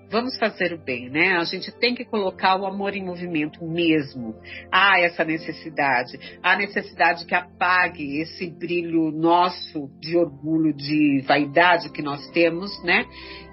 Vamos 0.09 0.39
fazer 0.39 0.73
o 0.73 0.79
bem, 0.79 1.09
né? 1.09 1.37
A 1.37 1.43
gente 1.43 1.73
tem 1.81 1.93
que 1.93 2.05
colocar 2.05 2.57
o 2.61 2.65
amor 2.65 2.95
em 2.95 3.05
movimento 3.05 3.65
mesmo. 3.67 4.37
Há 4.71 5.01
essa 5.01 5.25
necessidade. 5.25 6.39
Há 6.43 6.57
necessidade 6.57 7.25
que 7.27 7.35
apague 7.35 8.21
esse 8.21 8.49
brilho 8.49 9.11
nosso 9.11 9.91
de 10.01 10.17
orgulho, 10.17 10.73
de 10.73 11.25
vaidade 11.27 11.91
que 11.91 12.03
nós 12.03 12.25
temos, 12.31 12.71
né? 12.85 13.05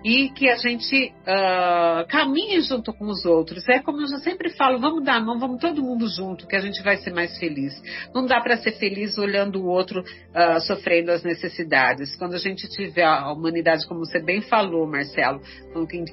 E 0.04 0.30
que 0.30 0.50
a 0.50 0.56
gente 0.56 1.14
uh, 1.22 2.08
caminhe 2.08 2.62
junto 2.62 2.94
com 2.94 3.06
os 3.06 3.26
outros. 3.26 3.68
É 3.70 3.80
como 3.80 4.02
eu 4.02 4.08
sempre 4.20 4.50
falo, 4.52 4.80
vamos 4.80 5.04
dar 5.04 5.16
a 5.16 5.20
mão, 5.22 5.40
vamos 5.40 5.62
todo 5.62 5.82
mundo 5.82 6.08
junto, 6.08 6.46
que 6.48 6.56
a 6.56 6.60
gente 6.60 6.82
vai 6.84 6.98
ser 6.98 7.14
mais 7.14 7.38
feliz. 7.38 7.74
Não 8.14 8.26
dá 8.26 8.42
para 8.42 8.58
ser 8.58 8.74
feliz 8.74 9.18
olhando 9.18 9.62
o 9.62 9.68
outro 9.68 10.02
uh, 10.02 10.60
sofrendo 10.62 11.12
as 11.12 11.24
necessidades. 11.24 12.16
Quando 12.18 12.34
a 12.34 12.40
gente 12.40 12.68
tiver 12.70 13.06
a 13.06 13.32
humanidade, 13.32 13.88
como 13.88 14.02
você 14.02 14.20
bem 14.20 14.42
falou, 14.42 14.86
Marcelo, 14.86 15.42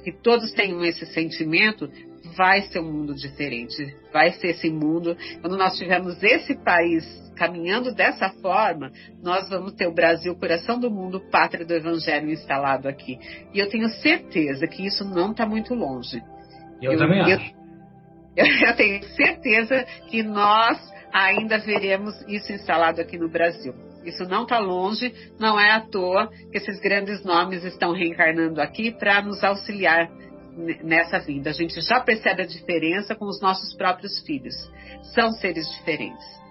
que 0.03 0.11
todos 0.23 0.51
tenham 0.53 0.83
esse 0.85 1.05
sentimento, 1.07 1.89
vai 2.35 2.61
ser 2.63 2.79
um 2.79 2.91
mundo 2.91 3.13
diferente. 3.13 3.95
Vai 4.11 4.31
ser 4.31 4.47
esse 4.49 4.69
mundo. 4.69 5.15
Quando 5.41 5.57
nós 5.57 5.77
tivermos 5.77 6.21
esse 6.23 6.55
país 6.63 7.03
caminhando 7.35 7.93
dessa 7.93 8.29
forma, 8.41 8.91
nós 9.23 9.49
vamos 9.49 9.73
ter 9.73 9.87
o 9.87 9.93
Brasil, 9.93 10.35
coração 10.35 10.79
do 10.79 10.91
mundo, 10.91 11.19
pátria 11.31 11.65
do 11.65 11.73
Evangelho 11.73 12.29
instalado 12.29 12.87
aqui. 12.87 13.17
E 13.53 13.59
eu 13.59 13.69
tenho 13.69 13.89
certeza 13.89 14.67
que 14.67 14.85
isso 14.85 15.03
não 15.03 15.31
está 15.31 15.45
muito 15.45 15.73
longe. 15.73 16.21
Eu, 16.81 16.93
eu 16.93 16.99
também 16.99 17.19
eu, 17.19 17.37
acho. 17.37 17.53
Eu, 18.35 18.45
eu 18.69 18.75
tenho 18.75 19.03
certeza 19.15 19.83
que 20.09 20.21
nós 20.23 20.77
ainda 21.11 21.57
veremos 21.57 22.13
isso 22.27 22.51
instalado 22.51 23.01
aqui 23.01 23.17
no 23.17 23.29
Brasil. 23.29 23.73
Isso 24.05 24.23
não 24.23 24.43
está 24.43 24.57
longe, 24.57 25.13
não 25.39 25.59
é 25.59 25.71
à 25.71 25.81
toa 25.81 26.27
que 26.51 26.57
esses 26.57 26.79
grandes 26.79 27.23
nomes 27.23 27.63
estão 27.63 27.93
reencarnando 27.93 28.59
aqui 28.59 28.91
para 28.91 29.21
nos 29.21 29.43
auxiliar 29.43 30.09
nessa 30.83 31.19
vida. 31.19 31.49
A 31.49 31.53
gente 31.53 31.79
já 31.81 31.99
percebe 31.99 32.43
a 32.43 32.45
diferença 32.45 33.15
com 33.15 33.25
os 33.25 33.41
nossos 33.41 33.75
próprios 33.75 34.19
filhos. 34.25 34.55
São 35.13 35.31
seres 35.31 35.69
diferentes. 35.71 36.41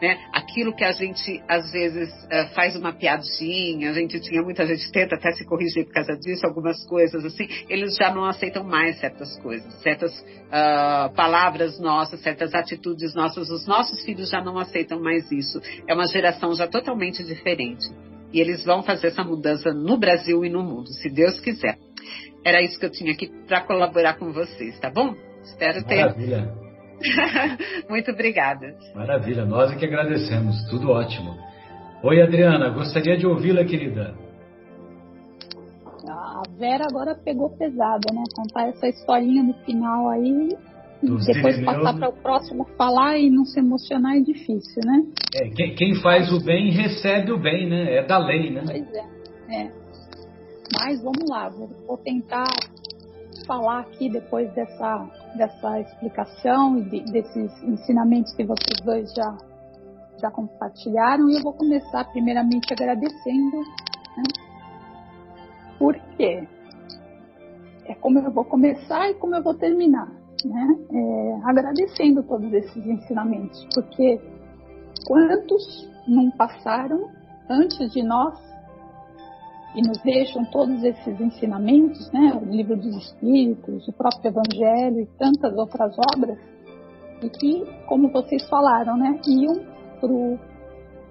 Né? 0.00 0.18
Aquilo 0.32 0.74
que 0.74 0.82
a 0.82 0.92
gente 0.92 1.42
às 1.46 1.70
vezes 1.70 2.08
uh, 2.08 2.54
faz 2.54 2.74
uma 2.74 2.90
piadinha, 2.90 3.90
a 3.90 3.92
gente 3.92 4.18
tinha 4.20 4.42
muita 4.42 4.64
gente 4.64 4.90
tenta 4.90 5.14
até 5.14 5.30
se 5.32 5.44
corrigir 5.44 5.84
por 5.84 5.92
causa 5.92 6.16
disso, 6.16 6.46
algumas 6.46 6.82
coisas 6.86 7.22
assim, 7.22 7.46
eles 7.68 7.96
já 7.96 8.10
não 8.10 8.24
aceitam 8.24 8.64
mais 8.64 8.98
certas 8.98 9.38
coisas, 9.40 9.70
certas 9.82 10.18
uh, 10.18 11.14
palavras 11.14 11.78
nossas, 11.78 12.22
certas 12.22 12.54
atitudes 12.54 13.14
nossas, 13.14 13.50
os 13.50 13.66
nossos 13.66 14.02
filhos 14.02 14.30
já 14.30 14.42
não 14.42 14.58
aceitam 14.58 14.98
mais 15.02 15.30
isso. 15.30 15.60
É 15.86 15.92
uma 15.92 16.06
geração 16.06 16.54
já 16.54 16.66
totalmente 16.66 17.22
diferente. 17.22 17.86
E 18.32 18.40
eles 18.40 18.64
vão 18.64 18.82
fazer 18.82 19.08
essa 19.08 19.24
mudança 19.24 19.72
no 19.74 19.98
Brasil 19.98 20.44
e 20.44 20.48
no 20.48 20.62
mundo, 20.62 20.88
se 20.94 21.10
Deus 21.10 21.38
quiser. 21.40 21.76
Era 22.44 22.62
isso 22.62 22.78
que 22.78 22.86
eu 22.86 22.90
tinha 22.90 23.12
aqui 23.12 23.30
para 23.46 23.60
colaborar 23.62 24.18
com 24.18 24.32
vocês, 24.32 24.78
tá 24.80 24.90
bom? 24.90 25.14
Espero 25.42 25.84
ter. 25.84 26.00
Maravilha. 26.00 26.54
Muito 27.88 28.10
obrigada. 28.10 28.74
Maravilha, 28.94 29.44
nós 29.44 29.72
é 29.72 29.76
que 29.76 29.84
agradecemos, 29.84 30.56
tudo 30.70 30.90
ótimo. 30.90 31.36
Oi, 32.02 32.22
Adriana, 32.22 32.70
gostaria 32.70 33.16
de 33.16 33.26
ouvi-la, 33.26 33.64
querida. 33.64 34.14
A 36.08 36.42
Vera 36.58 36.84
agora 36.88 37.14
pegou 37.14 37.50
pesada, 37.50 38.12
né? 38.12 38.22
Contar 38.34 38.68
essa 38.68 38.88
historinha 38.88 39.42
no 39.42 39.54
final 39.64 40.08
aí. 40.08 40.56
Dos 41.02 41.24
depois 41.26 41.62
passar 41.64 41.94
para 41.94 42.08
o 42.08 42.12
próximo 42.12 42.64
falar 42.76 43.18
e 43.18 43.30
não 43.30 43.44
se 43.44 43.58
emocionar 43.58 44.16
é 44.16 44.20
difícil, 44.20 44.82
né? 44.84 45.02
É, 45.34 45.48
quem, 45.50 45.74
quem, 45.74 45.94
faz 45.96 46.30
o 46.30 46.44
bem 46.44 46.70
recebe 46.70 47.32
o 47.32 47.38
bem, 47.38 47.68
né? 47.68 47.96
É 47.96 48.02
da 48.02 48.18
lei, 48.18 48.50
né? 48.50 48.62
Pois 48.66 48.94
é. 48.94 49.62
é. 49.62 49.79
Mas 50.78 51.02
vamos 51.02 51.28
lá, 51.28 51.48
vou, 51.48 51.96
tentar 51.98 52.46
falar 53.46 53.80
aqui 53.80 54.08
depois 54.08 54.52
dessa, 54.54 55.08
dessa 55.36 55.80
explicação 55.80 56.78
e 56.78 56.82
de, 56.82 57.12
desses 57.12 57.62
ensinamentos 57.64 58.32
que 58.34 58.44
vocês 58.44 58.80
dois 58.84 59.12
já, 59.12 59.36
já 60.20 60.30
compartilharam. 60.30 61.28
E 61.28 61.36
eu 61.36 61.42
vou 61.42 61.52
começar 61.54 62.04
primeiramente 62.12 62.72
agradecendo. 62.72 63.58
Né? 64.16 64.22
Por 65.78 65.98
quê? 66.16 66.46
É 67.86 67.94
como 67.94 68.20
eu 68.20 68.30
vou 68.30 68.44
começar 68.44 69.10
e 69.10 69.14
como 69.14 69.34
eu 69.34 69.42
vou 69.42 69.54
terminar. 69.54 70.08
Né? 70.44 70.78
É, 70.92 71.40
agradecendo 71.44 72.22
todos 72.22 72.52
esses 72.52 72.86
ensinamentos, 72.86 73.66
porque 73.74 74.20
quantos 75.06 75.90
não 76.06 76.30
passaram 76.30 77.10
antes 77.48 77.92
de 77.92 78.02
nós 78.02 78.49
e 79.74 79.82
nos 79.82 79.98
deixam 79.98 80.44
todos 80.46 80.82
esses 80.82 81.20
ensinamentos, 81.20 82.10
né? 82.12 82.32
o 82.40 82.44
livro 82.44 82.76
dos 82.76 82.96
Espíritos, 82.96 83.86
o 83.86 83.92
próprio 83.92 84.30
Evangelho 84.30 85.00
e 85.00 85.06
tantas 85.18 85.56
outras 85.56 85.94
obras, 86.14 86.38
e 87.22 87.28
que, 87.28 87.64
como 87.86 88.10
vocês 88.10 88.48
falaram, 88.48 88.96
né? 88.96 89.20
iam 89.28 89.60
pro, 90.00 90.38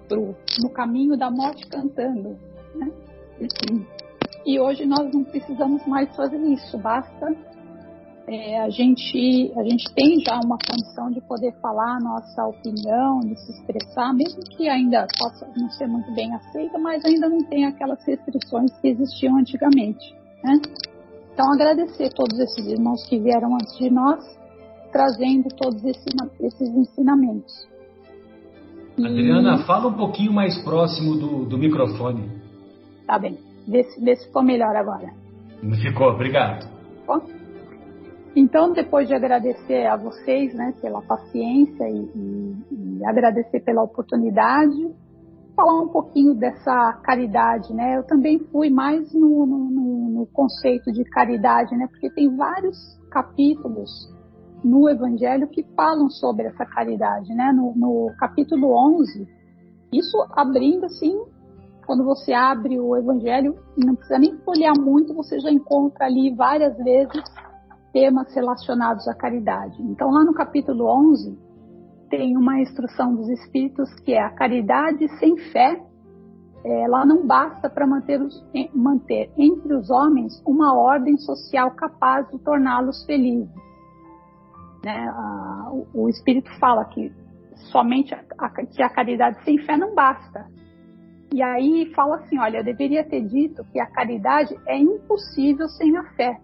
pro, 0.08 0.36
no 0.62 0.70
caminho 0.70 1.16
da 1.16 1.30
morte 1.30 1.66
cantando. 1.68 2.36
Né? 2.74 2.90
E 4.44 4.58
hoje 4.58 4.84
nós 4.84 5.12
não 5.12 5.24
precisamos 5.24 5.86
mais 5.86 6.14
fazer 6.14 6.38
isso, 6.38 6.76
basta 6.78 7.34
é, 8.30 8.60
a, 8.60 8.70
gente, 8.70 9.52
a 9.56 9.64
gente 9.64 9.92
tem 9.92 10.20
já 10.24 10.38
uma 10.44 10.56
condição 10.56 11.10
de 11.10 11.20
poder 11.22 11.52
falar 11.60 11.96
a 11.96 12.00
nossa 12.00 12.46
opinião, 12.46 13.18
de 13.20 13.34
se 13.34 13.50
expressar, 13.50 14.14
mesmo 14.14 14.40
que 14.44 14.68
ainda 14.68 15.04
possa 15.18 15.48
não 15.56 15.68
ser 15.70 15.88
muito 15.88 16.14
bem 16.14 16.32
aceita, 16.32 16.78
mas 16.78 17.04
ainda 17.04 17.28
não 17.28 17.42
tem 17.42 17.66
aquelas 17.66 17.98
restrições 18.06 18.70
que 18.80 18.86
existiam 18.86 19.36
antigamente. 19.36 20.14
Né? 20.44 20.60
Então, 21.32 21.52
agradecer 21.52 22.10
todos 22.14 22.38
esses 22.38 22.64
irmãos 22.68 23.04
que 23.08 23.18
vieram 23.18 23.52
antes 23.54 23.76
de 23.76 23.90
nós, 23.90 24.24
trazendo 24.92 25.48
todos 25.56 25.82
esses 25.84 26.68
ensinamentos. 26.68 27.68
Adriana, 28.96 29.56
e... 29.56 29.66
fala 29.66 29.88
um 29.88 29.94
pouquinho 29.94 30.32
mais 30.32 30.56
próximo 30.62 31.16
do, 31.16 31.46
do 31.46 31.58
microfone. 31.58 32.30
Tá 33.08 33.18
bem, 33.18 33.36
vê 33.66 33.82
se, 33.82 34.00
vê 34.00 34.14
se 34.14 34.26
ficou 34.26 34.44
melhor 34.44 34.76
agora. 34.76 35.12
Ficou, 35.82 36.10
obrigado. 36.10 36.68
Ficou? 37.00 37.39
Então, 38.34 38.72
depois 38.72 39.08
de 39.08 39.14
agradecer 39.14 39.86
a 39.86 39.96
vocês 39.96 40.54
né, 40.54 40.72
pela 40.80 41.02
paciência 41.02 41.88
e, 41.88 42.10
e, 42.14 42.98
e, 43.00 43.04
agradecer 43.04 43.60
pela 43.60 43.82
oportunidade, 43.82 44.94
falar 45.56 45.80
um 45.80 45.88
pouquinho 45.88 46.34
dessa 46.34 46.92
caridade. 47.02 47.72
Né? 47.74 47.96
Eu 47.98 48.04
também 48.04 48.38
fui 48.52 48.70
mais 48.70 49.12
no, 49.12 49.46
no, 49.46 50.10
no 50.10 50.26
conceito 50.26 50.92
de 50.92 51.04
caridade, 51.04 51.76
né? 51.76 51.88
porque 51.90 52.08
tem 52.10 52.34
vários 52.36 52.76
capítulos 53.10 53.90
no 54.62 54.88
Evangelho 54.88 55.48
que 55.48 55.64
falam 55.74 56.08
sobre 56.08 56.46
essa 56.46 56.64
caridade. 56.64 57.34
Né? 57.34 57.52
No, 57.52 57.74
no 57.74 58.14
capítulo 58.16 58.72
11, 58.98 59.26
isso 59.92 60.24
abrindo 60.36 60.86
assim, 60.86 61.20
quando 61.84 62.04
você 62.04 62.32
abre 62.32 62.78
o 62.78 62.96
Evangelho, 62.96 63.56
não 63.76 63.96
precisa 63.96 64.20
nem 64.20 64.38
folhear 64.44 64.78
muito, 64.78 65.12
você 65.14 65.40
já 65.40 65.50
encontra 65.50 66.06
ali 66.06 66.32
várias 66.32 66.76
vezes 66.76 67.24
temas 67.92 68.32
relacionados 68.34 69.06
à 69.08 69.14
caridade. 69.14 69.80
Então, 69.82 70.10
lá 70.10 70.24
no 70.24 70.32
capítulo 70.32 70.86
11, 70.86 71.36
tem 72.08 72.36
uma 72.36 72.60
instrução 72.60 73.14
dos 73.14 73.28
Espíritos 73.28 73.92
que 74.00 74.12
é 74.12 74.22
a 74.22 74.30
caridade 74.30 75.08
sem 75.18 75.36
fé, 75.52 75.80
ela 76.64 77.06
não 77.06 77.26
basta 77.26 77.70
para 77.70 77.86
manter, 77.86 78.20
manter 78.74 79.32
entre 79.38 79.72
os 79.74 79.88
homens 79.88 80.42
uma 80.46 80.74
ordem 80.74 81.16
social 81.16 81.70
capaz 81.70 82.28
de 82.28 82.38
torná-los 82.38 83.04
felizes. 83.06 83.48
Né? 84.84 85.12
O, 85.94 86.08
Espírito 86.08 86.50
fala 86.58 86.84
que 86.86 87.12
somente 87.70 88.14
a, 88.14 88.50
que 88.66 88.82
a 88.82 88.90
caridade 88.90 89.42
sem 89.44 89.58
fé 89.58 89.76
não 89.76 89.94
basta. 89.94 90.46
E 91.32 91.42
aí 91.42 91.92
fala 91.94 92.16
assim, 92.16 92.38
olha, 92.38 92.58
eu 92.58 92.64
deveria 92.64 93.04
ter 93.04 93.22
dito 93.22 93.64
que 93.72 93.80
a 93.80 93.86
caridade 93.86 94.54
é 94.66 94.76
impossível 94.76 95.68
sem 95.68 95.96
a 95.96 96.04
fé. 96.14 96.40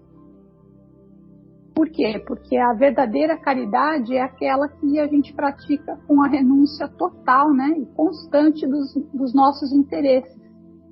Por 1.77 1.91
quê? 1.91 2.19
Porque 2.27 2.57
a 2.57 2.73
verdadeira 2.73 3.37
caridade 3.37 4.17
é 4.17 4.23
aquela 4.23 4.67
que 4.67 4.99
a 4.99 5.07
gente 5.07 5.35
pratica 5.35 6.01
com 6.09 6.23
a 6.23 6.27
renúncia 6.27 6.89
total 6.89 7.53
né, 7.53 7.69
e 7.77 7.85
constante 7.95 8.67
dos, 8.67 8.95
dos 9.13 9.35
nossos 9.35 9.71
interesses, 9.73 10.41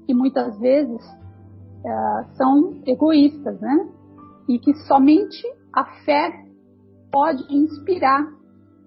que 0.06 0.12
muitas 0.12 0.60
vezes 0.60 1.02
uh, 1.02 2.36
são 2.36 2.82
egoístas, 2.84 3.58
né? 3.62 3.88
E 4.46 4.58
que 4.58 4.74
somente 4.86 5.42
a 5.72 5.86
fé 6.04 6.44
pode 7.10 7.42
inspirar 7.48 8.30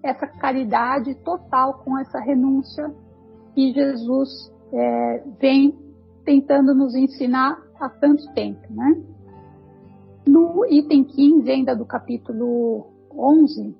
essa 0.04 0.28
caridade 0.28 1.16
total 1.24 1.80
com 1.84 1.98
essa 1.98 2.20
renúncia 2.20 2.94
que 3.56 3.74
Jesus 3.74 4.30
é, 4.72 5.24
vem 5.42 5.76
tentando 6.24 6.76
nos 6.76 6.94
ensinar 6.94 7.58
há 7.80 7.90
tanto 7.90 8.32
tempo, 8.36 8.62
né? 8.70 9.02
No 10.28 10.66
item 10.70 11.06
15, 11.06 11.50
ainda 11.50 11.74
do 11.74 11.86
capítulo 11.86 12.88
11, 13.14 13.74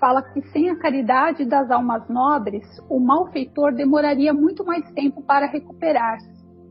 fala 0.00 0.20
que 0.20 0.42
sem 0.48 0.68
a 0.68 0.76
caridade 0.76 1.44
das 1.44 1.70
almas 1.70 2.08
nobres, 2.08 2.64
o 2.88 2.98
malfeitor 2.98 3.72
demoraria 3.72 4.34
muito 4.34 4.64
mais 4.64 4.90
tempo 4.92 5.22
para 5.22 5.46
recuperar-se. 5.46 6.28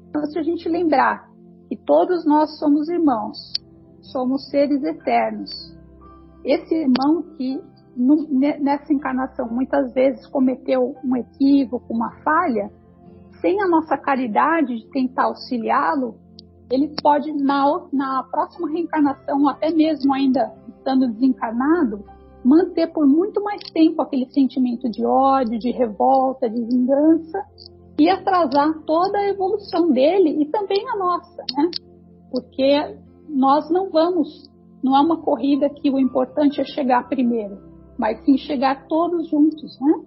Então, 0.10 0.26
se 0.26 0.38
a 0.38 0.44
gente 0.44 0.68
lembrar 0.68 1.30
que 1.70 1.78
todos 1.78 2.26
nós 2.26 2.60
somos 2.60 2.90
irmãos, 2.90 3.38
somos 4.02 4.50
seres 4.50 4.84
eternos, 4.84 5.50
esse 6.44 6.76
irmão 6.76 7.22
que 7.38 7.62
nessa 8.60 8.92
encarnação 8.92 9.48
muitas 9.50 9.94
vezes 9.94 10.28
cometeu 10.28 10.96
um 11.06 11.16
equívoco, 11.16 11.94
uma 11.94 12.12
falha, 12.22 12.70
sem 13.40 13.62
a 13.62 13.68
nossa 13.68 13.98
caridade 13.98 14.76
de 14.76 14.90
tentar 14.90 15.26
auxiliá-lo, 15.26 16.16
ele 16.72 16.94
pode, 17.02 17.32
na, 17.34 17.88
na 17.92 18.24
próxima 18.24 18.70
reencarnação, 18.70 19.50
até 19.50 19.72
mesmo 19.72 20.14
ainda 20.14 20.54
estando 20.68 21.08
desencarnado, 21.08 22.04
manter 22.44 22.88
por 22.88 23.06
muito 23.06 23.44
mais 23.44 23.62
tempo 23.72 24.02
aquele 24.02 24.26
sentimento 24.32 24.90
de 24.90 25.06
ódio, 25.06 25.60
de 25.60 25.72
revolta, 25.72 26.50
de 26.50 26.62
vingança 26.64 27.44
e 28.00 28.10
atrasar 28.10 28.74
toda 28.86 29.18
a 29.18 29.28
evolução 29.28 29.92
dele 29.92 30.42
e 30.42 30.46
também 30.46 30.88
a 30.90 30.98
nossa, 30.98 31.44
né? 31.58 31.70
Porque 32.32 32.98
nós 33.28 33.70
não 33.70 33.90
vamos, 33.90 34.50
não 34.84 34.96
é 34.96 35.02
uma 35.02 35.22
corrida 35.22 35.70
que 35.70 35.90
o 35.90 36.00
importante 36.00 36.62
é 36.62 36.64
chegar 36.64 37.10
primeiro, 37.10 37.58
mas 37.98 38.24
sim 38.24 38.38
chegar 38.38 38.88
todos 38.88 39.28
juntos, 39.30 39.78
né? 39.82 40.02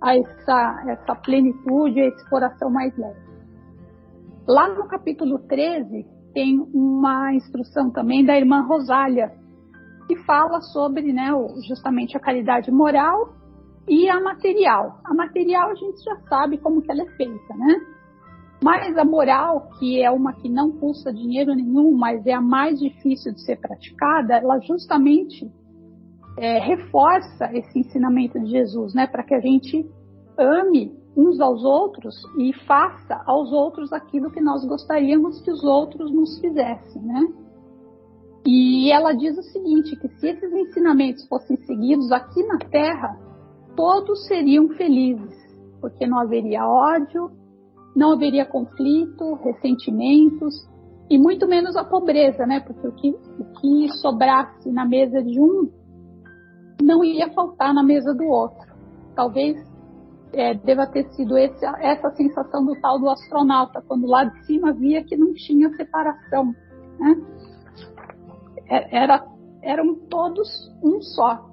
A 0.00 0.16
essa, 0.16 0.84
essa 0.88 1.14
plenitude, 1.16 2.00
a 2.00 2.06
esse 2.06 2.30
coração 2.30 2.70
mais 2.70 2.96
leve. 2.96 3.29
Lá 4.50 4.68
no 4.68 4.88
capítulo 4.88 5.38
13 5.46 6.04
tem 6.34 6.58
uma 6.74 7.32
instrução 7.32 7.88
também 7.92 8.24
da 8.24 8.36
irmã 8.36 8.62
Rosália, 8.62 9.30
que 10.08 10.16
fala 10.24 10.60
sobre 10.60 11.12
né, 11.12 11.30
justamente 11.68 12.16
a 12.16 12.20
caridade 12.20 12.68
moral 12.68 13.32
e 13.88 14.08
a 14.08 14.20
material. 14.20 14.98
A 15.04 15.14
material 15.14 15.70
a 15.70 15.74
gente 15.76 16.02
já 16.02 16.16
sabe 16.28 16.58
como 16.58 16.82
que 16.82 16.90
ela 16.90 17.02
é 17.02 17.16
feita, 17.16 17.54
né? 17.56 17.76
Mas 18.60 18.98
a 18.98 19.04
moral, 19.04 19.70
que 19.78 20.02
é 20.02 20.10
uma 20.10 20.32
que 20.32 20.48
não 20.48 20.72
custa 20.72 21.14
dinheiro 21.14 21.54
nenhum, 21.54 21.96
mas 21.96 22.26
é 22.26 22.32
a 22.32 22.40
mais 22.40 22.76
difícil 22.80 23.32
de 23.32 23.44
ser 23.44 23.56
praticada, 23.60 24.34
ela 24.34 24.58
justamente 24.58 25.48
é, 26.36 26.58
reforça 26.58 27.48
esse 27.52 27.78
ensinamento 27.78 28.40
de 28.40 28.50
Jesus, 28.50 28.94
né? 28.94 29.06
Para 29.06 29.22
que 29.22 29.32
a 29.32 29.40
gente 29.40 29.88
ame 30.36 30.99
uns 31.20 31.40
aos 31.40 31.62
outros 31.64 32.14
e 32.38 32.52
faça 32.66 33.22
aos 33.26 33.52
outros 33.52 33.92
aquilo 33.92 34.30
que 34.30 34.40
nós 34.40 34.64
gostaríamos 34.64 35.40
que 35.42 35.50
os 35.50 35.62
outros 35.62 36.10
nos 36.12 36.38
fizessem, 36.40 37.02
né? 37.02 37.28
E 38.46 38.90
ela 38.90 39.12
diz 39.12 39.36
o 39.36 39.42
seguinte, 39.42 39.96
que 39.96 40.08
se 40.08 40.28
esses 40.28 40.52
ensinamentos 40.52 41.26
fossem 41.28 41.56
seguidos 41.58 42.10
aqui 42.10 42.42
na 42.44 42.58
Terra, 42.58 43.20
todos 43.76 44.26
seriam 44.26 44.68
felizes, 44.70 45.36
porque 45.80 46.06
não 46.06 46.18
haveria 46.18 46.66
ódio, 46.66 47.30
não 47.94 48.12
haveria 48.12 48.46
conflito, 48.46 49.34
ressentimentos 49.34 50.54
e 51.10 51.18
muito 51.18 51.46
menos 51.46 51.76
a 51.76 51.84
pobreza, 51.84 52.46
né? 52.46 52.60
Porque 52.60 52.86
o 52.86 52.92
que, 52.92 53.10
o 53.10 53.44
que 53.60 53.88
sobrasse 53.98 54.70
na 54.70 54.86
mesa 54.86 55.22
de 55.22 55.38
um 55.38 55.70
não 56.82 57.04
ia 57.04 57.30
faltar 57.32 57.74
na 57.74 57.82
mesa 57.82 58.14
do 58.14 58.24
outro. 58.24 58.70
Talvez 59.14 59.69
é, 60.32 60.54
deva 60.54 60.86
ter 60.86 61.04
sido 61.12 61.36
esse, 61.36 61.64
essa 61.64 62.10
sensação 62.10 62.64
do 62.64 62.80
tal 62.80 62.98
do 62.98 63.08
astronauta, 63.08 63.82
quando 63.86 64.06
lá 64.06 64.24
de 64.24 64.44
cima 64.46 64.72
via 64.72 65.04
que 65.04 65.16
não 65.16 65.32
tinha 65.34 65.68
separação. 65.76 66.54
Né? 66.98 67.16
É, 68.68 69.02
era, 69.02 69.26
eram 69.62 69.94
todos 70.08 70.48
um 70.82 71.00
só. 71.00 71.50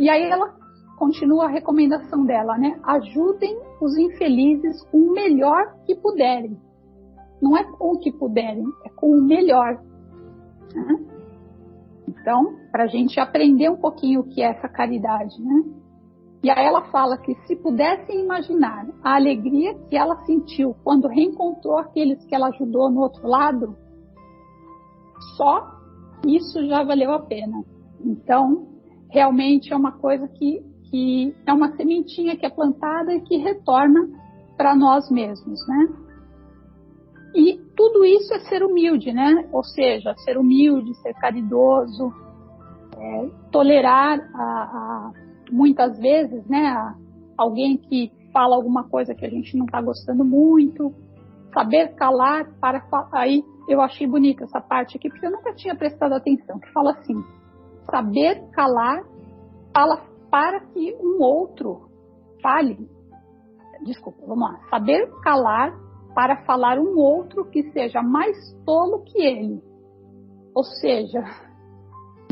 E 0.00 0.08
aí 0.08 0.24
ela 0.30 0.54
continua 0.98 1.46
a 1.46 1.48
recomendação 1.48 2.24
dela, 2.24 2.56
né? 2.58 2.78
Ajudem 2.84 3.58
os 3.80 3.96
infelizes 3.96 4.82
com 4.84 4.98
o 4.98 5.12
melhor 5.12 5.74
que 5.86 5.94
puderem. 5.94 6.58
Não 7.40 7.56
é 7.56 7.64
com 7.64 7.92
o 7.92 7.98
que 7.98 8.12
puderem, 8.12 8.64
é 8.84 8.90
com 8.90 9.10
o 9.10 9.22
melhor. 9.22 9.82
Né? 10.74 11.06
Então, 12.08 12.54
para 12.70 12.84
a 12.84 12.86
gente 12.86 13.18
aprender 13.18 13.70
um 13.70 13.76
pouquinho 13.76 14.20
o 14.20 14.28
que 14.28 14.42
é 14.42 14.50
essa 14.50 14.68
caridade, 14.68 15.40
né? 15.42 15.79
E 16.42 16.50
aí 16.50 16.64
ela 16.64 16.82
fala 16.90 17.18
que 17.18 17.34
se 17.46 17.54
pudessem 17.54 18.22
imaginar 18.22 18.86
a 19.02 19.16
alegria 19.16 19.74
que 19.88 19.96
ela 19.96 20.24
sentiu 20.24 20.74
quando 20.82 21.06
reencontrou 21.06 21.76
aqueles 21.78 22.24
que 22.24 22.34
ela 22.34 22.48
ajudou 22.48 22.90
no 22.90 23.00
outro 23.00 23.26
lado, 23.26 23.76
só 25.36 25.80
isso 26.26 26.66
já 26.66 26.82
valeu 26.82 27.12
a 27.12 27.20
pena. 27.20 27.62
Então, 28.02 28.66
realmente 29.10 29.72
é 29.72 29.76
uma 29.76 29.92
coisa 29.92 30.26
que, 30.28 30.62
que 30.90 31.34
é 31.46 31.52
uma 31.52 31.76
sementinha 31.76 32.36
que 32.36 32.46
é 32.46 32.50
plantada 32.50 33.12
e 33.12 33.20
que 33.20 33.36
retorna 33.36 34.08
para 34.56 34.74
nós 34.74 35.10
mesmos, 35.10 35.60
né? 35.68 35.88
E 37.34 37.58
tudo 37.76 38.04
isso 38.04 38.34
é 38.34 38.40
ser 38.40 38.62
humilde, 38.62 39.12
né? 39.12 39.48
Ou 39.52 39.62
seja, 39.62 40.14
ser 40.24 40.36
humilde, 40.36 40.94
ser 40.96 41.14
caridoso, 41.14 42.12
é, 42.96 43.30
tolerar 43.52 44.18
a, 44.34 44.42
a, 44.42 45.12
muitas 45.50 45.98
vezes, 45.98 46.46
né? 46.46 46.94
Alguém 47.36 47.76
que 47.76 48.12
fala 48.32 48.56
alguma 48.56 48.88
coisa 48.88 49.14
que 49.14 49.24
a 49.24 49.30
gente 49.30 49.56
não 49.56 49.66
está 49.66 49.80
gostando 49.80 50.24
muito, 50.24 50.94
saber 51.52 51.94
calar 51.94 52.48
para 52.60 52.82
aí 53.12 53.42
eu 53.68 53.80
achei 53.80 54.06
bonita 54.06 54.44
essa 54.44 54.60
parte 54.60 54.96
aqui 54.96 55.08
porque 55.08 55.26
eu 55.26 55.30
nunca 55.30 55.52
tinha 55.54 55.74
prestado 55.74 56.12
atenção 56.12 56.58
que 56.60 56.72
fala 56.72 56.92
assim 56.92 57.24
saber 57.90 58.40
calar 58.52 59.02
fala 59.74 60.00
para 60.30 60.60
que 60.60 60.96
um 61.00 61.20
outro 61.20 61.88
fale 62.40 62.88
desculpa 63.84 64.18
vamos 64.26 64.48
lá 64.48 64.60
saber 64.70 65.10
calar 65.22 65.72
para 66.14 66.44
falar 66.44 66.78
um 66.78 66.98
outro 66.98 67.44
que 67.46 67.70
seja 67.72 68.02
mais 68.02 68.36
tolo 68.64 69.02
que 69.04 69.18
ele. 69.22 69.62
Ou 70.54 70.64
seja, 70.64 71.24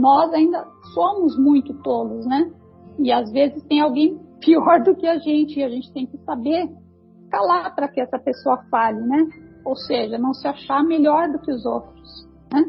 nós 0.01 0.33
ainda 0.33 0.67
somos 0.95 1.39
muito 1.39 1.75
tolos, 1.83 2.27
né? 2.27 2.53
E 2.99 3.13
às 3.13 3.31
vezes 3.31 3.63
tem 3.65 3.81
alguém 3.81 4.19
pior 4.41 4.83
do 4.83 4.95
que 4.95 5.07
a 5.07 5.19
gente 5.19 5.59
e 5.59 5.63
a 5.63 5.69
gente 5.69 5.93
tem 5.93 6.07
que 6.07 6.19
saber 6.19 6.69
calar 7.31 7.75
para 7.75 7.89
que 7.89 8.01
essa 8.01 8.19
pessoa 8.19 8.65
fale, 8.71 9.01
né? 9.01 9.27
Ou 9.65 9.77
seja, 9.77 10.19
não 10.19 10.33
se 10.33 10.47
achar 10.47 10.83
melhor 10.83 11.31
do 11.31 11.39
que 11.39 11.53
os 11.53 11.65
outros, 11.67 12.29
né? 12.53 12.65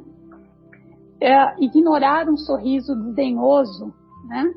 É, 1.21 1.63
ignorar 1.63 2.29
um 2.29 2.37
sorriso 2.37 2.95
desdenhoso, 2.95 3.93
né? 4.27 4.51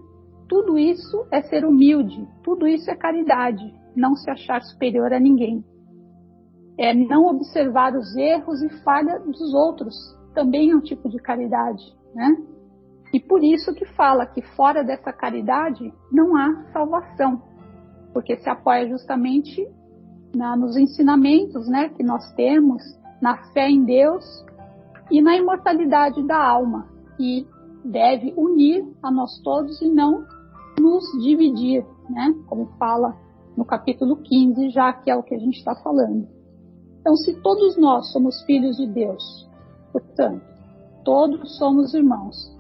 Tudo 0.49 0.79
isso 0.79 1.27
é 1.31 1.43
ser 1.43 1.65
humilde, 1.65 2.29
tudo 2.43 2.67
isso 2.67 2.91
é 2.91 2.95
caridade, 2.95 3.63
não 3.97 4.15
se 4.15 4.31
achar 4.31 4.61
superior 4.63 5.13
a 5.13 5.21
ninguém 5.21 5.65
é 6.79 6.95
não 6.95 7.27
observar 7.27 7.95
os 7.95 8.17
erros 8.17 8.63
e 8.63 8.69
falhas 8.83 9.23
dos 9.25 9.55
outros. 9.55 9.95
Também 10.35 10.71
é 10.71 10.77
um 10.77 10.81
tipo 10.81 11.09
de 11.09 11.19
caridade, 11.19 11.83
né? 12.15 12.37
E 13.13 13.21
por 13.21 13.45
isso 13.45 13.75
que 13.75 13.85
fala 13.85 14.27
que 14.27 14.41
fora 14.41 14.83
dessa 14.83 15.13
caridade 15.13 15.93
não 16.11 16.35
há 16.37 16.65
salvação, 16.73 17.43
porque 18.13 18.37
se 18.37 18.49
apoia 18.49 18.89
justamente 18.89 19.69
na, 20.35 20.57
nos 20.57 20.77
ensinamentos, 20.77 21.69
né, 21.69 21.91
que 21.91 22.03
nós 22.03 22.33
temos, 22.35 22.83
na 23.21 23.37
fé 23.53 23.69
em 23.69 23.85
Deus 23.85 24.25
e 25.11 25.21
na 25.21 25.37
imortalidade 25.37 26.27
da 26.27 26.43
alma, 26.43 26.89
que 27.17 27.47
deve 27.85 28.33
unir 28.37 28.85
a 29.03 29.11
nós 29.11 29.41
todos 29.43 29.81
e 29.83 29.89
não 29.89 30.25
nos 30.81 31.05
dividir, 31.23 31.85
né? 32.09 32.35
Como 32.47 32.67
fala 32.79 33.15
no 33.57 33.65
capítulo 33.65 34.17
15, 34.17 34.71
já 34.71 34.93
que 34.93 35.11
é 35.11 35.17
o 35.17 35.23
que 35.23 35.35
a 35.35 35.39
gente 35.39 35.59
está 35.59 35.75
falando. 35.75 36.27
Então, 37.01 37.15
se 37.17 37.35
todos 37.43 37.77
nós 37.77 38.11
somos 38.13 38.43
filhos 38.43 38.77
de 38.77 38.87
Deus, 38.87 39.49
portanto, 39.93 40.43
todos 41.05 41.59
somos 41.59 41.93
irmãos, 41.95 42.52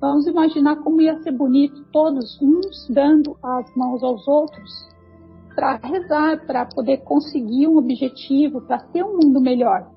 vamos 0.00 0.26
imaginar 0.26 0.76
como 0.76 1.00
ia 1.00 1.20
ser 1.22 1.32
bonito 1.32 1.84
todos 1.92 2.40
uns 2.40 2.88
dando 2.88 3.36
as 3.42 3.74
mãos 3.74 4.02
aos 4.02 4.26
outros 4.26 4.88
para 5.54 5.76
rezar, 5.76 6.46
para 6.46 6.66
poder 6.66 6.98
conseguir 6.98 7.66
um 7.66 7.78
objetivo, 7.78 8.60
para 8.60 8.78
ter 8.78 9.02
um 9.02 9.14
mundo 9.14 9.40
melhor. 9.40 9.90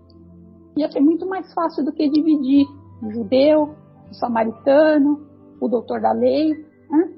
Ia 0.77 0.89
ser 0.89 1.01
muito 1.01 1.27
mais 1.27 1.53
fácil 1.53 1.83
do 1.83 1.91
que 1.91 2.09
dividir 2.09 2.65
o 3.03 3.11
judeu, 3.11 3.75
o 4.09 4.13
samaritano, 4.13 5.27
o 5.59 5.67
doutor 5.67 5.99
da 5.99 6.13
lei. 6.13 6.53
Né? 6.89 7.13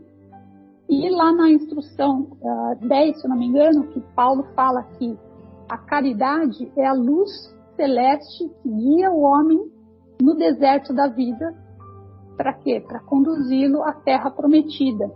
E 0.90 1.10
lá 1.12 1.32
na 1.32 1.52
instrução 1.52 2.32
uh, 2.42 2.48
ah, 2.48 2.78
10, 2.82 3.22
se 3.22 3.28
não 3.28 3.38
me 3.38 3.46
engano, 3.46 3.88
que 3.90 4.02
Paulo 4.16 4.44
fala 4.56 4.84
que 4.98 5.16
a 5.70 5.78
caridade 5.78 6.72
é 6.76 6.86
a 6.86 6.94
luz 6.94 7.56
celeste 7.76 8.50
que 8.62 8.70
guia 8.70 9.12
o 9.12 9.22
homem 9.22 9.72
no 10.22 10.36
deserto 10.36 10.94
da 10.94 11.08
vida. 11.08 11.56
Para 12.38 12.54
quê? 12.54 12.84
Para 12.86 13.00
conduzi-lo 13.00 13.84
à 13.84 13.94
terra 13.94 14.30
prometida. 14.32 15.12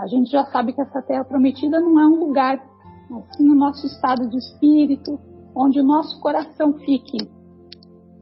A 0.00 0.06
gente 0.06 0.30
já 0.30 0.44
sabe 0.46 0.72
que 0.72 0.80
essa 0.80 1.00
terra 1.00 1.24
prometida 1.24 1.80
não 1.80 1.98
é 1.98 2.06
um 2.06 2.20
lugar, 2.20 2.62
assim, 3.10 3.48
o 3.48 3.54
nosso 3.54 3.86
estado 3.86 4.28
de 4.28 4.36
espírito, 4.36 5.18
onde 5.54 5.80
o 5.80 5.84
nosso 5.84 6.20
coração 6.20 6.74
fique 6.74 7.18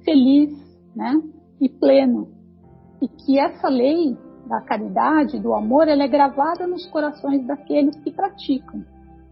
feliz 0.04 0.50
né, 0.94 1.20
e 1.60 1.68
pleno. 1.68 2.28
E 3.02 3.08
que 3.08 3.38
essa 3.38 3.68
lei 3.68 4.16
da 4.46 4.60
caridade, 4.60 5.40
do 5.40 5.52
amor, 5.52 5.88
ela 5.88 6.04
é 6.04 6.08
gravada 6.08 6.66
nos 6.66 6.86
corações 6.86 7.44
daqueles 7.46 7.96
que 7.96 8.12
praticam 8.12 8.84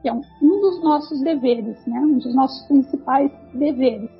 que 0.04 0.08
é 0.10 0.12
um, 0.12 0.20
um 0.42 0.60
dos 0.60 0.82
nossos 0.82 1.18
deveres, 1.22 1.82
né? 1.86 1.98
um 1.98 2.18
dos 2.18 2.34
nossos 2.34 2.66
principais 2.66 3.32
deveres. 3.54 4.10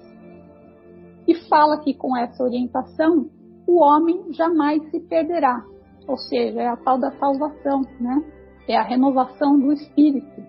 E 1.28 1.34
fala 1.46 1.78
que 1.78 1.92
com 1.92 2.16
essa 2.16 2.42
orientação 2.42 3.28
o 3.66 3.80
homem 3.80 4.32
jamais 4.32 4.82
se 4.90 5.00
perderá, 5.00 5.64
ou 6.06 6.16
seja, 6.16 6.60
é 6.60 6.68
a 6.68 6.76
tal 6.76 6.98
da 6.98 7.10
salvação, 7.12 7.82
né? 8.00 8.22
é 8.68 8.76
a 8.76 8.82
renovação 8.82 9.58
do 9.58 9.72
espírito. 9.72 10.42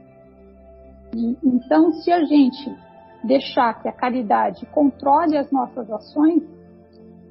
E, 1.14 1.38
então, 1.44 1.92
se 1.94 2.12
a 2.12 2.24
gente 2.24 2.76
deixar 3.24 3.82
que 3.82 3.88
a 3.88 3.94
caridade 3.94 4.66
controle 4.68 5.38
as 5.38 5.52
nossas 5.52 5.90
ações, 5.90 6.44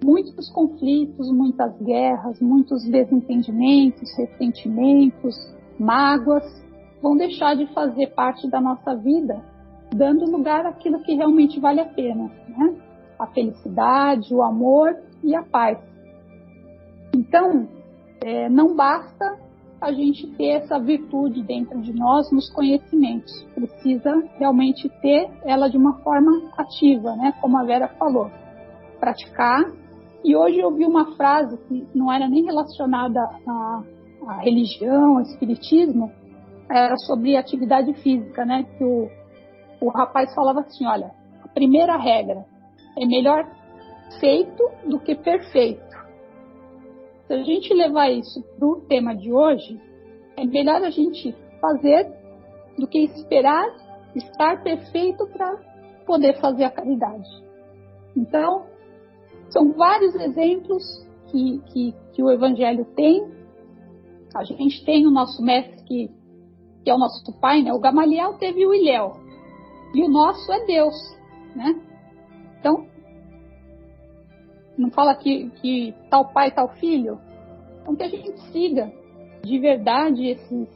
muitos 0.03 0.51
conflitos, 0.51 1.31
muitas 1.31 1.77
guerras, 1.81 2.41
muitos 2.41 2.85
desentendimentos, 2.85 4.15
ressentimentos, 4.17 5.35
mágoas 5.79 6.45
vão 7.03 7.17
deixar 7.17 7.55
de 7.55 7.67
fazer 7.73 8.09
parte 8.15 8.49
da 8.49 8.61
nossa 8.61 8.95
vida, 8.97 9.43
dando 9.95 10.31
lugar 10.31 10.67
àquilo 10.67 11.03
que 11.03 11.15
realmente 11.15 11.61
vale 11.61 11.81
a 11.81 11.87
pena, 11.87 12.31
né? 12.49 12.75
A 13.19 13.27
felicidade, 13.29 14.35
o 14.35 14.43
amor 14.43 14.97
e 15.25 15.35
a 15.35 15.43
paz. 15.43 15.79
Então, 17.15 17.69
é, 18.23 18.49
não 18.49 18.77
basta 18.77 19.39
a 19.81 19.93
gente 19.93 20.27
ter 20.37 20.51
essa 20.51 20.79
virtude 20.79 21.43
dentro 21.43 21.81
de 21.81 21.93
nós 21.93 22.31
nos 22.33 22.51
conhecimentos. 22.51 23.33
Precisa 23.55 24.11
realmente 24.39 24.89
ter 25.01 25.31
ela 25.45 25.69
de 25.69 25.77
uma 25.77 25.99
forma 25.99 26.51
ativa, 26.57 27.15
né? 27.17 27.35
Como 27.41 27.59
a 27.59 27.65
Vera 27.65 27.89
falou. 27.99 28.31
Praticar. 28.99 29.61
E 30.25 30.35
hoje 30.35 30.59
eu 30.59 30.75
vi 30.75 30.87
uma 30.87 31.15
frase 31.17 31.59
que 31.69 31.87
não 31.95 32.11
era 32.11 32.27
nem 32.29 32.45
relacionada 32.45 33.21
à, 33.47 33.83
à 34.27 34.41
religião, 34.41 35.17
ao 35.17 35.23
espiritismo, 35.23 36.11
era 36.71 36.97
sobre 36.97 37.37
atividade 37.37 37.93
física, 37.95 38.45
né? 38.45 38.65
Que 38.79 38.85
o, 38.85 39.09
o 39.83 39.89
rapaz 39.91 40.35
falava 40.35 40.61
assim, 40.61 40.87
olha, 40.87 41.11
a 41.43 41.49
primeira 41.49 41.97
regra 41.99 42.47
é 42.97 43.07
melhor 43.07 43.47
feito 44.19 44.63
do 44.87 44.99
que 44.99 45.15
perfeito. 45.15 45.83
Se 47.27 47.33
a 47.33 47.43
gente 47.43 47.73
levar 47.73 48.11
isso 48.11 48.43
para 48.59 48.69
o 48.69 48.81
tema 48.83 49.15
de 49.15 49.33
hoje, 49.33 49.81
é 50.37 50.45
melhor 50.45 50.83
a 50.83 50.91
gente 50.91 51.35
fazer 51.61 52.13
do 52.79 52.87
que 52.87 52.99
esperar 52.99 53.67
estar 54.15 54.63
perfeito 54.63 55.27
para 55.29 55.57
poder 56.07 56.39
fazer 56.41 56.65
a 56.65 56.71
caridade. 56.71 57.29
Então, 58.17 58.67
são 59.49 59.73
vários 59.73 60.15
exemplos 60.15 60.85
que, 61.31 61.61
que, 61.73 61.95
que 62.13 62.23
o 62.23 62.31
Evangelho 62.31 62.85
tem. 62.95 63.33
A 64.35 64.45
gente 64.45 64.85
tem 64.85 65.07
o 65.07 65.11
nosso 65.11 65.43
mestre 65.43 65.83
que 65.85 66.11
que 66.85 66.91
é 66.91 66.95
o 66.95 66.99
nosso 66.99 67.25
pai, 67.41 67.63
né? 67.63 67.73
O 67.73 67.81
Gamaliel 67.81 68.35
teve 68.35 68.65
o 68.67 68.75
Ilhéu. 68.75 69.17
E 69.95 70.03
o 70.03 70.09
nosso 70.09 70.53
é 70.53 70.67
Deus, 70.67 70.95
né? 71.57 71.81
Então, 72.61 72.87
não 74.77 74.91
fala 74.91 75.15
que, 75.15 75.51
que 75.61 75.95
tal 76.11 76.29
pai, 76.33 76.51
tal 76.51 76.69
filho. 76.77 77.19
Então, 77.83 77.95
que 77.95 78.03
a 78.03 78.09
gente 78.09 78.39
siga 78.53 78.93
de 79.43 79.59
verdade 79.59 80.27
esse, 80.27 80.69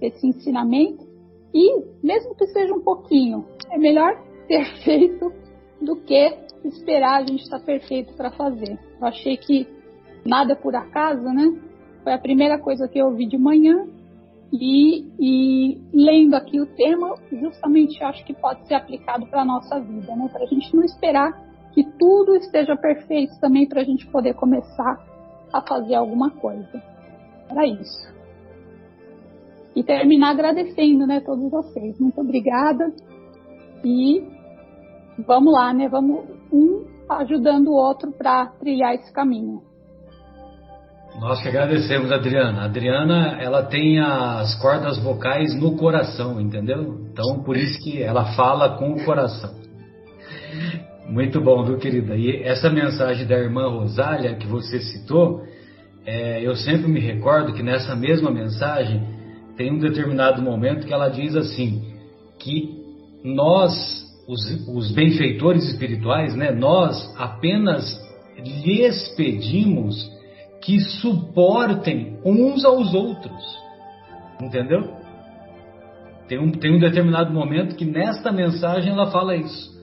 esse 0.00 0.26
ensinamento 0.26 1.06
e, 1.54 1.82
mesmo 2.02 2.34
que 2.34 2.46
seja 2.48 2.74
um 2.74 2.80
pouquinho, 2.80 3.44
é 3.70 3.78
melhor 3.78 4.16
ter 4.46 4.64
feito 4.84 5.32
do 5.80 5.96
que 5.96 6.36
esperar 6.64 7.22
a 7.22 7.26
gente 7.26 7.42
estar 7.42 7.60
perfeito 7.60 8.14
para 8.14 8.30
fazer. 8.30 8.78
Eu 9.00 9.06
achei 9.06 9.36
que 9.36 9.66
nada 10.24 10.54
por 10.54 10.74
acaso, 10.76 11.24
né? 11.24 11.58
Foi 12.04 12.12
a 12.12 12.18
primeira 12.18 12.58
coisa 12.58 12.86
que 12.88 12.98
eu 12.98 13.06
ouvi 13.06 13.26
de 13.26 13.38
manhã 13.38 13.86
e, 14.52 15.06
e, 15.18 15.80
lendo 15.92 16.34
aqui 16.34 16.60
o 16.60 16.66
tema, 16.66 17.14
justamente 17.30 18.02
acho 18.02 18.24
que 18.24 18.34
pode 18.34 18.66
ser 18.66 18.74
aplicado 18.74 19.26
para 19.26 19.42
a 19.42 19.44
nossa 19.44 19.78
vida, 19.80 20.14
né? 20.16 20.28
para 20.32 20.42
a 20.42 20.46
gente 20.46 20.74
não 20.74 20.82
esperar 20.82 21.49
que 21.72 21.84
tudo 21.98 22.36
esteja 22.36 22.76
perfeito 22.76 23.38
também 23.40 23.68
para 23.68 23.80
a 23.80 23.84
gente 23.84 24.06
poder 24.06 24.34
começar 24.34 25.04
a 25.52 25.60
fazer 25.60 25.94
alguma 25.94 26.30
coisa. 26.30 26.82
Era 27.48 27.66
isso. 27.66 28.10
E 29.74 29.82
terminar 29.82 30.30
agradecendo, 30.30 31.06
né, 31.06 31.20
todos 31.20 31.50
vocês. 31.50 31.98
Muito 31.98 32.20
obrigada. 32.20 32.92
E 33.84 34.24
vamos 35.26 35.52
lá, 35.52 35.72
né? 35.72 35.88
Vamos 35.88 36.24
um 36.52 36.84
ajudando 37.08 37.68
o 37.68 37.74
outro 37.74 38.12
para 38.12 38.46
trilhar 38.46 38.94
esse 38.94 39.12
caminho. 39.12 39.62
Nós 41.18 41.42
que 41.42 41.48
agradecemos, 41.48 42.10
Adriana. 42.12 42.64
Adriana, 42.64 43.38
ela 43.40 43.64
tem 43.64 44.00
as 44.00 44.54
cordas 44.60 44.98
vocais 45.02 45.54
no 45.60 45.76
coração, 45.76 46.40
entendeu? 46.40 47.00
Então, 47.12 47.42
por 47.42 47.56
isso 47.56 47.82
que 47.82 48.02
ela 48.02 48.32
fala 48.36 48.78
com 48.78 48.92
o 48.92 49.04
coração. 49.04 49.50
Muito 51.10 51.40
bom, 51.40 51.64
viu, 51.64 51.76
querida? 51.76 52.14
E 52.14 52.40
essa 52.44 52.70
mensagem 52.70 53.26
da 53.26 53.36
irmã 53.36 53.68
Rosália 53.68 54.36
que 54.36 54.46
você 54.46 54.78
citou, 54.78 55.42
é, 56.06 56.40
eu 56.46 56.54
sempre 56.54 56.86
me 56.86 57.00
recordo 57.00 57.52
que 57.52 57.64
nessa 57.64 57.96
mesma 57.96 58.30
mensagem 58.30 59.02
tem 59.56 59.72
um 59.72 59.80
determinado 59.80 60.40
momento 60.40 60.86
que 60.86 60.94
ela 60.94 61.08
diz 61.08 61.34
assim, 61.34 61.82
que 62.38 62.78
nós, 63.24 63.74
os, 64.28 64.68
os 64.68 64.92
benfeitores 64.92 65.68
espirituais, 65.68 66.36
né, 66.36 66.52
nós 66.52 67.12
apenas 67.18 68.00
lhes 68.64 69.08
pedimos 69.16 70.08
que 70.62 70.78
suportem 70.78 72.20
uns 72.24 72.64
aos 72.64 72.94
outros. 72.94 73.58
Entendeu? 74.40 74.94
Tem 76.28 76.38
um, 76.38 76.52
tem 76.52 76.72
um 76.72 76.78
determinado 76.78 77.32
momento 77.32 77.74
que 77.74 77.84
nesta 77.84 78.30
mensagem 78.30 78.92
ela 78.92 79.10
fala 79.10 79.34
isso. 79.34 79.79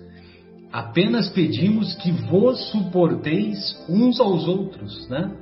Apenas 0.78 1.28
pedimos 1.30 1.96
que 1.96 2.12
vos 2.12 2.70
suporteis 2.70 3.58
uns 3.90 4.20
aos 4.20 4.48
outros, 4.48 5.10
né? 5.10 5.36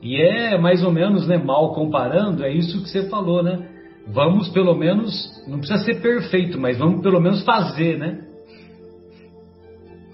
E 0.00 0.14
é 0.14 0.56
mais 0.56 0.84
ou 0.84 0.92
menos, 0.92 1.26
né, 1.26 1.36
mal 1.36 1.74
comparando, 1.74 2.44
é 2.44 2.52
isso 2.52 2.80
que 2.80 2.88
você 2.88 3.08
falou, 3.08 3.42
né? 3.42 3.68
Vamos 4.06 4.48
pelo 4.50 4.76
menos, 4.76 5.44
não 5.48 5.58
precisa 5.58 5.84
ser 5.84 6.00
perfeito, 6.00 6.56
mas 6.56 6.78
vamos 6.78 7.02
pelo 7.02 7.20
menos 7.20 7.44
fazer, 7.44 7.98
né? 7.98 8.24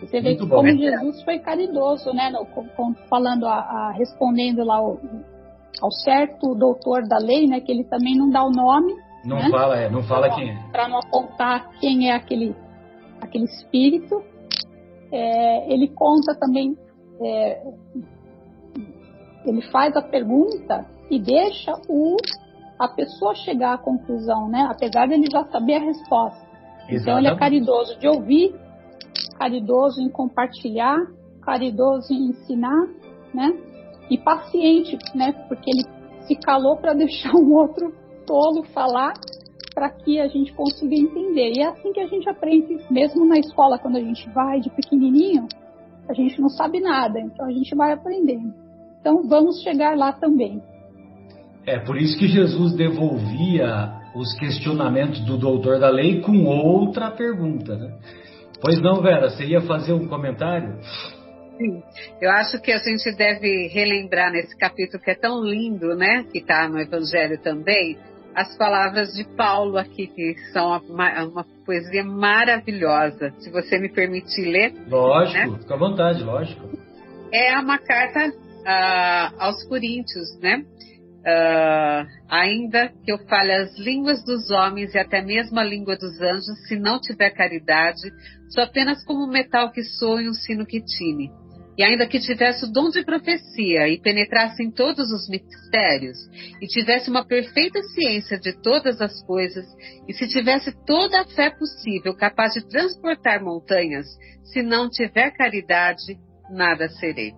Você 0.01 0.23
vê 0.23 0.31
Muito 0.31 0.45
que 0.45 0.49
bom. 0.49 0.57
como 0.57 0.69
Jesus 0.69 1.23
foi 1.23 1.39
caridoso, 1.39 2.15
né? 2.15 2.33
Falando, 3.11 3.45
a, 3.45 3.59
a, 3.59 3.93
respondendo 3.93 4.65
lá 4.65 4.77
ao, 4.77 4.99
ao, 5.83 5.93
certo 6.03 6.55
doutor 6.55 7.07
da 7.07 7.19
lei, 7.19 7.47
né? 7.47 7.61
Que 7.61 7.71
ele 7.71 7.85
também 7.85 8.17
não 8.17 8.31
dá 8.31 8.43
o 8.43 8.51
nome. 8.51 8.95
Não 9.23 9.37
né? 9.37 9.51
fala, 9.51 9.77
é, 9.77 9.91
não 9.91 10.03
fala 10.03 10.35
quem 10.35 10.49
é. 10.49 10.59
Para 10.73 10.89
não 10.89 10.99
apontar 10.99 11.69
quem 11.79 12.09
é 12.09 12.15
aquele, 12.15 12.57
aquele 13.21 13.45
espírito. 13.45 14.23
É, 15.13 15.73
ele 15.73 15.89
conta 15.89 16.35
também, 16.35 16.77
é, 17.21 17.63
ele 19.45 19.63
faz 19.71 19.97
a 19.97 20.03
pergunta 20.03 20.87
e 21.11 21.19
deixa 21.19 21.73
o, 21.89 22.17
a 22.79 22.89
pessoa 22.89 23.35
chegar 23.35 23.75
à 23.75 23.79
conclusão, 23.79 24.49
né? 24.49 24.67
Apesar 24.71 25.07
de 25.07 25.15
ele 25.15 25.31
já 25.31 25.45
saber 25.45 25.75
a 25.75 25.81
resposta. 25.81 26.47
Exatamente. 26.89 27.03
Então 27.03 27.19
ele 27.19 27.29
é 27.29 27.37
caridoso 27.37 27.99
de 27.99 28.09
ouvir 28.09 28.55
caridoso 29.39 30.01
em 30.01 30.09
compartilhar, 30.09 30.99
caridoso 31.43 32.13
em 32.13 32.31
ensinar, 32.31 32.89
né? 33.33 33.57
E 34.11 34.19
paciente, 34.19 34.99
né? 35.15 35.33
Porque 35.49 35.71
ele 35.71 35.85
se 36.27 36.37
calou 36.37 36.77
para 36.77 36.93
deixar 36.95 37.35
um 37.35 37.55
outro 37.55 37.95
tolo 38.27 38.65
falar 38.75 39.15
para 39.77 39.91
que 39.91 40.19
a 40.19 40.27
gente 40.27 40.55
consiga 40.55 40.95
entender. 40.95 41.53
E 41.53 41.61
é 41.61 41.67
assim 41.67 41.93
que 41.93 42.01
a 42.01 42.07
gente 42.07 42.27
aprende, 42.31 42.79
mesmo 42.91 43.27
na 43.27 43.39
escola, 43.39 43.79
quando 43.79 43.97
a 43.97 44.01
gente 44.01 44.27
vai 44.31 44.59
de 44.59 44.71
pequenininho, 44.71 45.47
a 46.09 46.15
gente 46.15 46.41
não 46.41 46.49
sabe 46.49 46.81
nada, 46.81 47.21
então 47.21 47.45
a 47.45 47.53
gente 47.53 47.75
vai 47.77 47.93
aprendendo. 47.93 48.55
Então 48.99 49.29
vamos 49.29 49.63
chegar 49.63 49.95
lá 49.95 50.15
também. 50.15 50.63
É 51.67 51.79
por 51.79 51.99
isso 51.99 52.19
que 52.19 52.27
Jesus 52.27 52.75
devolvia 52.75 53.93
os 54.15 54.33
questionamentos 54.39 55.21
do 55.27 55.37
doutor 55.37 55.79
da 55.79 55.91
lei 55.91 56.23
com 56.23 56.47
outra 56.47 57.11
pergunta, 57.11 57.77
né? 57.77 57.99
Pois 58.63 58.81
não, 58.81 59.03
Vera, 59.03 59.29
você 59.29 59.45
ia 59.45 59.61
fazer 59.61 59.93
um 59.93 60.09
comentário? 60.09 60.79
Sim, 61.59 61.83
eu 62.23 62.31
acho 62.31 62.59
que 62.63 62.73
a 62.73 62.79
gente 62.79 63.15
deve 63.15 63.69
relembrar 63.69 64.33
nesse 64.33 64.57
capítulo 64.57 65.03
que 65.03 65.11
é 65.11 65.15
tão 65.15 65.45
lindo, 65.45 65.95
né? 65.95 66.25
Que 66.33 66.39
está 66.39 66.67
no 66.67 66.81
Evangelho 66.81 67.39
também, 67.43 67.99
as 68.37 68.55
palavras 68.59 69.15
de 69.15 69.25
Paulo 69.35 69.79
aqui, 69.79 70.09
que 70.09 70.35
são 70.53 70.79
uma, 70.91 71.25
uma 71.25 71.47
poesia 71.65 72.05
maravilhosa. 72.05 73.33
Se 73.39 73.51
você 73.51 73.79
me 73.79 73.89
permitir 73.89 74.45
ler. 74.45 74.75
Lógico, 74.87 75.53
né? 75.53 75.59
fica 75.59 75.75
à 75.75 75.79
vontade, 75.79 76.23
lógico. 76.23 76.69
É 77.33 77.59
uma 77.59 77.79
carta 77.79 78.29
uh, 78.29 79.37
aos 79.39 79.65
Coríntios, 79.65 80.39
né? 80.43 80.63
Uh, 81.27 82.07
ainda 82.29 82.93
que 83.03 83.11
eu 83.11 83.19
fale 83.27 83.53
as 83.53 83.77
línguas 83.79 84.23
dos 84.23 84.51
homens 84.51 84.95
e 84.95 84.99
até 84.99 85.23
mesmo 85.23 85.59
a 85.59 85.65
língua 85.65 85.97
dos 85.97 86.21
anjos, 86.21 86.69
se 86.69 86.79
não 86.79 87.01
tiver 87.01 87.31
caridade, 87.31 88.13
sou 88.51 88.63
apenas 88.63 89.03
como 89.05 89.25
um 89.25 89.31
metal 89.31 89.73
que 89.73 89.83
soa 89.83 90.23
e 90.23 90.29
um 90.29 90.35
sino 90.35 90.67
que 90.67 90.81
tine. 90.83 91.31
E 91.79 91.83
ainda 91.83 92.07
que 92.07 92.19
tivesse 92.19 92.65
o 92.65 92.73
dom 92.73 92.89
de 92.89 93.05
profecia 93.05 93.89
e 93.89 94.01
penetrasse 94.01 94.63
em 94.63 94.71
todos 94.71 95.11
os 95.13 95.29
mistérios, 95.29 96.17
e 96.61 96.67
tivesse 96.67 97.11
uma 97.11 97.27
perfeita 97.27 97.83
ciência 97.95 98.39
de 98.39 98.53
todas 98.63 99.01
as 99.01 99.23
coisas, 99.27 99.67
e 100.09 100.13
se 100.15 100.27
tivesse 100.27 100.73
toda 100.87 101.21
a 101.21 101.27
fé 101.27 101.51
possível 101.51 102.15
capaz 102.17 102.55
de 102.55 102.67
transportar 102.67 103.43
montanhas, 103.45 104.07
se 104.45 104.63
não 104.63 104.89
tiver 104.89 105.31
caridade, 105.33 106.17
nada 106.51 106.89
serei. 106.89 107.33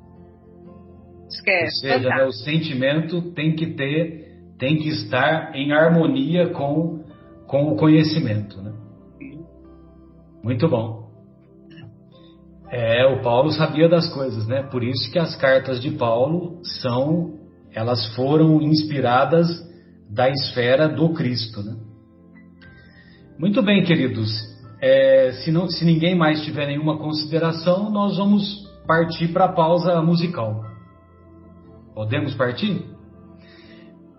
É 1.47 1.65
Ou 1.65 1.71
seja, 1.71 2.09
né, 2.09 2.25
o 2.25 2.33
sentimento 2.33 3.33
tem 3.33 3.55
que 3.55 3.67
ter, 3.75 4.29
tem 4.59 4.79
que 4.79 4.89
estar 4.89 5.55
em 5.55 5.73
harmonia 5.73 6.49
com, 6.51 7.05
com 7.47 7.73
o 7.73 7.77
conhecimento. 7.77 8.63
Né? 8.63 8.73
Muito 10.43 10.69
bom. 10.69 10.98
É, 12.71 13.07
o 13.07 13.23
Paulo 13.23 13.51
sabia 13.51 13.89
das 13.89 14.13
coisas, 14.13 14.47
né? 14.47 14.63
Por 14.63 14.83
isso 14.85 15.11
que 15.11 15.19
as 15.19 15.35
cartas 15.37 15.81
de 15.81 15.93
Paulo 15.93 16.61
são, 16.83 17.39
elas 17.73 18.15
foram 18.15 18.61
inspiradas 18.61 19.49
da 20.11 20.29
esfera 20.29 20.89
do 20.89 21.11
Cristo, 21.15 21.63
né? 21.63 21.77
Muito 23.39 23.63
bem, 23.63 23.85
queridos. 23.85 24.31
É, 24.83 25.33
se, 25.45 25.51
não, 25.51 25.69
se 25.69 25.85
ninguém 25.85 26.15
mais 26.15 26.43
tiver 26.43 26.67
nenhuma 26.67 26.99
consideração, 26.99 27.91
nós 27.91 28.17
vamos 28.17 28.69
partir 28.87 29.29
para 29.29 29.47
a 29.47 29.53
pausa 29.53 30.01
musical. 30.03 30.63
Podemos 31.95 32.35
partir? 32.35 32.85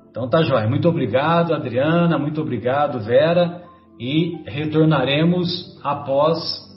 Então 0.10 0.28
tá 0.28 0.42
jóia. 0.42 0.68
Muito 0.68 0.90
obrigado, 0.90 1.54
Adriana. 1.54 2.18
Muito 2.18 2.42
obrigado, 2.42 3.00
Vera. 3.00 3.64
E 4.00 4.42
retornaremos 4.46 5.80
após 5.84 6.69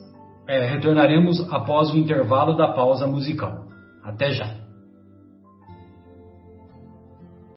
é, 0.47 0.67
retornaremos 0.67 1.41
após 1.53 1.91
o 1.91 1.97
intervalo 1.97 2.57
da 2.57 2.69
pausa 2.69 3.07
musical. 3.07 3.67
Até 4.03 4.33
já. 4.33 4.62